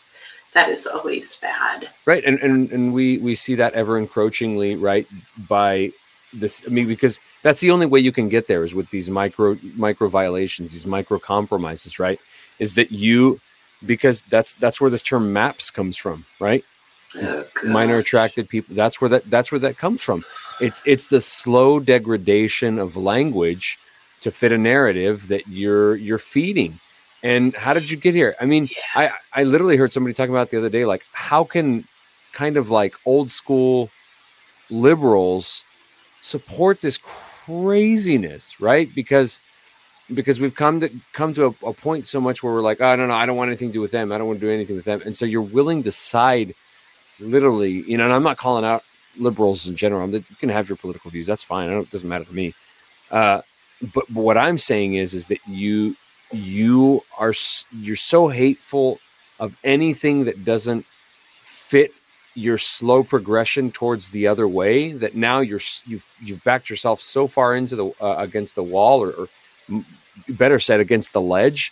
that 0.54 0.70
is 0.70 0.86
always 0.86 1.36
bad. 1.38 1.90
Right 2.06 2.24
and 2.24 2.40
and, 2.40 2.72
and 2.72 2.94
we 2.94 3.18
we 3.18 3.36
see 3.36 3.56
that 3.56 3.74
ever 3.74 4.00
encroachingly 4.00 4.80
right 4.80 5.08
by 5.48 5.92
this 6.32 6.64
i 6.66 6.70
mean 6.70 6.88
because 6.88 7.20
that's 7.42 7.60
the 7.60 7.72
only 7.72 7.86
way 7.86 8.00
you 8.00 8.12
can 8.12 8.30
get 8.30 8.48
there 8.48 8.64
is 8.64 8.74
with 8.74 8.90
these 8.90 9.10
micro 9.10 9.58
micro 9.76 10.08
violations 10.08 10.72
these 10.74 10.86
micro 10.86 11.20
compromises 11.20 12.00
right 12.00 12.20
is 12.60 12.76
that 12.76 12.92
you 12.92 13.40
because 13.86 14.22
that's 14.24 14.56
that's 14.56 14.80
where 14.80 14.90
this 14.90 15.04
term 15.04 15.34
maps 15.34 15.70
comes 15.70 15.98
from 15.98 16.26
right? 16.40 16.64
Oh, 17.16 17.46
minor 17.66 17.98
attracted 17.98 18.50
people 18.50 18.76
that's 18.76 19.00
where 19.00 19.10
that 19.10 19.26
that's 19.26 19.52
where 19.52 19.60
that 19.60 19.78
comes 19.78 20.02
from 20.02 20.24
it's 20.60 20.82
it's 20.86 21.08
the 21.08 21.22
slow 21.22 21.80
degradation 21.80 22.80
of 22.80 22.96
language 22.96 23.78
to 24.22 24.32
fit 24.32 24.52
a 24.52 24.58
narrative 24.58 25.28
that 25.28 25.48
you're 25.48 25.96
you're 25.96 26.18
feeding. 26.18 26.80
And 27.24 27.56
how 27.56 27.74
did 27.74 27.90
you 27.90 27.98
get 27.98 28.14
here? 28.14 28.36
I 28.40 28.46
mean 28.46 28.70
yeah. 28.72 29.12
i 29.34 29.42
i 29.42 29.44
literally 29.44 29.78
heard 29.78 29.92
somebody 29.92 30.14
talking 30.14 30.34
about 30.34 30.50
the 30.50 30.58
other 30.58 30.70
day 30.70 30.86
like 30.86 31.06
how 31.14 31.44
can 31.44 31.86
kind 32.34 32.58
of 32.58 32.70
like 32.70 32.96
old 33.06 33.30
school 33.30 33.90
liberals 34.70 35.64
support 36.22 36.82
this 36.82 36.98
craziness 36.98 38.60
right? 38.60 38.90
Because 38.94 39.40
because 40.14 40.40
we've 40.40 40.56
come 40.56 40.82
to 40.82 40.90
come 41.14 41.34
to 41.34 41.46
a, 41.46 41.68
a 41.68 41.74
point 41.74 42.06
so 42.06 42.20
much 42.20 42.44
where 42.44 42.54
we're 42.54 42.62
like 42.62 42.82
oh 42.82 42.96
no 42.96 43.08
no 43.08 43.14
i 43.14 43.26
don't 43.26 43.38
want 43.38 43.48
anything 43.48 43.70
to 43.70 43.74
do 43.74 43.82
with 43.82 43.92
them. 43.92 44.12
I 44.12 44.18
don't 44.18 44.28
want 44.28 44.40
to 44.40 44.46
do 44.46 44.52
anything 44.52 44.76
with 44.76 44.86
them. 44.86 45.02
And 45.06 45.16
so 45.16 45.26
you're 45.26 45.42
willing 45.42 45.84
to 45.84 45.92
side 45.92 46.54
literally 47.20 47.72
you 47.72 47.98
know 47.98 48.06
and 48.06 48.14
i'm 48.14 48.24
not 48.24 48.38
calling 48.38 48.66
out 48.66 48.84
liberals 49.18 49.68
in 49.68 49.76
general 49.76 50.10
you 50.10 50.24
can 50.40 50.50
have 50.50 50.68
your 50.68 50.76
political 50.76 51.12
views. 51.12 51.28
That's 51.28 51.44
fine. 51.44 51.70
It 51.70 51.92
doesn't 51.92 52.10
matter 52.10 52.26
to 52.26 52.34
me. 52.34 52.54
Uh, 53.12 53.42
but, 53.94 54.06
but 54.10 54.22
what 54.22 54.38
i'm 54.38 54.58
saying 54.58 54.94
is 54.94 55.14
is 55.14 55.28
that 55.28 55.40
you 55.48 55.96
you 56.32 57.02
are 57.18 57.34
you're 57.72 57.96
so 57.96 58.28
hateful 58.28 59.00
of 59.40 59.58
anything 59.64 60.24
that 60.26 60.46
doesn't 60.46 60.86
fit 60.86 61.92
your 62.36 62.58
slow 62.58 63.04
progression 63.04 63.72
towards 63.72 64.10
the 64.10 64.28
other 64.28 64.48
way 64.48 64.92
that 64.94 65.16
now 65.16 65.40
you're 65.40 65.60
you've 65.86 66.06
you've 66.22 66.44
backed 66.44 66.70
yourself 66.70 67.02
so 67.02 67.28
far 67.28 67.56
into 67.56 67.76
the 67.76 67.86
uh, 68.02 68.16
against 68.18 68.56
the 68.56 68.64
wall 68.64 69.04
or, 69.04 69.12
or 69.12 69.28
better 70.30 70.60
said 70.60 70.80
against 70.80 71.14
the 71.14 71.22
ledge 71.22 71.72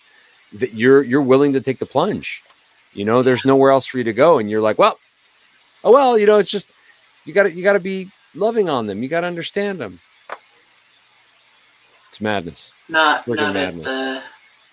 that 0.54 0.74
you're 0.74 1.02
you're 1.02 1.22
willing 1.22 1.54
to 1.54 1.62
take 1.62 1.80
the 1.80 1.86
plunge. 1.86 2.44
You 2.94 3.06
know 3.06 3.24
there's 3.24 3.46
nowhere 3.46 3.72
else 3.72 3.86
for 3.86 3.98
you 3.98 4.04
to 4.04 4.14
go 4.14 4.38
and 4.38 4.50
you're 4.50 4.62
like 4.62 4.78
well 4.78 5.00
oh 5.84 5.92
well 5.92 6.18
you 6.18 6.28
know 6.28 6.38
it's 6.38 6.52
just 6.52 6.70
you 7.26 7.34
got 7.34 7.44
to 7.44 7.52
you 7.52 7.64
got 7.64 7.74
to 7.74 7.80
be 7.80 8.10
loving 8.36 8.70
on 8.70 8.88
them. 8.88 9.04
You 9.04 9.10
got 9.10 9.22
to 9.22 9.28
understand 9.28 9.80
them. 9.80 10.00
It's 12.10 12.22
madness. 12.22 12.74
Not 12.90 13.28
not 13.28 13.54
madness. 13.54 13.88
at 13.88 14.24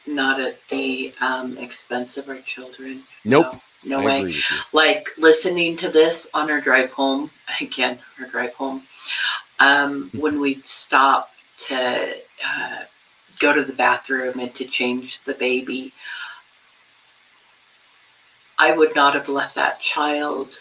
the 0.07 0.13
not 0.15 0.41
at 0.41 0.67
the 0.69 1.13
um, 1.21 1.59
expense 1.59 2.17
of 2.17 2.29
our 2.31 2.39
children 2.39 3.03
nope. 3.27 3.55
no, 3.85 4.01
no 4.01 4.07
way. 4.07 4.35
like 4.73 5.11
listening 5.19 5.77
to 5.77 5.91
this 5.91 6.31
on 6.33 6.51
our 6.51 6.63
drive 6.63 6.91
home 6.93 7.29
again 7.61 7.99
our 8.19 8.27
drive 8.27 8.55
home 8.55 8.81
um, 9.61 10.11
when 10.19 10.41
we'd 10.41 10.65
stop 10.65 11.31
to 11.59 12.17
uh, 12.45 12.85
go 13.39 13.53
to 13.53 13.65
the 13.65 13.73
bathroom 13.73 14.39
and 14.39 14.55
to 14.55 14.65
change 14.65 15.23
the 15.23 15.35
baby. 15.35 15.93
I 18.59 18.77
would 18.77 18.95
not 18.95 19.15
have 19.15 19.29
left 19.29 19.55
that 19.55 19.81
child, 19.81 20.59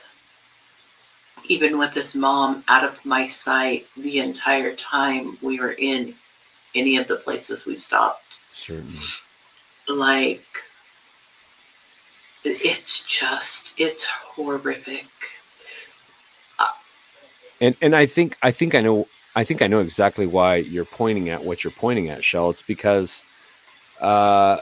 even 1.49 1.77
with 1.77 1.93
his 1.93 2.15
mom, 2.15 2.63
out 2.67 2.83
of 2.83 3.05
my 3.05 3.27
sight 3.27 3.87
the 3.95 4.19
entire 4.19 4.75
time 4.75 5.37
we 5.41 5.59
were 5.59 5.75
in 5.77 6.13
any 6.75 6.97
of 6.97 7.07
the 7.07 7.15
places 7.15 7.65
we 7.65 7.75
stopped. 7.75 8.39
Certainly. 8.53 8.97
Like, 9.89 10.45
it's 12.43 13.03
just, 13.03 13.79
it's 13.79 14.05
horrific. 14.05 15.05
And 17.59 17.75
and 17.81 17.95
I 17.95 18.05
think 18.05 18.37
I 18.43 18.51
think 18.51 18.75
I 18.75 18.81
know 18.81 19.07
I 19.35 19.43
think 19.43 19.61
I 19.61 19.67
know 19.67 19.79
exactly 19.79 20.27
why 20.27 20.57
you're 20.57 20.85
pointing 20.85 21.29
at 21.29 21.43
what 21.43 21.63
you're 21.63 21.71
pointing 21.71 22.09
at, 22.09 22.23
Shell. 22.23 22.51
It's 22.51 22.61
because, 22.61 23.23
uh, 23.99 24.59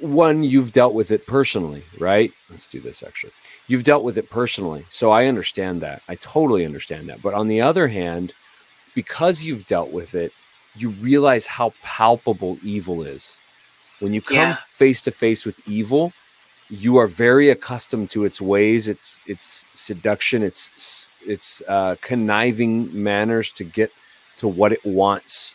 one, 0.00 0.42
you've 0.44 0.72
dealt 0.72 0.94
with 0.94 1.10
it 1.10 1.26
personally, 1.26 1.82
right? 1.98 2.30
Let's 2.50 2.66
do 2.66 2.80
this 2.80 3.02
actually. 3.02 3.32
You've 3.66 3.84
dealt 3.84 4.04
with 4.04 4.18
it 4.18 4.30
personally. 4.30 4.84
So 4.90 5.10
I 5.10 5.26
understand 5.26 5.80
that. 5.80 6.02
I 6.08 6.16
totally 6.16 6.64
understand 6.66 7.08
that. 7.08 7.22
But 7.22 7.34
on 7.34 7.48
the 7.48 7.60
other 7.60 7.88
hand, 7.88 8.32
because 8.94 9.42
you've 9.42 9.66
dealt 9.66 9.90
with 9.92 10.14
it, 10.14 10.32
you 10.76 10.90
realize 10.90 11.46
how 11.46 11.72
palpable 11.82 12.58
evil 12.62 13.02
is. 13.02 13.38
When 14.00 14.12
you 14.12 14.20
come 14.20 14.56
face 14.68 15.00
to 15.02 15.10
face 15.10 15.44
with 15.44 15.66
evil, 15.68 16.12
you 16.68 16.96
are 16.96 17.06
very 17.06 17.48
accustomed 17.48 18.10
to 18.10 18.24
its 18.24 18.40
ways, 18.40 18.88
its 18.88 19.20
its 19.26 19.66
seduction, 19.74 20.42
its 20.42 21.10
its 21.24 21.62
uh, 21.68 21.96
conniving 22.00 23.02
manners 23.02 23.50
to 23.52 23.64
get 23.64 23.92
to 24.38 24.48
what 24.48 24.72
it 24.72 24.84
wants, 24.84 25.54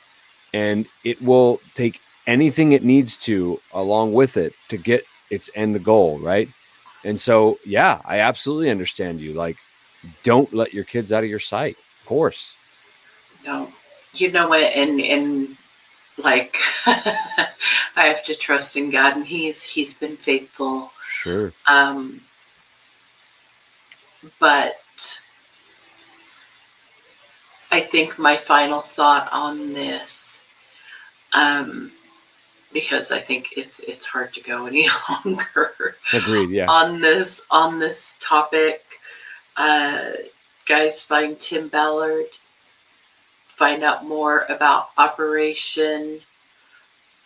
and 0.53 0.85
it 1.03 1.21
will 1.21 1.59
take 1.73 1.99
anything 2.27 2.71
it 2.71 2.83
needs 2.83 3.17
to 3.17 3.59
along 3.73 4.13
with 4.13 4.37
it 4.37 4.53
to 4.69 4.77
get 4.77 5.03
its 5.29 5.49
end 5.55 5.83
goal, 5.83 6.19
right? 6.19 6.47
And 7.03 7.19
so, 7.19 7.59
yeah, 7.65 8.01
I 8.05 8.19
absolutely 8.19 8.69
understand 8.69 9.19
you. 9.19 9.33
Like, 9.33 9.57
don't 10.23 10.53
let 10.53 10.73
your 10.73 10.83
kids 10.83 11.11
out 11.11 11.23
of 11.23 11.29
your 11.29 11.39
sight. 11.39 11.77
Of 11.77 12.05
course. 12.05 12.55
No, 13.45 13.69
you 14.13 14.31
know 14.31 14.49
what, 14.49 14.63
and 14.75 14.99
and 14.99 15.55
like 16.17 16.55
I 16.85 17.47
have 17.95 18.23
to 18.25 18.37
trust 18.37 18.75
in 18.75 18.89
God, 18.89 19.15
and 19.15 19.25
He's 19.25 19.63
He's 19.63 19.93
been 19.93 20.17
faithful. 20.17 20.91
Sure. 21.07 21.53
Um, 21.67 22.21
but 24.39 25.19
I 27.71 27.79
think 27.81 28.19
my 28.19 28.35
final 28.35 28.81
thought 28.81 29.29
on 29.31 29.73
this, 29.73 30.43
um, 31.33 31.91
because 32.73 33.11
I 33.11 33.19
think 33.19 33.49
it's 33.57 33.79
it's 33.79 34.05
hard 34.05 34.33
to 34.33 34.41
go 34.41 34.65
any 34.65 34.87
longer. 35.25 35.95
Agreed. 36.13 36.49
Yeah. 36.49 36.67
On 36.69 37.01
this 37.01 37.41
on 37.51 37.79
this 37.79 38.17
topic, 38.21 38.83
uh, 39.57 40.11
guys, 40.65 41.03
find 41.03 41.39
Tim 41.39 41.67
Ballard. 41.67 42.25
Find 43.45 43.83
out 43.83 44.05
more 44.05 44.45
about 44.47 44.85
Operation 44.97 46.19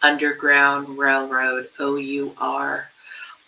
Underground 0.02 0.98
Railroad 0.98 1.70
(OUR). 1.80 2.90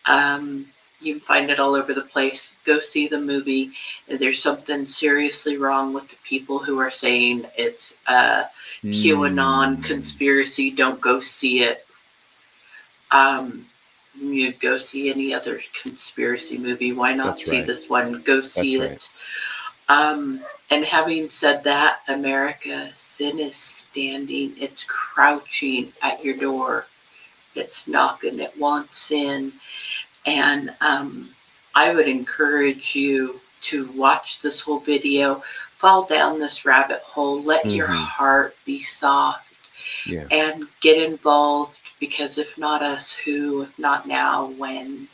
Um, 0.06 0.68
you 1.02 1.16
can 1.16 1.22
find 1.22 1.50
it 1.50 1.60
all 1.60 1.76
over 1.76 1.94
the 1.94 2.02
place. 2.02 2.58
Go 2.64 2.80
see 2.80 3.08
the 3.08 3.20
movie. 3.20 3.72
There's 4.08 4.42
something 4.42 4.86
seriously 4.86 5.58
wrong 5.58 5.94
with 5.94 6.10
the 6.10 6.18
people 6.24 6.60
who 6.60 6.80
are 6.80 6.92
saying 6.92 7.46
it's 7.58 8.00
a 8.08 8.46
QAnon 8.84 9.78
mm. 9.78 9.84
conspiracy. 9.84 10.72
Don't 10.72 11.02
go 11.02 11.20
see 11.20 11.64
it. 11.64 11.85
Um, 13.16 13.66
you 14.20 14.54
go 14.54 14.78
see 14.78 15.10
any 15.10 15.34
other 15.34 15.60
conspiracy 15.82 16.58
movie. 16.58 16.94
Why 16.94 17.14
not 17.14 17.28
That's 17.28 17.46
see 17.46 17.58
right. 17.58 17.68
this 17.68 17.90
one? 17.90 18.22
Go 18.22 18.42
see 18.42 18.78
That's 18.78 18.92
it. 18.92 19.12
Right. 19.90 19.98
Um, 19.98 20.40
and 20.72 20.84
having 20.84 21.30
said 21.30 21.64
that, 21.66 22.00
America, 22.08 22.90
sin 22.96 23.40
is 23.40 23.56
standing. 23.56 24.54
It's 24.58 24.84
crouching 24.86 25.94
at 26.02 26.24
your 26.24 26.36
door. 26.38 26.88
It's 27.56 27.88
knocking. 27.88 28.40
It 28.40 28.58
wants 28.60 29.12
in 29.12 29.52
and 30.26 30.74
um, 30.82 31.30
I 31.76 31.94
would 31.94 32.08
encourage 32.08 32.96
you 32.96 33.40
to 33.62 33.92
watch 33.94 34.42
this 34.42 34.62
whole 34.62 34.80
video, 34.80 35.36
fall 35.70 36.06
down 36.06 36.40
this 36.40 36.66
rabbit 36.66 37.02
hole, 37.02 37.42
let 37.42 37.66
your 37.66 37.88
Mhm. 37.88 37.96
heart 37.96 38.58
be 38.66 38.82
soft 38.82 39.54
Yeah. 40.06 40.28
and 40.32 40.68
get 40.82 40.98
involved 40.98 41.80
because 42.06 42.38
if 42.38 42.58
not 42.58 42.82
us, 42.82 43.14
who? 43.14 43.64
If 43.64 43.78
not 43.80 44.08
now, 44.08 44.46
when? 44.58 45.08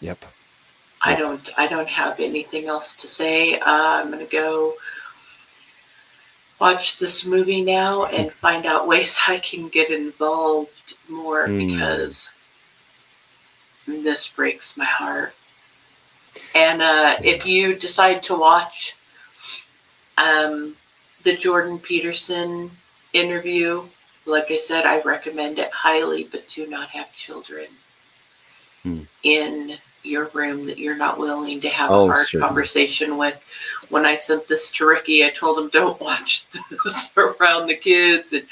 Yep. 0.00 0.24
I 1.04 1.16
don't 1.16 1.50
I 1.58 1.66
don't 1.66 1.88
have 1.88 2.20
anything 2.20 2.66
else 2.66 2.94
to 2.94 3.06
say. 3.06 3.58
Uh, 3.58 4.00
I'm 4.00 4.10
gonna 4.10 4.24
go 4.26 4.74
watch 6.60 6.98
this 6.98 7.26
movie 7.26 7.62
now 7.62 8.04
and 8.06 8.32
find 8.32 8.66
out 8.66 8.86
ways 8.86 9.18
I 9.28 9.38
can 9.38 9.68
get 9.68 9.90
involved 9.90 10.94
more 11.08 11.46
Mm. 11.48 11.68
because 11.68 12.30
this 13.86 14.28
breaks 14.28 14.76
my 14.76 14.84
heart. 14.84 15.34
And 16.54 16.80
uh, 16.80 17.16
if 17.22 17.44
you 17.44 17.74
decide 17.74 18.22
to 18.24 18.34
watch 18.36 18.96
um, 20.16 20.76
the 21.24 21.36
Jordan 21.36 21.78
Peterson 21.80 22.70
interview, 23.12 23.82
like 24.26 24.50
I 24.50 24.56
said, 24.56 24.86
I 24.86 25.00
recommend 25.02 25.58
it 25.58 25.70
highly, 25.72 26.24
but 26.30 26.46
do 26.48 26.66
not 26.68 26.88
have 26.90 27.14
children 27.16 27.66
Hmm. 28.82 29.02
in 29.22 29.76
your 30.02 30.26
room 30.34 30.66
that 30.66 30.78
you're 30.78 30.96
not 30.96 31.16
willing 31.18 31.60
to 31.60 31.68
have 31.68 31.90
Oh, 31.92 32.06
a 32.06 32.12
hard 32.12 32.26
certainly. 32.26 32.46
conversation 32.48 33.16
with. 33.16 33.40
When 33.90 34.04
I 34.04 34.16
sent 34.16 34.48
this 34.48 34.70
to 34.72 34.86
Ricky, 34.86 35.24
I 35.24 35.30
told 35.30 35.58
him 35.58 35.68
don't 35.68 36.00
watch 36.00 36.46
this 36.84 37.12
around 37.16 37.68
the 37.68 37.76
kids, 37.76 38.32
and 38.32 38.44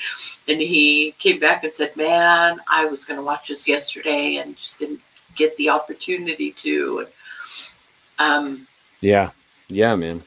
and 0.46 0.60
he 0.60 1.12
came 1.18 1.40
back 1.40 1.64
and 1.64 1.74
said, 1.74 1.96
"Man, 1.96 2.60
I 2.68 2.84
was 2.86 3.04
going 3.04 3.18
to 3.18 3.24
watch 3.24 3.48
this 3.48 3.66
yesterday 3.66 4.36
and 4.36 4.56
just 4.56 4.78
didn't 4.78 5.00
get 5.34 5.56
the 5.56 5.70
opportunity 5.70 6.52
to." 6.52 7.06
Um, 8.20 8.66
Yeah. 9.00 9.30
Yeah, 9.68 9.96
man. 9.96 10.22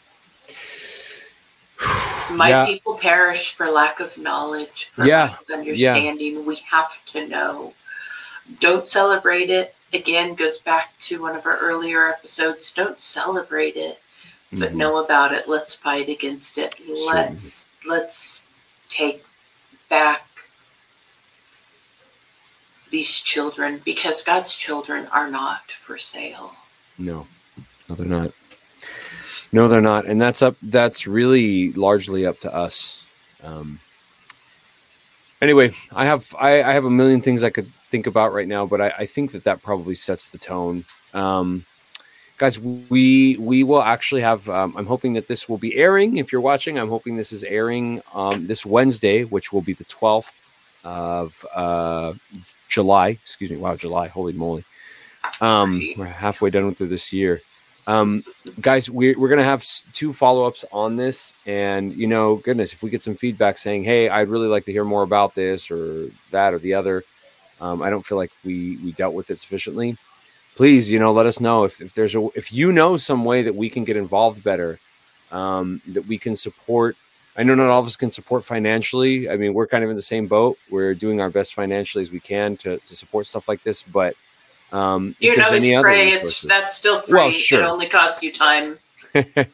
My 2.38 2.50
Yeah. 2.50 2.66
people 2.66 2.96
perish 2.98 3.54
for 3.54 3.70
lack 3.70 4.00
of 4.00 4.18
knowledge, 4.18 4.90
for 4.92 5.06
Yeah, 5.06 5.24
lack 5.24 5.42
of 5.42 5.50
understanding. 5.52 6.46
We 6.46 6.56
have 6.58 7.04
to 7.08 7.28
know. 7.28 7.74
Don't 8.60 8.88
celebrate 8.90 9.50
it. 9.50 9.76
Again, 9.94 10.36
goes 10.36 10.58
back 10.58 10.98
to 11.02 11.22
one 11.22 11.36
of 11.36 11.46
our 11.46 11.58
earlier 11.58 12.10
episodes. 12.10 12.72
Don't 12.72 13.02
celebrate 13.02 13.76
it, 13.76 14.02
but 14.52 14.72
Mhm. 14.72 14.76
know 14.76 14.98
about 14.98 15.34
it. 15.34 15.48
Let's 15.48 15.76
fight 15.76 16.10
against 16.10 16.58
it. 16.58 16.74
Let's 16.88 17.68
let's 17.86 18.46
take 18.90 19.24
back 19.90 20.28
these 22.90 23.20
children 23.22 23.82
because 23.84 24.24
God's 24.24 24.56
children 24.56 25.08
are 25.08 25.30
not 25.30 25.72
for 25.72 25.98
sale. 25.98 26.56
No, 26.98 27.28
no, 27.90 27.96
they're 27.96 28.06
not. 28.06 28.32
No, 29.52 29.68
they're 29.68 29.82
not, 29.82 30.06
and 30.06 30.20
that's 30.20 30.42
up. 30.42 30.56
That's 30.62 31.08
really 31.08 31.72
largely 31.74 32.26
up 32.26 32.40
to 32.42 32.54
us. 32.54 33.04
Um, 33.44 33.80
anyway, 35.42 35.74
I 35.92 36.06
have 36.06 36.34
I, 36.40 36.64
I 36.64 36.74
have 36.74 36.86
a 36.86 36.90
million 36.90 37.22
things 37.22 37.44
I 37.44 37.50
could 37.50 37.68
think 37.68 38.08
about 38.08 38.34
right 38.34 38.48
now, 38.48 38.66
but 38.66 38.82
I, 38.82 38.94
I 39.00 39.06
think 39.06 39.32
that 39.34 39.44
that 39.44 39.62
probably 39.62 39.96
sets 39.96 40.30
the 40.30 40.38
tone. 40.38 40.86
Um, 41.14 41.66
guys, 42.38 42.60
we 42.60 43.38
we 43.38 43.64
will 43.64 43.84
actually 43.84 44.22
have. 44.22 44.50
Um, 44.50 44.76
I'm 44.78 44.86
hoping 44.88 45.14
that 45.14 45.28
this 45.28 45.48
will 45.48 45.58
be 45.58 45.76
airing. 45.76 46.18
If 46.18 46.32
you're 46.32 46.42
watching, 46.42 46.80
I'm 46.80 46.90
hoping 46.90 47.16
this 47.16 47.32
is 47.32 47.44
airing 47.44 48.02
um, 48.14 48.48
this 48.48 48.66
Wednesday, 48.66 49.24
which 49.24 49.54
will 49.54 49.62
be 49.62 49.74
the 49.74 49.86
12th 49.86 50.42
of 50.84 51.46
uh, 51.56 52.14
July. 52.70 53.10
Excuse 53.10 53.52
me. 53.52 53.58
Wow, 53.58 53.76
July. 53.76 54.08
Holy 54.08 54.34
moly. 54.34 54.64
Um, 55.42 55.82
we're 55.98 56.06
halfway 56.06 56.50
done 56.50 56.66
with 56.66 56.78
this 56.78 57.14
year. 57.14 57.42
Um, 57.86 58.24
guys, 58.62 58.90
we're, 58.90 59.18
we're 59.20 59.28
going 59.28 59.40
to 59.40 59.44
have 59.44 59.66
two 59.92 60.14
follow 60.14 60.46
ups 60.46 60.64
on 60.72 60.96
this. 60.96 61.34
And, 61.46 61.94
you 61.94 62.08
know, 62.08 62.38
goodness, 62.38 62.74
if 62.74 62.82
we 62.84 62.90
get 62.90 63.04
some 63.04 63.16
feedback 63.16 63.58
saying, 63.58 63.84
hey, 63.84 64.10
I'd 64.10 64.30
really 64.30 64.48
like 64.48 64.66
to 64.66 64.72
hear 64.72 64.86
more 64.86 65.04
about 65.04 65.36
this 65.36 65.70
or 65.70 66.08
that 66.32 66.54
or 66.54 66.60
the 66.60 66.74
other, 66.74 67.04
um, 67.60 67.82
I 67.82 67.90
don't 67.90 68.06
feel 68.06 68.18
like 68.18 68.32
we, 68.44 68.78
we 68.78 68.92
dealt 68.94 69.14
with 69.14 69.30
it 69.30 69.40
sufficiently. 69.40 69.98
Please, 70.56 70.90
you 70.90 71.00
know, 71.00 71.12
let 71.12 71.26
us 71.26 71.40
know 71.40 71.64
if, 71.64 71.82
if 71.82 71.94
there's 71.94 72.16
a, 72.16 72.28
if 72.36 72.54
you 72.54 72.72
know 72.72 72.96
some 72.98 73.26
way 73.26 73.42
that 73.42 73.56
we 73.56 73.70
can 73.70 73.84
get 73.84 73.98
involved 73.98 74.44
better, 74.44 74.80
um, 75.32 75.82
that 75.90 76.06
we 76.06 76.18
can 76.18 76.36
support. 76.36 76.96
I 77.36 77.42
know 77.42 77.56
not 77.56 77.70
all 77.70 77.80
of 77.80 77.88
us 77.88 77.96
can 77.96 78.12
support 78.12 78.46
financially. 78.46 79.28
I 79.30 79.38
mean, 79.38 79.56
we're 79.56 79.66
kind 79.66 79.84
of 79.84 79.90
in 79.90 79.96
the 79.96 80.02
same 80.02 80.28
boat. 80.28 80.58
We're 80.70 80.94
doing 80.94 81.20
our 81.20 81.32
best 81.32 81.56
financially 81.56 82.04
as 82.04 82.12
we 82.12 82.20
can 82.20 82.56
to, 82.58 82.78
to 82.78 82.96
support 82.96 83.26
stuff 83.26 83.48
like 83.48 83.64
this, 83.64 83.82
but 83.82 84.16
um, 84.74 85.16
You 85.20 85.34
can 85.34 85.44
always 85.44 85.64
any 85.64 85.76
other 85.76 85.84
pray. 85.84 86.10
It's 86.10 86.42
that's 86.42 86.76
still 86.76 87.00
free. 87.00 87.14
Well, 87.14 87.32
sure. 87.32 87.62
It 87.62 87.66
only 87.66 87.88
costs 87.88 88.22
you 88.22 88.32
time. 88.32 88.78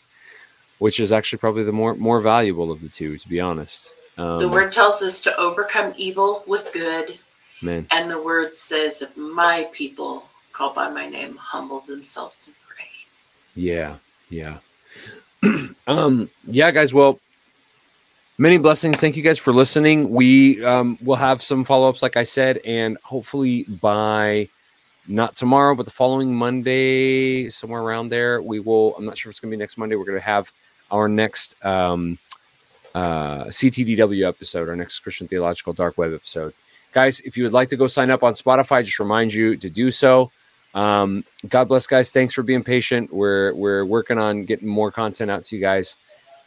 which 0.79 0.99
is 0.99 1.11
actually 1.11 1.37
probably 1.37 1.63
the 1.63 1.71
more 1.71 1.93
more 1.93 2.19
valuable 2.19 2.71
of 2.71 2.81
the 2.81 2.89
two, 2.89 3.17
to 3.17 3.29
be 3.29 3.39
honest. 3.39 3.91
Um, 4.17 4.39
The 4.39 4.49
word 4.49 4.73
tells 4.73 5.03
us 5.03 5.21
to 5.21 5.37
overcome 5.37 5.93
evil 5.95 6.43
with 6.47 6.73
good, 6.73 7.19
man, 7.61 7.85
and 7.91 8.09
the 8.09 8.21
word 8.21 8.57
says, 8.57 9.01
"If 9.01 9.15
my 9.15 9.67
people, 9.71 10.27
called 10.51 10.75
by 10.75 10.89
my 10.89 11.07
name, 11.07 11.35
humble 11.35 11.81
themselves 11.81 12.47
and 12.47 12.55
pray." 12.67 12.85
yeah, 13.55 13.97
yeah, 14.29 14.57
um, 15.87 16.29
yeah, 16.47 16.71
guys. 16.71 16.93
Well, 16.93 17.19
many 18.37 18.57
blessings. 18.57 18.99
Thank 18.99 19.17
you 19.17 19.23
guys 19.23 19.37
for 19.37 19.53
listening. 19.53 20.09
We 20.09 20.63
um, 20.63 20.97
will 21.03 21.17
have 21.17 21.41
some 21.43 21.63
follow 21.65 21.89
ups, 21.89 22.01
like 22.01 22.17
I 22.17 22.23
said, 22.23 22.59
and 22.65 22.97
hopefully 23.03 23.63
by 23.63 24.47
not 25.09 25.35
tomorrow, 25.35 25.73
but 25.75 25.85
the 25.85 25.91
following 25.91 26.33
Monday, 26.33 27.49
somewhere 27.49 27.81
around 27.81 28.09
there, 28.09 28.41
we 28.41 28.59
will. 28.59 28.95
I'm 28.95 29.05
not 29.05 29.17
sure 29.17 29.29
if 29.29 29.33
it's 29.33 29.39
going 29.39 29.49
to 29.51 29.57
be 29.57 29.59
next 29.59 29.77
Monday. 29.77 29.95
We're 29.95 30.05
going 30.05 30.19
to 30.19 30.25
have 30.25 30.51
our 30.91 31.09
next 31.09 31.55
um, 31.65 32.19
uh, 32.93 33.45
CTDW 33.45 34.27
episode, 34.27 34.69
our 34.69 34.75
next 34.75 34.99
Christian 34.99 35.27
Theological 35.27 35.73
Dark 35.73 35.97
Web 35.97 36.13
episode. 36.13 36.53
Guys, 36.93 37.19
if 37.21 37.37
you 37.37 37.43
would 37.43 37.53
like 37.53 37.69
to 37.69 37.77
go 37.77 37.87
sign 37.87 38.11
up 38.11 38.23
on 38.23 38.33
Spotify, 38.33 38.83
just 38.83 38.99
remind 38.99 39.33
you 39.33 39.55
to 39.57 39.69
do 39.69 39.89
so. 39.89 40.31
Um, 40.75 41.23
God 41.47 41.67
bless, 41.67 41.87
guys. 41.87 42.11
Thanks 42.11 42.33
for 42.33 42.43
being 42.43 42.63
patient. 42.63 43.11
We're 43.11 43.53
we're 43.55 43.85
working 43.85 44.19
on 44.19 44.43
getting 44.43 44.67
more 44.67 44.91
content 44.91 45.31
out 45.31 45.43
to 45.45 45.55
you 45.55 45.61
guys 45.61 45.97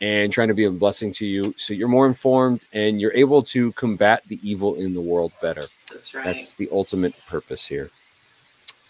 and 0.00 0.32
trying 0.32 0.48
to 0.48 0.54
be 0.54 0.64
a 0.64 0.70
blessing 0.70 1.12
to 1.12 1.26
you, 1.26 1.54
so 1.56 1.74
you're 1.74 1.88
more 1.88 2.06
informed 2.06 2.64
and 2.72 3.00
you're 3.00 3.14
able 3.14 3.42
to 3.42 3.72
combat 3.72 4.22
the 4.28 4.38
evil 4.48 4.76
in 4.76 4.94
the 4.94 5.00
world 5.00 5.32
better. 5.40 5.62
That's 5.92 6.14
right. 6.14 6.24
That's 6.24 6.54
the 6.54 6.68
ultimate 6.72 7.14
purpose 7.26 7.66
here. 7.66 7.90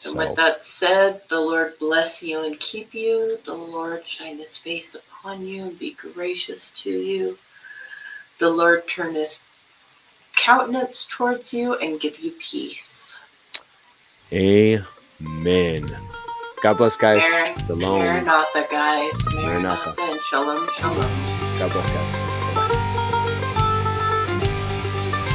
And 0.05 0.13
So, 0.13 0.19
with 0.19 0.37
that 0.37 0.65
said, 0.67 1.23
the 1.29 1.41
Lord 1.41 1.79
bless 1.79 2.23
you 2.23 2.45
and 2.45 2.59
keep 2.59 2.93
you. 2.95 3.39
The 3.45 3.55
Lord 3.55 4.07
shine 4.07 4.39
His 4.39 4.59
face 4.59 4.95
upon 4.95 5.47
you 5.47 5.65
and 5.65 5.79
be 5.79 5.93
gracious 5.95 6.71
to 6.83 6.91
you. 6.91 7.39
The 8.39 8.51
Lord 8.51 8.89
turn 8.89 9.15
His 9.15 9.43
countenance 10.35 11.07
towards 11.07 11.55
you 11.55 11.77
and 11.77 12.01
give 12.01 12.19
you 12.21 12.33
peace. 12.41 13.17
amen. 14.33 15.95
God 16.63 16.79
bless, 16.79 16.97
guys. 16.97 17.23
Mar- 17.31 17.47
Shalom. 17.67 17.99
Maranatha, 17.99 18.67
guys. 18.71 19.25
Maranatha. 19.35 19.95
Maranatha 19.97 20.03
and 20.03 20.21
shalom, 20.21 20.69
shalom. 20.77 21.59
God 21.59 21.73
bless, 21.73 21.91
guys. 21.91 22.13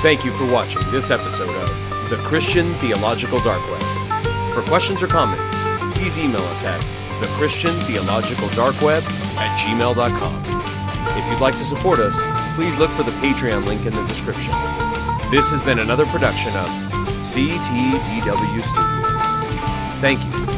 Thank 0.01 0.23
you 0.23 0.31
for 0.31 0.45
watching 0.51 0.81
this 0.91 1.11
episode 1.11 1.49
of 1.49 2.09
The 2.09 2.17
Christian 2.17 2.73
Theological 2.75 3.39
Dark 3.39 3.61
Web. 3.69 3.96
For 4.57 4.63
questions 4.63 5.03
or 5.03 5.07
comments, 5.07 5.53
please 5.95 6.17
email 6.17 6.41
us 6.41 6.63
at 6.63 6.81
The 7.21 7.27
Christian 7.37 7.69
Theological 7.81 8.49
Dark 8.55 8.81
Web 8.81 9.03
at 9.37 9.55
gmail.com. 9.59 10.43
If 11.15 11.29
you'd 11.29 11.39
like 11.39 11.55
to 11.59 11.63
support 11.63 11.99
us, 11.99 12.19
please 12.55 12.75
look 12.79 12.89
for 12.89 13.03
the 13.03 13.11
Patreon 13.21 13.67
link 13.67 13.85
in 13.85 13.93
the 13.93 14.03
description. 14.07 14.51
This 15.29 15.51
has 15.51 15.61
been 15.61 15.77
another 15.77 16.07
production 16.07 16.55
of 16.55 16.69
CTDW 17.21 18.63
Studios. 18.63 20.01
Thank 20.01 20.25
you 20.25 20.56